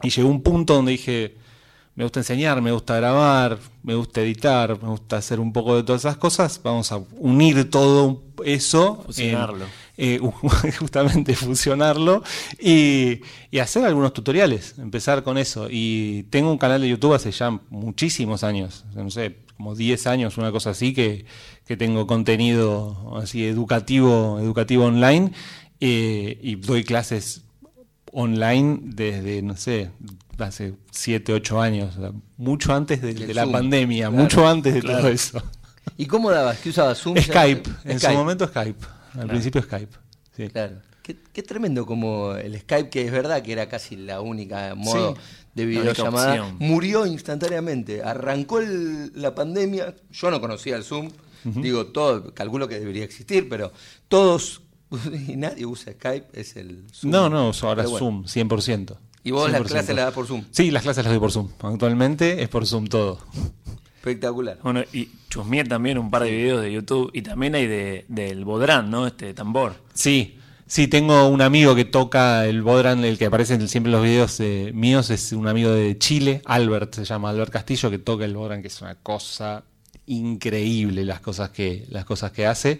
Y 0.01 0.09
llegó 0.09 0.29
un 0.29 0.41
punto 0.41 0.73
donde 0.75 0.91
dije, 0.93 1.35
me 1.95 2.03
gusta 2.03 2.19
enseñar, 2.19 2.61
me 2.61 2.71
gusta 2.71 2.95
grabar, 2.97 3.57
me 3.83 3.95
gusta 3.95 4.21
editar, 4.21 4.81
me 4.81 4.89
gusta 4.89 5.17
hacer 5.17 5.39
un 5.39 5.53
poco 5.53 5.75
de 5.77 5.83
todas 5.83 6.01
esas 6.01 6.17
cosas. 6.17 6.59
Vamos 6.63 6.91
a 6.91 6.97
unir 7.17 7.69
todo 7.69 8.21
eso. 8.43 8.99
en- 8.99 9.05
Fusionarlo. 9.05 9.65
Eh, 9.97 10.19
justamente 10.79 11.35
fusionarlo 11.35 12.23
y, 12.59 13.21
y 13.51 13.59
hacer 13.59 13.85
algunos 13.85 14.13
tutoriales, 14.13 14.75
empezar 14.77 15.23
con 15.23 15.37
eso. 15.37 15.67
Y 15.69 16.23
tengo 16.29 16.51
un 16.51 16.57
canal 16.57 16.81
de 16.81 16.89
YouTube 16.89 17.13
hace 17.13 17.31
ya 17.31 17.51
muchísimos 17.69 18.43
años, 18.43 18.85
no 18.95 19.09
sé, 19.09 19.37
como 19.57 19.75
10 19.75 20.07
años, 20.07 20.37
una 20.37 20.51
cosa 20.51 20.71
así, 20.71 20.93
que, 20.93 21.25
que 21.65 21.77
tengo 21.77 22.07
contenido 22.07 23.17
así 23.17 23.45
educativo, 23.45 24.39
educativo 24.39 24.85
online 24.85 25.31
eh, 25.79 26.37
y 26.41 26.55
doy 26.55 26.83
clases 26.83 27.43
online 28.11 28.79
desde, 28.81 29.41
no 29.41 29.55
sé, 29.55 29.91
hace 30.37 30.73
7, 30.91 31.33
8 31.33 31.61
años, 31.61 31.95
mucho 32.37 32.73
antes 32.73 33.01
de, 33.01 33.33
la 33.33 33.43
Zoom. 33.43 33.51
pandemia, 33.51 34.07
Claro, 34.09 34.23
mucho 34.23 34.47
antes 34.47 34.73
de 34.73 34.81
claro. 34.81 34.99
todo 34.99 35.09
eso. 35.09 35.41
¿Y 35.97 36.05
cómo 36.07 36.31
dabas? 36.31 36.59
¿Qué 36.59 36.69
usabas? 36.69 36.99
Zoom? 36.99 37.17
Skype, 37.17 37.69
en 37.85 37.99
Skype. 37.99 38.13
su 38.13 38.19
momento 38.19 38.47
Skype, 38.47 38.85
al 39.19 39.27
principio 39.27 39.61
Skype. 39.61 39.95
Sí. 40.35 40.47
Claro. 40.49 40.77
Qué, 41.01 41.15
qué 41.31 41.43
tremendo 41.43 41.85
como 41.85 42.33
el 42.33 42.59
Skype, 42.59 42.89
que 42.89 43.05
es 43.05 43.11
verdad 43.11 43.43
que 43.43 43.51
era 43.51 43.69
casi 43.69 43.95
la 43.95 44.21
única 44.21 44.73
modo 44.75 45.13
Sí. 45.15 45.21
de 45.53 45.65
videollamada, 45.65 46.51
murió 46.59 47.05
instantáneamente. 47.05 48.01
Arrancó 48.03 48.59
el- 48.59 49.11
la 49.13 49.35
pandemia, 49.35 49.95
yo 50.11 50.31
no 50.31 50.41
conocía 50.41 50.75
el 50.75 50.83
Zoom, 50.83 51.11
digo, 51.43 51.85
todo, 51.87 52.33
calculo 52.33 52.67
que 52.67 52.79
debería 52.79 53.03
existir, 53.03 53.47
pero 53.47 53.71
todos, 54.07 54.61
y 55.27 55.35
nadie 55.37 55.65
usa 55.67 55.93
Skype, 55.93 56.27
es 56.39 56.55
el 56.55 56.85
Zoom. 56.91 57.11
No, 57.11 57.29
no, 57.29 57.51
ahora 57.61 57.83
bueno. 57.83 57.99
Zoom, 57.99 58.23
100%. 58.25 58.97
¿Y 59.23 59.29
vos 59.31 59.51
las 59.51 59.61
100%. 59.61 59.65
clases 59.67 59.95
las 59.95 60.05
das 60.05 60.13
por 60.13 60.25
Zoom? 60.27 60.43
Sí, 60.51 60.71
las 60.71 60.81
clases 60.83 61.03
las 61.03 61.11
doy 61.13 61.19
por 61.19 61.31
Zoom. 61.31 61.49
Actualmente 61.59 62.41
es 62.41 62.49
por 62.49 62.65
Zoom 62.65 62.87
todo. 62.87 63.19
Espectacular. 64.09 64.59
Bueno, 64.61 64.83
y 64.93 65.09
chusmeé 65.29 65.63
también 65.63 65.97
un 65.97 66.11
par 66.11 66.23
de 66.23 66.31
videos 66.31 66.61
de 66.61 66.71
YouTube 66.71 67.09
y 67.13 67.23
también 67.23 67.55
hay 67.55 67.65
de, 67.65 68.05
del 68.07 68.45
Bodrán, 68.45 68.91
¿no? 68.91 69.07
Este 69.07 69.33
tambor. 69.33 69.73
Sí, 69.95 70.37
sí, 70.67 70.87
tengo 70.87 71.27
un 71.27 71.41
amigo 71.41 71.73
que 71.73 71.85
toca 71.85 72.45
el 72.45 72.61
Bodran, 72.61 73.03
el 73.03 73.17
que 73.17 73.25
aparece 73.25 73.55
en- 73.55 73.67
siempre 73.67 73.89
en 73.89 73.93
los 73.93 74.03
videos 74.03 74.39
eh, 74.41 74.71
míos, 74.75 75.09
es 75.09 75.31
un 75.31 75.47
amigo 75.47 75.71
de 75.71 75.97
Chile, 75.97 76.41
Albert, 76.45 76.93
se 76.93 77.05
llama 77.05 77.31
Albert 77.31 77.51
Castillo, 77.51 77.89
que 77.89 77.97
toca 77.97 78.25
el 78.25 78.35
Bodran, 78.35 78.61
que 78.61 78.67
es 78.67 78.79
una 78.81 78.93
cosa 78.93 79.63
increíble 80.05 81.03
las 81.03 81.19
cosas 81.19 81.49
que, 81.49 81.85
las 81.89 82.05
cosas 82.05 82.31
que 82.31 82.45
hace. 82.45 82.79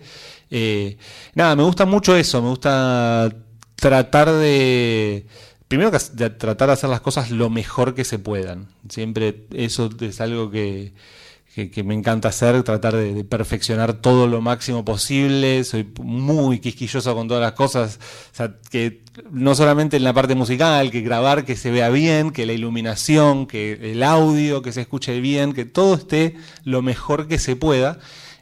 Eh, 0.51 0.95
nada, 1.33 1.55
me 1.55 1.63
gusta 1.63 1.85
mucho 1.85 2.15
eso, 2.15 2.39
me 2.41 2.49
gusta 2.49 3.33
tratar 3.75 4.31
de... 4.31 5.25
Primero 5.67 5.91
tratar 5.91 6.67
de 6.67 6.73
hacer 6.73 6.89
las 6.89 7.01
cosas 7.01 7.31
lo 7.31 7.49
mejor 7.49 7.95
que 7.95 8.03
se 8.03 8.19
puedan. 8.19 8.67
Siempre 8.87 9.47
eso 9.51 9.89
es 9.99 10.21
algo 10.21 10.51
que, 10.51 10.93
que, 11.53 11.83
me 11.83 11.95
encanta 11.95 12.27
hacer, 12.29 12.61
tratar 12.61 12.95
de, 12.95 13.13
de 13.15 13.23
perfeccionar 13.23 13.93
todo 13.93 14.27
lo 14.27 14.41
máximo 14.41 14.85
posible. 14.85 15.63
Soy 15.63 15.91
muy 16.01 16.59
quisquilloso 16.59 17.15
con 17.15 17.27
todas 17.27 17.41
las 17.41 17.53
cosas. 17.53 17.99
O 18.31 18.35
sea, 18.35 18.55
que 18.69 19.01
no 19.31 19.55
solamente 19.55 19.97
en 19.97 20.03
la 20.03 20.13
parte 20.13 20.35
musical, 20.35 20.91
que 20.91 21.01
grabar 21.01 21.45
que 21.45 21.55
se 21.55 21.71
vea 21.71 21.89
bien, 21.89 22.31
que 22.31 22.45
la 22.45 22.53
iluminación, 22.53 23.47
que 23.47 23.91
el 23.91 24.03
audio, 24.03 24.61
que 24.61 24.71
se 24.71 24.81
escuche 24.81 25.19
bien, 25.19 25.53
que 25.53 25.65
todo 25.65 25.95
esté 25.95 26.35
lo 26.63 26.83
mejor 26.83 27.27
que 27.27 27.39
se 27.39 27.55
pueda. 27.55 27.97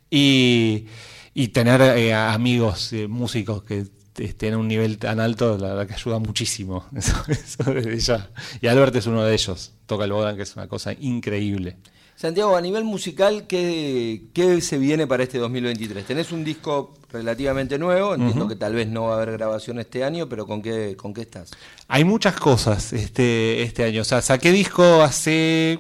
Y, 0.10 0.88
y 1.34 1.50
tener 1.50 1.82
eh, 1.82 2.14
amigos 2.14 2.94
eh, 2.94 3.08
músicos 3.08 3.64
que 3.64 3.86
estén 4.18 4.54
a 4.54 4.58
un 4.58 4.68
nivel 4.68 4.98
tan 4.98 5.20
alto, 5.20 5.58
la 5.58 5.70
verdad 5.70 5.88
que 5.88 5.94
ayuda 5.94 6.20
muchísimo. 6.20 6.86
Eso, 6.96 7.16
eso 7.30 7.64
desde 7.74 8.00
ya. 8.00 8.30
Y 8.62 8.68
Albert 8.68 8.96
es 8.96 9.08
uno 9.08 9.24
de 9.24 9.34
ellos. 9.34 9.74
Toca 9.86 10.06
el 10.06 10.12
Bodan, 10.12 10.36
que 10.36 10.44
es 10.44 10.56
una 10.56 10.68
cosa 10.68 10.94
increíble. 11.00 11.78
Santiago, 12.16 12.56
a 12.56 12.62
nivel 12.62 12.84
musical, 12.84 13.48
¿qué, 13.48 14.26
qué 14.34 14.62
se 14.62 14.78
viene 14.78 15.08
para 15.08 15.24
este 15.24 15.40
2023? 15.40 16.06
Tenés 16.06 16.32
un 16.32 16.44
disco 16.44 16.94
relativamente 17.12 17.78
nuevo, 17.80 18.14
entiendo 18.14 18.48
que 18.48 18.56
tal 18.56 18.76
vez 18.76 18.88
no 18.88 19.06
va 19.06 19.14
a 19.14 19.22
haber 19.22 19.32
grabación 19.34 19.80
este 19.80 20.04
año, 20.04 20.30
pero 20.30 20.46
¿con 20.46 20.62
qué, 20.62 20.96
con 20.96 21.14
qué 21.14 21.22
estás? 21.22 21.52
Hay 21.88 22.04
muchas 22.04 22.36
cosas 22.36 22.94
este, 22.94 23.64
este 23.64 23.84
año. 23.84 24.02
O 24.02 24.06
sea, 24.06 24.22
saqué 24.22 24.52
disco 24.52 25.02
hace. 25.02 25.80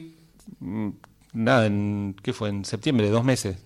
mm, 0.60 0.90
Nada, 1.34 1.66
en, 1.68 2.16
¿qué 2.22 2.34
fue? 2.34 2.50
En 2.50 2.66
septiembre, 2.66 3.10
dos 3.10 3.24
meses. 3.24 3.58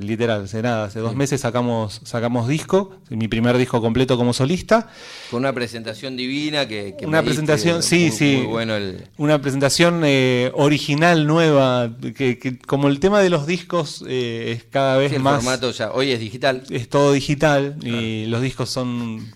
Literal, 0.00 0.44
hace 0.44 0.62
nada. 0.62 0.84
Hace 0.84 1.00
dos 1.00 1.16
meses 1.16 1.40
sacamos, 1.40 2.00
sacamos 2.04 2.46
disco. 2.48 2.96
Mi 3.10 3.28
primer 3.28 3.56
disco 3.58 3.80
completo 3.80 4.16
como 4.16 4.32
solista. 4.32 4.88
Con 5.30 5.40
una 5.40 5.52
presentación 5.52 6.16
divina 6.16 6.68
que... 6.68 6.94
que 6.98 7.06
Una 7.06 7.22
me 7.22 7.28
diste, 7.28 7.44
presentación, 7.44 7.82
sí, 7.82 8.06
muy- 8.08 8.10
sí. 8.16 8.36
Muy 8.38 8.46
bueno 8.46 8.76
el... 8.76 9.04
Una 9.16 9.40
presentación 9.40 10.02
eh, 10.04 10.50
original, 10.54 11.26
nueva. 11.26 11.90
Que, 12.16 12.38
que 12.38 12.58
como 12.58 12.88
el 12.88 13.00
tema 13.00 13.20
de 13.20 13.30
los 13.30 13.46
discos 13.46 14.04
eh, 14.06 14.52
es 14.56 14.64
cada 14.64 14.96
vez 14.96 15.10
sí, 15.10 15.16
el 15.16 15.22
más. 15.22 15.36
formato 15.42 15.70
ya, 15.72 15.90
hoy 15.92 16.10
es 16.12 16.20
digital. 16.20 16.62
es 16.70 16.88
todo 16.88 17.12
digital 17.12 17.76
y 17.82 18.26
los 18.26 18.42
discos 18.42 18.70
son 18.70 19.26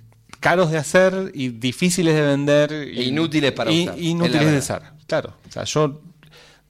caros 0.41 0.71
de 0.71 0.79
hacer 0.79 1.33
y 1.35 1.49
difíciles 1.49 2.15
de 2.15 2.23
vender 2.23 2.73
E 2.73 3.03
inútiles 3.03 3.51
para 3.51 3.73
y- 3.73 3.83
usar, 3.89 3.99
inútiles 3.99 4.51
de 4.53 4.59
usar 4.59 4.93
claro 5.09 5.35
o 5.49 5.51
sea 5.53 5.65
yo 5.65 6.01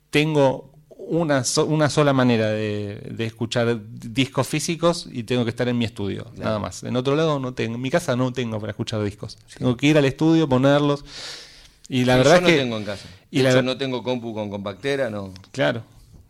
tengo 0.09 0.73
una, 1.11 1.43
so- 1.45 1.65
una 1.67 1.89
sola 1.91 2.13
manera 2.13 2.49
de, 2.51 2.97
de 3.11 3.25
escuchar 3.25 3.79
discos 3.91 4.47
físicos 4.47 5.09
y 5.11 5.23
tengo 5.25 5.45
que 5.45 5.51
estar 5.51 5.67
en 5.69 5.77
mi 5.79 5.85
estudio 5.87 6.27
nada 6.37 6.59
más 6.59 6.83
en 6.85 6.95
otro 6.97 7.17
lado 7.17 7.39
no 7.39 7.55
tengo 7.55 7.77
en 7.77 7.81
mi 7.81 7.91
casa 7.91 8.15
no 8.15 8.33
tengo 8.33 8.61
para 8.61 8.73
escuchar 8.73 9.03
discos 9.03 9.39
tengo 9.59 9.77
que 9.77 9.87
ir 9.87 9.97
al 9.99 10.05
estudio 10.05 10.49
ponerlos 10.49 11.05
y 11.89 12.05
la 12.05 12.15
Sí, 12.15 12.19
verdad 12.19 12.33
yo 12.33 12.37
es 12.37 12.43
no 12.43 12.49
que 12.49 12.57
tengo 12.59 12.77
en 12.77 12.85
casa. 12.85 13.09
y 13.31 13.39
De 13.39 13.43
la 13.45 13.51
hecho, 13.51 13.63
no 13.63 13.79
tengo 13.79 14.03
compu 14.03 14.35
con 14.35 14.51
compactera, 14.51 15.09
no. 15.09 15.33
Claro. 15.53 15.83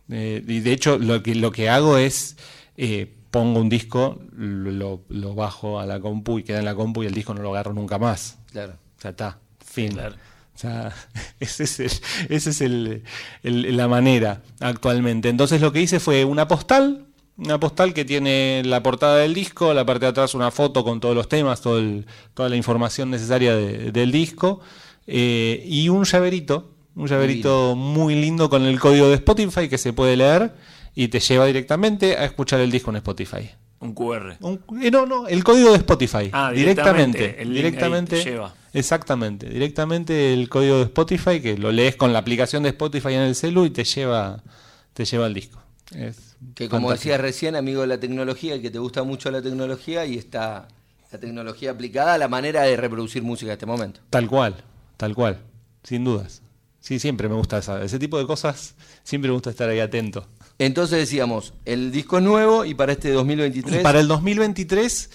Eh, 0.08 0.42
y 0.46 0.60
de 0.60 0.72
hecho, 0.72 0.98
lo 0.98 1.20
que, 1.20 1.34
lo 1.34 1.50
que 1.50 1.68
hago 1.68 1.98
es 1.98 2.36
eh, 2.76 3.12
pongo 3.32 3.58
un 3.58 3.68
disco, 3.68 4.20
lo, 4.36 5.00
lo 5.08 5.34
bajo 5.34 5.80
a 5.80 5.86
la 5.86 5.98
compu 5.98 6.38
y 6.38 6.44
queda 6.44 6.60
en 6.60 6.64
la 6.64 6.76
compu 6.76 7.02
y 7.02 7.06
el 7.06 7.14
disco 7.14 7.34
no 7.34 7.42
lo 7.42 7.50
agarro 7.50 7.72
nunca 7.74 7.98
más. 7.98 8.38
Claro. 8.52 8.74
O 8.98 9.00
sea, 9.02 9.10
está, 9.10 9.38
fin. 9.66 9.92
Claro. 9.94 10.14
O 10.58 10.60
sea, 10.60 10.92
esa 11.40 11.62
es, 11.62 11.78
el, 11.78 11.90
ese 12.30 12.50
es 12.50 12.60
el- 12.60 13.04
el- 13.44 13.76
la 13.76 13.86
manera 13.86 14.42
actualmente. 14.58 15.28
Entonces 15.28 15.60
lo 15.60 15.72
que 15.72 15.80
hice 15.80 16.00
fue 16.00 16.24
una 16.24 16.48
postal, 16.48 17.06
una 17.36 17.60
postal 17.60 17.94
que 17.94 18.04
tiene 18.04 18.62
la 18.64 18.82
portada 18.82 19.18
del 19.18 19.34
disco, 19.34 19.72
la 19.72 19.86
parte 19.86 20.06
de 20.06 20.10
atrás 20.10 20.34
una 20.34 20.50
foto 20.50 20.82
con 20.82 20.98
todos 20.98 21.14
los 21.14 21.28
temas, 21.28 21.60
todo 21.60 21.78
el- 21.78 22.06
toda 22.34 22.48
la 22.48 22.56
información 22.56 23.08
necesaria 23.08 23.54
de- 23.54 23.92
del 23.92 24.10
disco, 24.10 24.58
eh, 25.06 25.62
y 25.64 25.88
un 25.90 26.02
llaverito, 26.04 26.72
un 26.96 27.06
llaverito 27.06 27.76
muy 27.76 28.16
lindo 28.16 28.50
con 28.50 28.64
el 28.64 28.80
código 28.80 29.06
de 29.08 29.14
Spotify 29.14 29.68
que 29.68 29.78
se 29.78 29.92
puede 29.92 30.16
leer 30.16 30.52
y 30.96 31.06
te 31.06 31.20
lleva 31.20 31.46
directamente 31.46 32.16
a 32.16 32.24
escuchar 32.24 32.58
el 32.58 32.72
disco 32.72 32.90
en 32.90 32.96
Spotify. 32.96 33.48
Un 33.78 33.94
QR. 33.94 34.36
Un- 34.40 34.60
eh, 34.82 34.90
no, 34.90 35.06
no, 35.06 35.28
el 35.28 35.44
código 35.44 35.70
de 35.70 35.76
Spotify. 35.76 36.30
Ah, 36.32 36.50
directamente. 36.52 37.18
directamente, 37.18 37.42
el 37.42 37.48
link 37.54 37.64
Directamente. 37.64 38.16
ahí 38.16 38.24
te 38.24 38.30
lleva. 38.32 38.54
Exactamente. 38.72 39.48
Directamente 39.48 40.32
el 40.34 40.48
código 40.48 40.78
de 40.78 40.82
Spotify, 40.84 41.40
que 41.40 41.56
lo 41.56 41.72
lees 41.72 41.96
con 41.96 42.12
la 42.12 42.18
aplicación 42.18 42.62
de 42.62 42.70
Spotify 42.70 43.14
en 43.14 43.22
el 43.22 43.34
celu 43.34 43.64
y 43.64 43.70
te 43.70 43.84
lleva, 43.84 44.42
te 44.92 45.04
lleva 45.04 45.26
al 45.26 45.34
disco. 45.34 45.62
Es 45.94 46.36
Que 46.54 46.68
como 46.68 46.88
fantástico. 46.88 47.10
decías 47.12 47.20
recién, 47.20 47.56
amigo 47.56 47.80
de 47.80 47.86
la 47.86 47.98
tecnología, 47.98 48.60
que 48.60 48.70
te 48.70 48.78
gusta 48.78 49.02
mucho 49.02 49.30
la 49.30 49.40
tecnología 49.42 50.04
y 50.04 50.18
está 50.18 50.68
la 51.10 51.18
tecnología 51.18 51.70
aplicada 51.70 52.14
a 52.14 52.18
la 52.18 52.28
manera 52.28 52.62
de 52.62 52.76
reproducir 52.76 53.22
música 53.22 53.52
en 53.52 53.54
este 53.54 53.66
momento. 53.66 54.00
Tal 54.10 54.28
cual, 54.28 54.56
tal 54.96 55.14
cual. 55.14 55.38
Sin 55.82 56.04
dudas. 56.04 56.42
Sí, 56.80 56.98
siempre 56.98 57.28
me 57.28 57.34
gusta 57.34 57.58
esa, 57.58 57.82
ese 57.82 57.98
tipo 57.98 58.18
de 58.18 58.26
cosas. 58.26 58.74
Siempre 59.02 59.28
me 59.30 59.34
gusta 59.34 59.50
estar 59.50 59.68
ahí 59.68 59.80
atento. 59.80 60.26
Entonces 60.58 60.98
decíamos, 60.98 61.54
el 61.64 61.90
disco 61.92 62.18
es 62.18 62.24
nuevo 62.24 62.64
y 62.64 62.74
para 62.74 62.92
este 62.92 63.10
2023... 63.12 63.80
Y 63.80 63.82
para 63.82 64.00
el 64.00 64.08
2023 64.08 65.10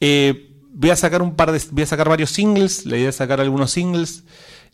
eh, 0.00 0.49
voy 0.72 0.90
a 0.90 0.96
sacar 0.96 1.22
un 1.22 1.34
par 1.34 1.52
de, 1.52 1.60
voy 1.70 1.82
a 1.82 1.86
sacar 1.86 2.08
varios 2.08 2.30
singles, 2.30 2.86
la 2.86 2.96
idea 2.96 3.08
es 3.10 3.16
sacar 3.16 3.40
algunos 3.40 3.70
singles. 3.70 4.24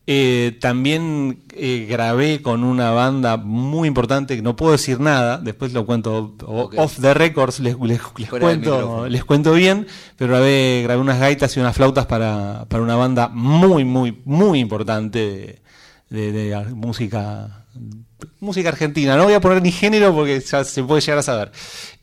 Eh, 0.08 0.56
también 0.60 1.40
eh, 1.52 1.84
grabé 1.90 2.40
con 2.40 2.62
una 2.62 2.92
banda 2.92 3.36
muy 3.36 3.88
importante 3.88 4.36
que 4.36 4.42
no 4.42 4.54
puedo 4.54 4.70
decir 4.70 5.00
nada, 5.00 5.38
después 5.38 5.72
lo 5.72 5.84
cuento 5.84 6.36
off 6.78 7.00
the 7.00 7.12
records, 7.12 7.58
les, 7.58 7.76
les- 7.80 8.00
cuento, 8.38 9.08
les 9.08 9.24
cuento 9.24 9.52
bien, 9.52 9.88
pero 10.16 10.30
grabé, 10.34 10.82
grabé 10.84 11.00
unas 11.00 11.18
gaitas 11.18 11.56
y 11.56 11.60
unas 11.60 11.74
flautas 11.74 12.06
para, 12.06 12.66
para 12.68 12.84
una 12.84 12.94
banda 12.94 13.26
muy, 13.28 13.84
muy, 13.84 14.22
muy 14.24 14.60
importante 14.60 15.60
de, 16.08 16.30
de- 16.30 16.50
de 16.50 16.64
música 16.74 17.66
música 18.40 18.68
argentina. 18.70 19.16
No 19.16 19.24
voy 19.24 19.34
a 19.34 19.40
poner 19.40 19.62
ni 19.62 19.72
género 19.72 20.14
porque 20.14 20.40
ya 20.40 20.64
se 20.64 20.82
puede 20.82 21.00
llegar 21.00 21.18
a 21.18 21.22
saber. 21.22 21.52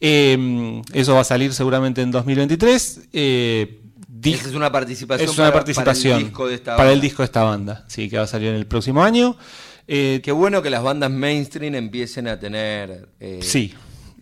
Eh, 0.02 0.82
eso 0.94 1.14
va 1.16 1.22
a 1.22 1.24
salir 1.26 1.54
seguramente 1.54 2.02
en 2.02 2.12
2023. 2.12 3.02
Eh, 3.14 3.80
Esa 4.24 4.50
es 4.50 4.56
una 4.56 4.72
participación, 4.72 5.30
es 5.30 5.36
una 5.38 5.48
para- 5.48 5.54
participación 5.60 6.12
para 6.14 6.20
el 6.22 6.26
disco 6.26 6.48
de 6.48 6.56
esta 6.56 6.76
para 6.78 6.90
el 6.90 6.96
banda. 6.96 7.02
disco 7.04 7.22
de 7.24 7.26
esta 7.26 7.44
banda. 7.44 7.86
Sí, 7.88 8.10
que 8.10 8.18
va 8.18 8.24
a 8.24 8.28
salir 8.28 8.50
en 8.50 8.56
el 8.56 8.66
próximo 8.68 9.04
año. 9.04 9.36
Eh, 9.88 10.22
Qué 10.24 10.32
bueno 10.32 10.62
que 10.62 10.70
las 10.70 10.82
bandas 10.82 11.12
mainstream 11.12 11.76
empiecen 11.76 12.28
a 12.30 12.40
tener 12.40 13.10
eh, 13.20 13.40
Sí. 13.42 13.74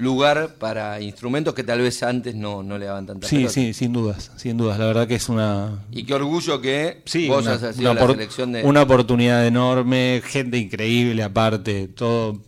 Lugar 0.02 0.56
para 0.60 1.00
instrumentos 1.02 1.54
que 1.54 1.64
tal 1.64 1.82
vez 1.82 2.02
antes 2.04 2.36
no, 2.36 2.64
no 2.64 2.78
le 2.78 2.86
daban 2.86 3.06
tanta 3.06 3.28
sí, 3.28 3.38
pelota. 3.38 3.54
sí, 3.54 3.74
sin 3.74 3.94
dudas, 3.94 4.32
sin 4.36 4.58
dudas. 4.58 4.78
La 4.80 4.86
verdad 4.86 5.08
que 5.08 5.16
es 5.16 5.30
una, 5.30 5.86
Y 5.92 6.04
qué 6.04 6.14
orgullo 6.14 6.60
que 6.60 7.02
Sí, 7.06 7.28
vos 7.28 7.44
una, 7.44 7.54
hayas 7.54 7.76
sido 7.76 7.94
la 7.94 8.08
selección 8.08 8.52
de... 8.52 8.64
una 8.64 8.82
oportunidad 8.82 9.46
enorme, 9.46 10.22
gente 10.26 10.58
increíble 10.58 11.24
aparte, 11.24 11.88
todo 11.88 12.42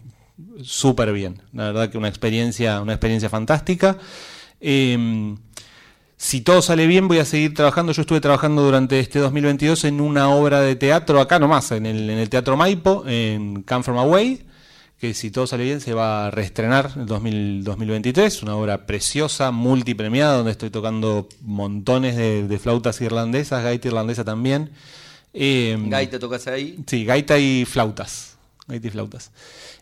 súper 0.61 1.13
bien. 1.13 1.41
La 1.53 1.65
verdad 1.65 1.89
que 1.89 1.97
una 1.97 2.09
experiencia, 2.09 2.81
una 2.81 2.93
experiencia 2.93 3.29
fantástica. 3.29 3.97
Eh, 4.59 5.35
si 6.23 6.39
todo 6.39 6.61
sale 6.61 6.87
bien, 6.87 7.09
voy 7.09 7.19
a 7.19 7.25
seguir 7.25 7.53
trabajando. 7.53 7.91
Yo 7.91 8.01
estuve 8.01 8.21
trabajando 8.21 8.63
durante 8.63 8.97
este 8.97 9.19
2022 9.19 9.83
en 9.83 9.99
una 9.99 10.29
obra 10.29 10.61
de 10.61 10.77
teatro 10.77 11.19
acá 11.19 11.37
nomás, 11.37 11.71
en 11.73 11.85
el, 11.85 12.09
en 12.09 12.17
el 12.17 12.29
Teatro 12.29 12.55
Maipo, 12.55 13.03
en 13.05 13.63
Come 13.63 13.83
From 13.83 13.97
Away, 13.97 14.45
que 15.03 15.13
si 15.13 15.31
todo 15.31 15.45
sale 15.47 15.65
bien 15.65 15.81
se 15.81 15.93
va 15.93 16.27
a 16.27 16.31
reestrenar 16.31 16.93
en 16.95 17.05
2000 17.05 17.65
2023. 17.65 18.41
Una 18.43 18.55
obra 18.55 18.85
preciosa, 18.85 19.51
multipremiada, 19.51 20.37
donde 20.37 20.51
estoy 20.51 20.69
tocando 20.69 21.27
montones 21.41 22.15
de, 22.15 22.47
de 22.47 22.57
flautas 22.57 23.01
irlandesas, 23.01 23.65
gaita 23.65 23.89
irlandesa 23.89 24.23
también. 24.23 24.71
Eh, 25.33 25.77
Gaita 25.77 26.19
tocas 26.19 26.47
ahí. 26.47 26.79
Sí, 26.87 27.03
gaita 27.03 27.37
y 27.37 27.65
flautas. 27.65 28.37
Gaita 28.65 28.87
y 28.87 28.91
flautas. 28.91 29.31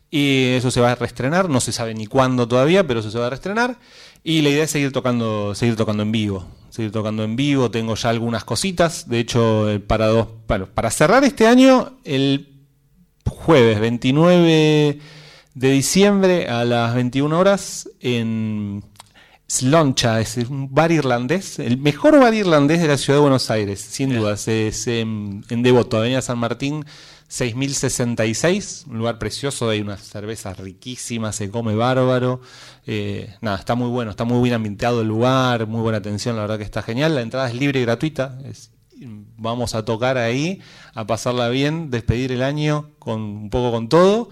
Y 0.09 0.53
eso 0.55 0.72
se 0.72 0.82
va 0.82 0.93
a 0.93 0.95
reestrenar, 0.95 1.49
no 1.49 1.61
se 1.61 1.72
sabe 1.72 1.93
ni 1.93 2.07
cuándo 2.07 2.47
todavía, 2.47 2.88
pero 2.88 3.01
eso 3.01 3.11
se 3.11 3.19
va 3.19 3.28
a 3.28 3.30
reestrenar. 3.30 3.78
Y 4.24 4.41
la 4.41 4.49
idea 4.49 4.63
es 4.63 4.72
seguir 4.72 4.91
tocando, 4.91 5.53
seguir 5.53 5.76
tocando 5.76 6.01
en 6.01 6.11
vivo. 6.11 6.47
Seguir 6.72 6.91
tocando 6.91 7.24
en 7.24 7.36
vivo, 7.36 7.69
tengo 7.69 7.93
ya 7.93 8.09
algunas 8.09 8.43
cositas. 8.43 9.07
De 9.07 9.19
hecho, 9.19 9.69
eh, 9.69 9.80
para 9.80 10.07
dos, 10.07 10.30
bueno, 10.47 10.65
para 10.65 10.89
cerrar 10.89 11.24
este 11.24 11.45
año, 11.45 11.99
el 12.05 12.51
jueves 13.32 13.80
29 13.80 15.00
de 15.54 15.72
diciembre 15.72 16.48
a 16.48 16.64
las 16.66 16.94
21 16.96 17.38
horas 17.38 17.90
en 18.00 18.84
Sloncha, 19.50 20.22
es 20.22 20.38
un 20.38 20.74
bar 20.74 20.92
irlandés, 20.92 21.60
el 21.60 21.78
mejor 21.78 22.18
bar 22.20 22.34
irlandés 22.34 22.82
de 22.82 22.88
la 22.88 22.98
ciudad 22.98 23.18
de 23.18 23.22
Buenos 23.22 23.52
Aires, 23.52 23.82
sin 23.82 24.16
dudas, 24.16 24.48
es 24.48 24.88
en, 24.88 25.44
en 25.50 25.62
Devoto, 25.64 25.98
Avenida 25.98 26.22
San 26.22 26.38
Martín 26.38 26.86
6066, 27.28 28.86
un 28.90 28.98
lugar 29.00 29.20
precioso, 29.20 29.70
hay 29.70 29.82
unas 29.82 30.02
cervezas 30.02 30.58
riquísimas, 30.58 31.36
se 31.36 31.50
come 31.50 31.76
bárbaro, 31.76 32.42
eh, 32.88 33.36
nada, 33.42 33.58
está 33.58 33.76
muy 33.76 33.90
bueno, 33.90 34.12
está 34.12 34.24
muy 34.24 34.42
bien 34.42 34.56
ambientado 34.56 35.02
el 35.02 35.08
lugar, 35.08 35.68
muy 35.68 35.82
buena 35.82 35.98
atención, 35.98 36.36
la 36.38 36.44
verdad 36.44 36.58
que 36.58 36.64
está 36.64 36.82
genial, 36.82 37.16
la 37.16 37.22
entrada 37.22 37.50
es 37.50 37.56
libre 37.56 37.80
y 37.82 37.84
gratuita, 37.84 38.40
es- 38.46 38.72
vamos 39.38 39.76
a 39.76 39.86
tocar 39.86 40.18
ahí, 40.18 40.62
a 40.93 41.06
pasarla 41.06 41.49
bien, 41.49 41.89
despedir 41.89 42.32
el 42.32 42.43
año 42.43 42.91
con 42.99 43.22
un 43.22 43.49
poco 43.49 43.72
con 43.72 43.89
todo. 43.89 44.30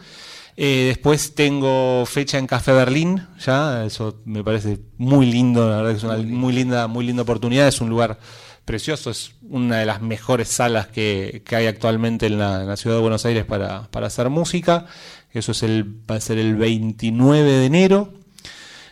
Eh, 0.57 0.86
después 0.88 1.36
tengo 1.36 2.05
fecha 2.05 2.38
en 2.38 2.45
Café 2.45 2.74
Berlín, 2.74 3.26
ya, 3.39 3.86
eso 3.86 4.22
me 4.26 4.43
parece 4.43 4.80
muy 4.97 5.26
lindo, 5.26 5.70
la 5.70 5.78
verdad 5.78 5.91
que 5.91 5.97
es 5.97 6.03
una 6.03 6.17
muy 6.17 6.51
linda, 6.51 6.88
muy 6.88 7.05
linda 7.05 7.22
oportunidad, 7.22 7.67
es 7.67 7.80
un 7.80 7.89
lugar 7.89 8.20
precioso, 8.65 9.09
es 9.09 9.32
una 9.49 9.78
de 9.78 9.86
las 9.86 10.01
mejores 10.01 10.49
salas 10.49 10.88
que, 10.88 11.43
que 11.45 11.55
hay 11.55 11.65
actualmente 11.65 12.28
en 12.28 12.38
la, 12.38 12.61
en 12.61 12.67
la 12.67 12.78
ciudad 12.78 12.97
de 12.97 13.01
Buenos 13.01 13.26
Aires 13.26 13.45
para, 13.45 13.89
para 13.89 14.07
hacer 14.07 14.30
música. 14.30 14.86
Eso 15.32 15.53
es 15.53 15.63
el, 15.63 15.86
va 16.09 16.15
a 16.15 16.22
ser 16.22 16.38
el 16.38 16.55
29 16.55 17.51
de 17.51 17.65
enero. 17.65 18.13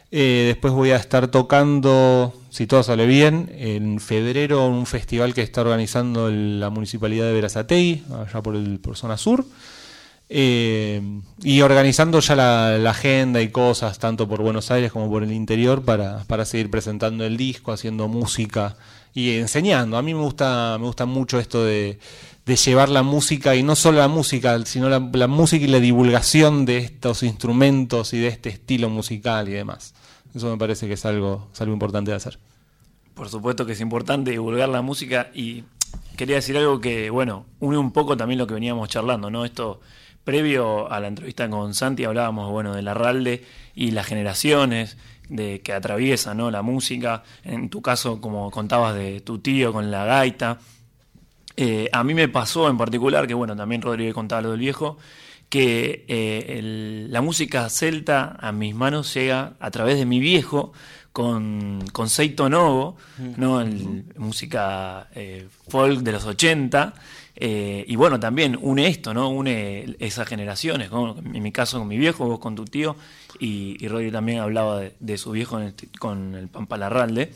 Eh, 0.09 0.45
después 0.47 0.73
voy 0.73 0.91
a 0.91 0.95
estar 0.95 1.27
tocando, 1.27 2.33
si 2.57 2.65
todo 2.65 2.81
sale 2.81 3.05
bien, 3.05 3.51
en 3.55 3.99
febrero 3.99 4.65
un 4.65 4.87
festival 4.87 5.35
que 5.35 5.43
está 5.43 5.61
organizando 5.61 6.31
la 6.31 6.71
Municipalidad 6.71 7.27
de 7.27 7.33
Verazategui, 7.33 8.03
allá 8.11 8.41
por, 8.41 8.55
el, 8.55 8.79
por 8.79 8.97
zona 8.97 9.15
sur. 9.15 9.45
Eh, 10.27 10.99
y 11.43 11.61
organizando 11.61 12.19
ya 12.19 12.35
la, 12.35 12.79
la 12.79 12.89
agenda 12.89 13.43
y 13.43 13.49
cosas, 13.49 13.99
tanto 13.99 14.27
por 14.27 14.41
Buenos 14.41 14.71
Aires 14.71 14.91
como 14.91 15.07
por 15.07 15.21
el 15.21 15.33
interior, 15.33 15.83
para, 15.85 16.23
para 16.23 16.45
seguir 16.45 16.71
presentando 16.71 17.23
el 17.25 17.37
disco, 17.37 17.71
haciendo 17.71 18.07
música 18.07 18.75
y 19.13 19.35
enseñando. 19.35 19.95
A 19.95 20.01
mí 20.01 20.15
me 20.15 20.21
gusta, 20.21 20.77
me 20.79 20.87
gusta 20.87 21.05
mucho 21.05 21.39
esto 21.39 21.63
de, 21.63 21.99
de 22.43 22.55
llevar 22.55 22.89
la 22.89 23.03
música, 23.03 23.55
y 23.55 23.61
no 23.61 23.75
solo 23.75 23.99
la 23.99 24.07
música, 24.07 24.65
sino 24.65 24.89
la, 24.89 25.07
la 25.13 25.27
música 25.27 25.63
y 25.63 25.67
la 25.67 25.79
divulgación 25.79 26.65
de 26.65 26.79
estos 26.79 27.21
instrumentos 27.21 28.13
y 28.13 28.17
de 28.17 28.29
este 28.29 28.49
estilo 28.49 28.89
musical 28.89 29.47
y 29.47 29.51
demás. 29.51 29.93
Eso 30.33 30.49
me 30.49 30.57
parece 30.57 30.87
que 30.87 30.93
es 30.93 31.05
algo, 31.05 31.49
es 31.53 31.61
algo 31.61 31.73
importante 31.73 32.09
de 32.09 32.17
hacer. 32.17 32.39
Por 33.17 33.29
supuesto 33.29 33.65
que 33.65 33.73
es 33.73 33.81
importante 33.81 34.31
divulgar 34.31 34.69
la 34.69 34.83
música 34.83 35.31
y 35.33 35.63
quería 36.15 36.35
decir 36.35 36.55
algo 36.55 36.79
que, 36.79 37.09
bueno, 37.09 37.47
une 37.59 37.77
un 37.77 37.91
poco 37.91 38.15
también 38.15 38.37
lo 38.37 38.45
que 38.45 38.53
veníamos 38.53 38.89
charlando, 38.89 39.31
¿no? 39.31 39.43
Esto, 39.43 39.81
previo 40.23 40.91
a 40.91 40.99
la 40.99 41.07
entrevista 41.07 41.49
con 41.49 41.73
Santi 41.73 42.03
hablábamos, 42.03 42.51
bueno, 42.51 42.75
de 42.75 42.81
la 42.81 42.93
RALDE 42.93 43.43
y 43.73 43.91
las 43.91 44.05
generaciones 44.05 44.97
de 45.29 45.61
que 45.61 45.73
atraviesa, 45.73 46.35
¿no? 46.35 46.51
La 46.51 46.61
música, 46.61 47.23
en 47.43 47.69
tu 47.69 47.81
caso, 47.81 48.21
como 48.21 48.51
contabas 48.51 48.93
de 48.93 49.21
tu 49.21 49.39
tío 49.39 49.73
con 49.73 49.89
la 49.89 50.05
gaita. 50.05 50.59
Eh, 51.55 51.89
a 51.91 52.03
mí 52.03 52.13
me 52.13 52.27
pasó 52.27 52.69
en 52.69 52.77
particular, 52.77 53.25
que 53.25 53.33
bueno, 53.33 53.55
también 53.55 53.81
Rodrigo 53.81 54.13
contaba 54.13 54.41
lo 54.43 54.51
del 54.51 54.59
viejo, 54.59 54.97
que 55.49 56.05
eh, 56.07 57.07
la 57.09 57.21
música 57.21 57.69
celta 57.69 58.35
a 58.39 58.51
mis 58.51 58.75
manos 58.75 59.13
llega 59.13 59.53
a 59.59 59.71
través 59.71 59.97
de 59.97 60.05
mi 60.05 60.19
viejo 60.19 60.73
con, 61.21 61.83
con 61.93 62.09
Seito 62.11 62.47
Novo, 62.47 62.95
¿no? 63.37 63.59
El- 63.59 64.03
música 64.17 65.07
eh, 65.15 65.47
folk 65.67 66.01
de 66.01 66.11
los 66.11 66.23
80. 66.25 66.93
eh, 67.39 67.83
y 67.87 67.95
bueno, 67.95 68.19
también 68.19 68.55
une 68.61 68.85
esto, 68.85 69.15
¿no? 69.15 69.29
Une 69.29 69.95
esas 69.97 70.27
generaciones, 70.27 70.91
¿no? 70.91 71.17
En 71.17 71.41
mi 71.41 71.51
caso 71.51 71.79
con 71.79 71.87
mi 71.87 71.97
viejo, 71.97 72.27
vos 72.27 72.37
con 72.37 72.53
tu 72.53 72.65
tío, 72.65 72.95
y, 73.39 73.83
y 73.83 73.87
Rodrigo 73.87 74.11
también 74.11 74.41
hablaba 74.41 74.79
de, 74.79 74.93
de 74.99 75.17
su 75.17 75.31
viejo 75.31 75.57
el- 75.57 75.73
con 75.99 76.35
el 76.35 76.49
Pampa 76.49 76.77
Larralde. 76.77 77.31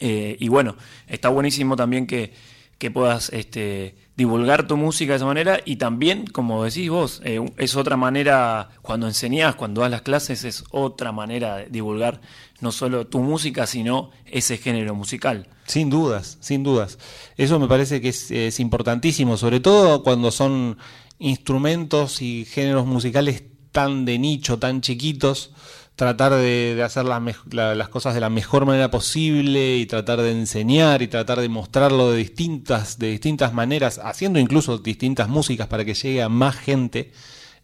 Eh, 0.00 0.38
y 0.40 0.48
bueno, 0.48 0.74
está 1.08 1.28
buenísimo 1.28 1.76
también 1.76 2.06
que, 2.06 2.32
que 2.78 2.90
puedas 2.90 3.28
este, 3.34 3.94
divulgar 4.16 4.66
tu 4.66 4.76
música 4.76 5.12
de 5.12 5.16
esa 5.18 5.26
manera 5.26 5.60
y 5.64 5.76
también, 5.76 6.26
como 6.26 6.64
decís 6.64 6.88
vos, 6.90 7.20
eh, 7.24 7.38
es 7.58 7.76
otra 7.76 7.96
manera, 7.96 8.70
cuando 8.82 9.06
enseñás, 9.06 9.54
cuando 9.56 9.82
das 9.82 9.90
las 9.90 10.02
clases, 10.02 10.44
es 10.44 10.64
otra 10.70 11.12
manera 11.12 11.58
de 11.58 11.66
divulgar 11.66 12.20
no 12.62 12.72
solo 12.72 13.06
tu 13.06 13.20
música, 13.20 13.66
sino 13.66 14.10
ese 14.24 14.56
género 14.56 14.94
musical. 14.94 15.48
Sin 15.66 15.90
dudas, 15.90 16.38
sin 16.40 16.62
dudas. 16.62 16.98
Eso 17.36 17.58
me 17.58 17.68
parece 17.68 18.00
que 18.00 18.08
es, 18.08 18.60
importantísimo, 18.60 19.36
sobre 19.36 19.60
todo 19.60 20.02
cuando 20.02 20.30
son 20.30 20.78
instrumentos 21.18 22.22
y 22.22 22.44
géneros 22.44 22.86
musicales 22.86 23.44
tan 23.72 24.04
de 24.04 24.18
nicho, 24.18 24.58
tan 24.58 24.80
chiquitos, 24.80 25.50
tratar 25.96 26.34
de, 26.34 26.80
hacer 26.84 27.04
las, 27.04 27.22
la- 27.50 27.88
cosas 27.88 28.14
de 28.14 28.20
la 28.20 28.30
mejor 28.30 28.66
manera 28.66 28.90
posible 28.90 29.76
y 29.76 29.86
tratar 29.86 30.20
de 30.20 30.30
enseñar 30.32 31.02
y 31.02 31.08
tratar 31.08 31.40
de 31.40 31.48
mostrarlo 31.48 32.10
de 32.10 32.18
distintas, 32.18 32.98
de 32.98 33.10
distintas 33.10 33.52
maneras, 33.54 34.00
haciendo 34.02 34.38
incluso 34.38 34.78
distintas 34.78 35.28
músicas 35.28 35.68
para 35.68 35.84
que 35.84 35.94
llegue 35.94 36.22
a 36.22 36.28
más 36.28 36.56
gente, 36.56 37.12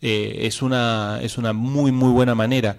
eh, 0.01 0.41
es, 0.43 0.63
una, 0.63 1.19
es 1.23 1.39
una 1.39 1.53
muy, 1.53 1.93
muy 1.93 2.11
buena 2.11 2.35
manera. 2.35 2.79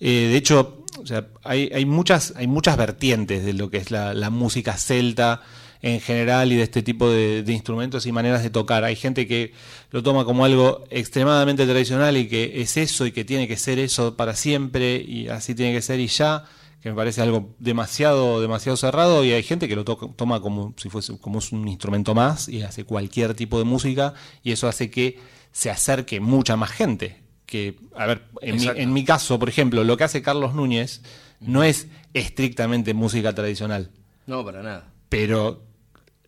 Eh, 0.00 0.28
de 0.30 0.36
hecho, 0.36 0.84
o 1.00 1.06
sea, 1.06 1.28
hay, 1.44 1.70
hay, 1.74 1.84
muchas, 1.84 2.32
hay 2.36 2.46
muchas 2.46 2.76
vertientes 2.76 3.44
de 3.44 3.52
lo 3.52 3.70
que 3.70 3.78
es 3.78 3.90
la, 3.90 4.30
música 4.30 4.76
celta 4.76 5.42
en 5.82 6.00
general 6.00 6.52
y 6.52 6.56
de 6.56 6.62
este 6.62 6.82
tipo 6.82 7.08
de, 7.08 7.44
instrumentos 7.48 8.06
y 8.06 8.12
maneras 8.12 8.42
de 8.42 8.50
tocar. 8.50 8.84
Hay 8.84 8.96
gente 8.96 9.26
que 9.26 9.52
lo 9.90 10.02
toma 10.02 10.24
como 10.24 10.44
algo 10.44 10.84
extremadamente 10.90 11.64
tradicional 11.66 12.16
y 12.16 12.28
que 12.28 12.60
es 12.60 12.76
eso 12.76 13.06
y 13.06 13.12
que 13.12 13.24
tiene 13.24 13.48
que 13.48 13.56
ser 13.56 13.78
eso 13.78 14.16
para 14.16 14.34
siempre 14.34 14.96
y 14.96 15.28
así 15.28 15.54
tiene 15.54 15.72
que 15.72 15.82
ser 15.82 16.00
y 16.00 16.06
ya, 16.08 16.44
que 16.82 16.90
me 16.90 16.96
parece 16.96 17.22
algo 17.22 17.54
demasiado, 17.58 18.40
demasiado 18.40 18.76
cerrado 18.76 19.24
y 19.24 19.32
hay 19.32 19.42
gente 19.42 19.68
que 19.68 19.76
lo 19.76 19.84
to- 19.84 20.14
toma 20.16 20.40
como 20.40 20.74
si 20.76 20.88
fuese 20.90 21.18
como 21.18 21.40
un 21.52 21.68
instrumento 21.68 22.14
más 22.14 22.48
y 22.48 22.62
hace 22.62 22.84
cualquier 22.84 23.34
tipo 23.34 23.58
de 23.58 23.64
música 23.64 24.14
y 24.42 24.52
eso 24.52 24.68
hace 24.68 24.90
que 24.90 25.18
se 25.52 25.70
acerque 25.70 26.20
mucha 26.20 26.56
más 26.56 26.70
gente. 26.70 27.29
Que, 27.50 27.76
a 27.96 28.06
ver, 28.06 28.22
en 28.42 28.56
mi, 28.56 28.66
en 28.68 28.92
mi 28.92 29.04
caso, 29.04 29.38
por 29.38 29.48
ejemplo, 29.48 29.82
lo 29.84 29.96
que 29.96 30.04
hace 30.04 30.22
Carlos 30.22 30.54
Núñez 30.54 31.02
no 31.40 31.62
es 31.64 31.88
estrictamente 32.14 32.94
música 32.94 33.34
tradicional, 33.34 33.90
No, 34.26 34.44
para 34.44 34.62
nada. 34.62 34.88
pero 35.08 35.62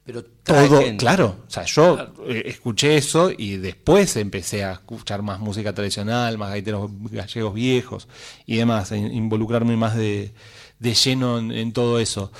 Pero 0.05 0.25
todo, 0.25 0.81
gente. 0.81 0.97
claro. 0.97 1.45
O 1.47 1.51
sea, 1.51 1.65
yo 1.65 2.13
eh, 2.27 2.43
escuché 2.47 2.97
eso 2.97 3.31
y 3.37 3.57
después 3.59 4.17
empecé 4.17 4.65
a 4.65 4.73
escuchar 4.73 5.23
más 5.23 5.39
música 5.39 5.73
tradicional, 5.73 6.39
más 6.39 6.51
gaiteros 6.51 6.91
gallegos 7.11 7.55
viejos 7.55 8.09
y 8.45 8.57
demás, 8.57 8.91
a 8.91 8.97
in- 8.97 9.15
involucrarme 9.15 9.77
más 9.77 9.95
de, 9.95 10.35
de 10.81 10.95
lleno 10.95 11.39
en, 11.39 11.53
en 11.53 11.73
todo 11.73 12.01
eso. 12.01 12.33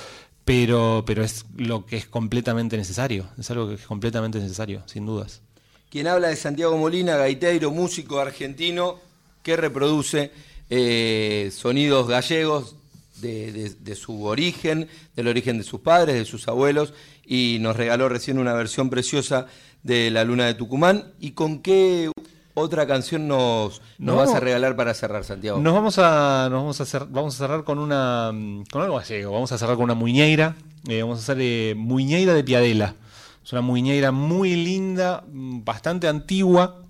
Pero, 0.43 1.03
pero 1.07 1.23
es 1.23 1.45
lo 1.55 1.85
que 1.85 1.95
es 1.95 2.05
completamente 2.05 2.75
necesario, 2.75 3.29
es 3.37 3.49
algo 3.49 3.69
que 3.69 3.75
es 3.75 3.85
completamente 3.87 4.39
necesario, 4.39 4.83
sin 4.87 5.05
dudas. 5.05 5.41
Quien 5.93 6.07
habla 6.07 6.29
de 6.29 6.35
Santiago 6.35 6.75
Molina, 6.75 7.17
gaiteiro, 7.17 7.69
músico 7.69 8.19
argentino 8.19 8.95
que 9.43 9.55
reproduce 9.55 10.31
eh, 10.71 11.51
sonidos 11.53 12.07
gallegos 12.07 12.75
de, 13.21 13.51
de- 13.51 13.69
de 13.79 13.95
su 13.95 14.23
origen, 14.23 14.87
del 15.15 15.27
origen 15.27 15.59
de 15.59 15.63
sus 15.63 15.81
padres, 15.81 16.15
de 16.15 16.25
sus 16.25 16.47
abuelos, 16.47 16.95
y 17.27 17.57
nos 17.61 17.75
regaló 17.75 18.09
recién 18.09 18.39
una 18.39 18.53
versión 18.53 18.89
preciosa 18.89 19.45
de 19.83 20.09
La 20.09 20.23
Luna 20.23 20.47
de 20.47 20.55
Tucumán. 20.55 21.11
¿Y 21.19 21.33
con 21.33 21.59
qué 21.59 22.09
otra 22.55 22.87
canción 22.87 23.27
nos, 23.27 23.83
nos 23.99 24.15
No. 24.15 24.15
vas 24.15 24.33
a 24.33 24.39
regalar 24.39 24.75
para 24.75 24.95
cerrar, 24.95 25.23
Santiago? 25.23 25.59
Nos 25.59 25.75
vamos 25.75 25.99
a, 25.99 26.47
nos 26.49 26.59
vamos 26.59 26.81
a, 26.81 26.85
cer- 26.85 27.07
vamos 27.07 27.35
a 27.35 27.37
cerrar 27.37 27.63
con 27.63 27.77
una 27.77 28.31
con 28.71 28.81
algo 28.81 28.95
gallego. 28.97 29.31
Vamos 29.31 29.51
a 29.51 29.59
cerrar 29.59 29.75
con 29.75 29.83
una 29.83 29.93
muñeira. 29.93 30.55
Eh, 30.89 31.03
vamos 31.03 31.19
a 31.19 31.21
hacer 31.21 31.37
eh, 31.39 31.75
muñeira 31.77 32.33
de 32.33 32.43
Piadela. 32.43 32.95
Es 33.43 33.51
una 33.51 33.61
muñeira 33.61 34.11
muy 34.11 34.55
linda, 34.55 35.23
bastante 35.27 36.07
antigua, 36.07 36.81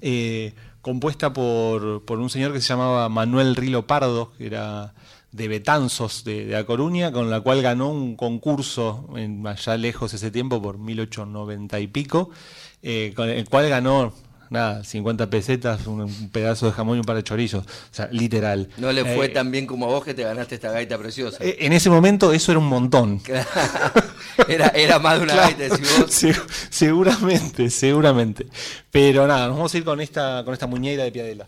eh, 0.00 0.54
compuesta 0.80 1.32
por, 1.32 2.04
por 2.04 2.20
un 2.20 2.30
señor 2.30 2.52
que 2.52 2.60
se 2.60 2.68
llamaba 2.68 3.08
Manuel 3.08 3.56
Rilo 3.56 3.86
Pardo, 3.86 4.32
que 4.38 4.46
era 4.46 4.94
de 5.32 5.48
Betanzos, 5.48 6.24
de, 6.24 6.46
de 6.46 6.56
A 6.56 6.64
Coruña, 6.64 7.12
con 7.12 7.30
la 7.30 7.40
cual 7.40 7.60
ganó 7.60 7.90
un 7.90 8.16
concurso 8.16 9.08
en, 9.16 9.46
allá 9.46 9.76
lejos 9.76 10.14
ese 10.14 10.30
tiempo, 10.30 10.62
por 10.62 10.78
1890 10.78 11.80
y 11.80 11.86
pico, 11.88 12.30
eh, 12.82 13.12
con 13.16 13.28
el 13.28 13.48
cual 13.48 13.68
ganó, 13.68 14.14
nada, 14.50 14.84
50 14.84 15.28
pesetas, 15.30 15.86
un, 15.86 16.02
un 16.02 16.28
pedazo 16.30 16.66
de 16.66 16.72
jamón 16.72 16.96
y 16.96 17.00
un 17.00 17.04
par 17.06 17.16
de 17.16 17.22
chorizos, 17.24 17.64
o 17.66 17.68
sea, 17.94 18.08
literal. 18.12 18.68
No 18.78 18.92
le 18.92 19.04
fue 19.04 19.26
Eh, 19.26 19.28
tan 19.30 19.50
bien 19.50 19.66
como 19.66 19.86
a 19.86 19.88
vos 19.88 20.04
que 20.04 20.14
te 20.14 20.22
ganaste 20.24 20.54
esta 20.56 20.70
gaita 20.70 20.96
preciosa. 20.98 21.38
eh, 21.44 21.56
En 21.60 21.72
ese 21.72 21.90
momento 21.90 22.32
eso 22.32 22.52
era 22.52 22.58
un 22.58 22.68
montón. 22.68 23.20
era, 24.48 24.68
era 24.68 24.98
más 24.98 25.18
de 25.18 25.24
una 25.24 25.32
Claro, 25.34 25.56
gaita, 25.56 25.74
decís 25.74 25.98
vos. 25.98 26.10
se- 26.14 26.34
seguramente, 26.70 27.70
seguramente. 27.70 28.46
Pero 28.90 29.26
nada, 29.26 29.48
nos 29.48 29.56
vamos 29.56 29.74
a 29.74 29.78
ir 29.78 29.84
con 29.84 30.00
esta, 30.00 30.42
con 30.44 30.54
esta 30.54 30.66
muñeira 30.66 31.04
de 31.04 31.12
Piadela. 31.12 31.46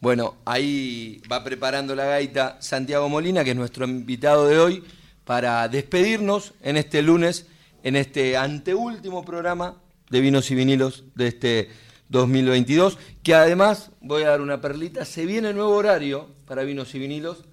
Bueno, 0.00 0.34
ahí 0.44 1.22
va 1.30 1.42
preparando 1.42 1.94
la 1.94 2.04
gaita 2.04 2.58
Santiago 2.60 3.08
Molina, 3.08 3.42
que 3.42 3.50
es 3.50 3.56
nuestro 3.56 3.86
invitado 3.86 4.46
de 4.48 4.58
hoy, 4.58 4.84
para 5.24 5.66
despedirnos 5.68 6.52
en 6.62 6.76
este 6.76 7.00
lunes, 7.00 7.46
en 7.82 7.96
este 7.96 8.36
anteúltimo 8.36 9.24
programa 9.24 9.76
de 10.10 10.20
Vinos 10.20 10.50
y 10.50 10.54
Vinilos 10.54 11.04
de 11.14 11.28
este 11.28 11.70
2022, 12.08 12.98
que 13.22 13.34
además, 13.34 13.90
voy 14.00 14.22
a 14.22 14.30
dar 14.30 14.40
una 14.40 14.60
perlita, 14.60 15.04
se 15.04 15.26
viene 15.26 15.52
nuevo 15.52 15.74
horario 15.74 16.28
para 16.46 16.64
Vinos 16.64 16.94
y 16.94 16.98
Vinilos. 16.98 17.44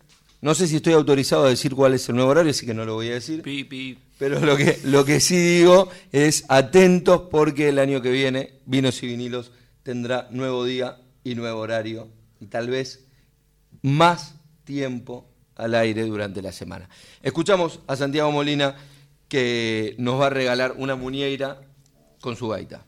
No 0.42 0.56
sé 0.56 0.68
si 0.68 0.78
estoy 0.78 0.94
autorizado 0.94 1.46
a 1.46 1.50
decir 1.50 1.76
cuál 1.76 1.94
es 1.94 2.08
el 2.10 2.16
nuevo 2.16 2.32
horario, 2.32 2.52
así 2.52 2.66
que 2.66 2.74
no 2.74 2.86
lo 2.86 2.96
voy 2.96 3.10
a 3.10 3.14
decir. 3.14 3.44
Pi, 3.44 3.64
pi. 3.64 3.98
Pero 4.18 4.40
lo 4.40 4.56
que, 4.58 4.80
lo 4.84 5.06
que 5.06 5.20
sí 5.20 5.36
digo 5.36 5.90
es 6.12 6.46
atentos 6.48 7.24
porque 7.32 7.70
el 7.70 7.80
año 7.80 8.02
que 8.02 8.12
viene 8.12 8.54
Vinos 8.66 9.02
y 9.04 9.08
Vinilos 9.08 9.52
tendrá 9.84 10.28
nuevo 10.32 10.64
día 10.66 10.98
y 11.24 11.36
nuevo 11.36 11.60
horario 11.60 12.08
y 12.40 12.48
tal 12.48 12.70
vez 12.70 13.06
más 13.82 14.36
tiempo 14.64 15.28
al 15.56 15.76
aire 15.76 16.04
durante 16.04 16.42
la 16.42 16.52
semana. 16.52 16.90
Escuchamos 17.22 17.80
a 17.88 17.96
Santiago 17.96 18.32
Molina 18.32 18.76
que 19.28 19.96
nos 19.98 20.20
va 20.20 20.28
a 20.28 20.30
regalar 20.30 20.76
una 20.78 20.96
muñeira 20.96 21.62
con 22.20 22.36
su 22.36 22.48
gaita. 22.48 22.86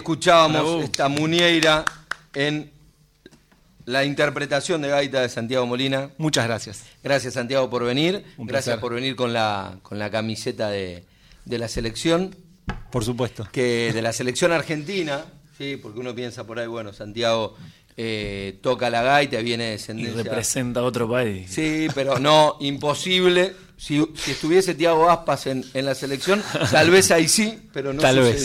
Escuchábamos 0.00 0.62
Bravo. 0.62 0.82
esta 0.82 1.08
muñeira 1.08 1.84
en 2.34 2.70
la 3.86 4.04
interpretación 4.04 4.82
de 4.82 4.88
gaita 4.88 5.20
de 5.22 5.28
Santiago 5.28 5.66
Molina. 5.66 6.10
Muchas 6.18 6.46
gracias. 6.46 6.82
Gracias 7.02 7.34
Santiago 7.34 7.68
por 7.70 7.84
venir. 7.84 8.24
Un 8.36 8.46
Gracias 8.46 8.78
por 8.78 8.94
venir 8.94 9.16
con 9.16 9.32
la, 9.32 9.76
con 9.82 9.98
la 9.98 10.10
camiseta 10.10 10.68
de, 10.70 11.04
de 11.44 11.58
la 11.58 11.68
selección, 11.68 12.34
Por 12.90 13.04
supuesto. 13.04 13.48
que 13.52 13.92
de 13.92 14.02
la 14.02 14.12
selección 14.12 14.52
argentina, 14.52 15.24
sí, 15.58 15.76
porque 15.76 15.98
uno 16.00 16.14
piensa 16.14 16.44
por 16.46 16.58
ahí, 16.58 16.66
bueno, 16.66 16.92
Santiago 16.92 17.56
eh, 17.96 18.58
toca 18.62 18.88
la 18.90 19.02
gaita, 19.02 19.38
viene 19.40 19.64
de 19.64 19.70
Y 19.70 19.72
descendencia. 19.72 20.22
representa 20.22 20.80
a 20.80 20.84
otro 20.84 21.08
país. 21.10 21.50
Sí, 21.50 21.88
pero 21.94 22.18
no, 22.18 22.56
imposible. 22.60 23.54
Si, 23.76 24.04
si 24.14 24.32
estuviese 24.32 24.74
Tiago 24.74 25.08
Aspas 25.10 25.46
en, 25.46 25.64
en 25.74 25.86
la 25.86 25.94
selección, 25.94 26.42
tal 26.70 26.90
vez 26.90 27.10
ahí 27.10 27.26
sí, 27.28 27.58
pero 27.72 27.92
no 27.94 28.00
Tal 28.02 28.20
vez. 28.20 28.42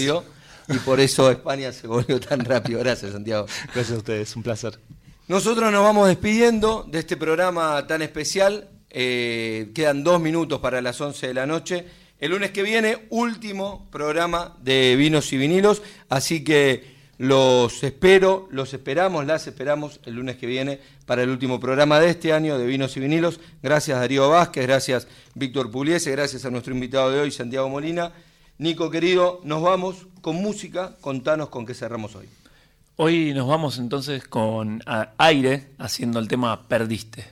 Y 0.69 0.77
por 0.79 0.99
eso 0.99 1.29
España 1.29 1.71
se 1.71 1.87
volvió 1.87 2.19
tan 2.19 2.43
rápido. 2.43 2.79
Gracias, 2.79 3.11
Santiago. 3.11 3.45
Gracias 3.73 3.91
a 3.91 3.97
ustedes, 3.97 4.35
un 4.35 4.43
placer. 4.43 4.79
Nosotros 5.27 5.71
nos 5.71 5.83
vamos 5.83 6.07
despidiendo 6.07 6.85
de 6.89 6.99
este 6.99 7.17
programa 7.17 7.85
tan 7.87 8.01
especial. 8.01 8.69
Eh, 8.89 9.71
quedan 9.73 10.03
dos 10.03 10.21
minutos 10.21 10.59
para 10.59 10.81
las 10.81 10.99
11 11.01 11.27
de 11.27 11.33
la 11.33 11.45
noche. 11.45 11.85
El 12.19 12.31
lunes 12.31 12.51
que 12.51 12.63
viene, 12.63 13.07
último 13.09 13.87
programa 13.91 14.55
de 14.61 14.95
vinos 14.95 15.31
y 15.33 15.37
vinilos. 15.37 15.81
Así 16.09 16.43
que 16.43 16.95
los 17.17 17.83
espero, 17.83 18.47
los 18.51 18.73
esperamos, 18.73 19.25
las 19.25 19.47
esperamos 19.47 19.99
el 20.05 20.15
lunes 20.15 20.35
que 20.35 20.47
viene 20.47 20.79
para 21.05 21.23
el 21.23 21.29
último 21.29 21.59
programa 21.59 21.99
de 21.99 22.09
este 22.09 22.33
año 22.33 22.57
de 22.57 22.65
vinos 22.65 22.95
y 22.97 22.99
vinilos. 22.99 23.39
Gracias 23.63 23.97
Darío 23.97 24.29
Vázquez, 24.29 24.65
gracias 24.67 25.07
Víctor 25.33 25.71
Pugliese, 25.71 26.11
gracias 26.11 26.43
a 26.45 26.49
nuestro 26.49 26.73
invitado 26.73 27.11
de 27.11 27.21
hoy, 27.21 27.31
Santiago 27.31 27.69
Molina. 27.69 28.11
Nico 28.57 28.89
querido, 28.89 29.41
nos 29.43 29.61
vamos 29.61 30.07
con 30.21 30.37
música. 30.37 30.95
Contanos 31.01 31.49
con 31.49 31.65
qué 31.65 31.73
cerramos 31.73 32.15
hoy. 32.15 32.29
Hoy 32.95 33.33
nos 33.33 33.47
vamos 33.47 33.77
entonces 33.77 34.25
con 34.25 34.81
Aire 35.17 35.71
haciendo 35.77 36.19
el 36.19 36.29
tema 36.29 36.67
Perdiste. 36.69 37.25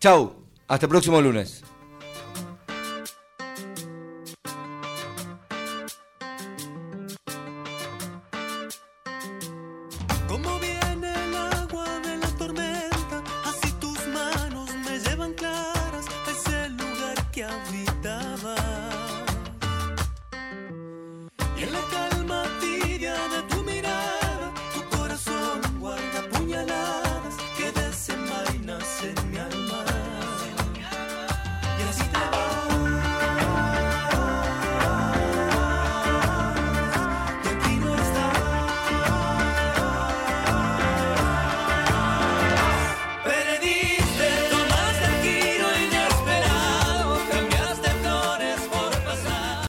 Chau, 0.00 0.32
hasta 0.66 0.86
el 0.86 0.90
próximo 0.90 1.20
lunes. 1.20 1.62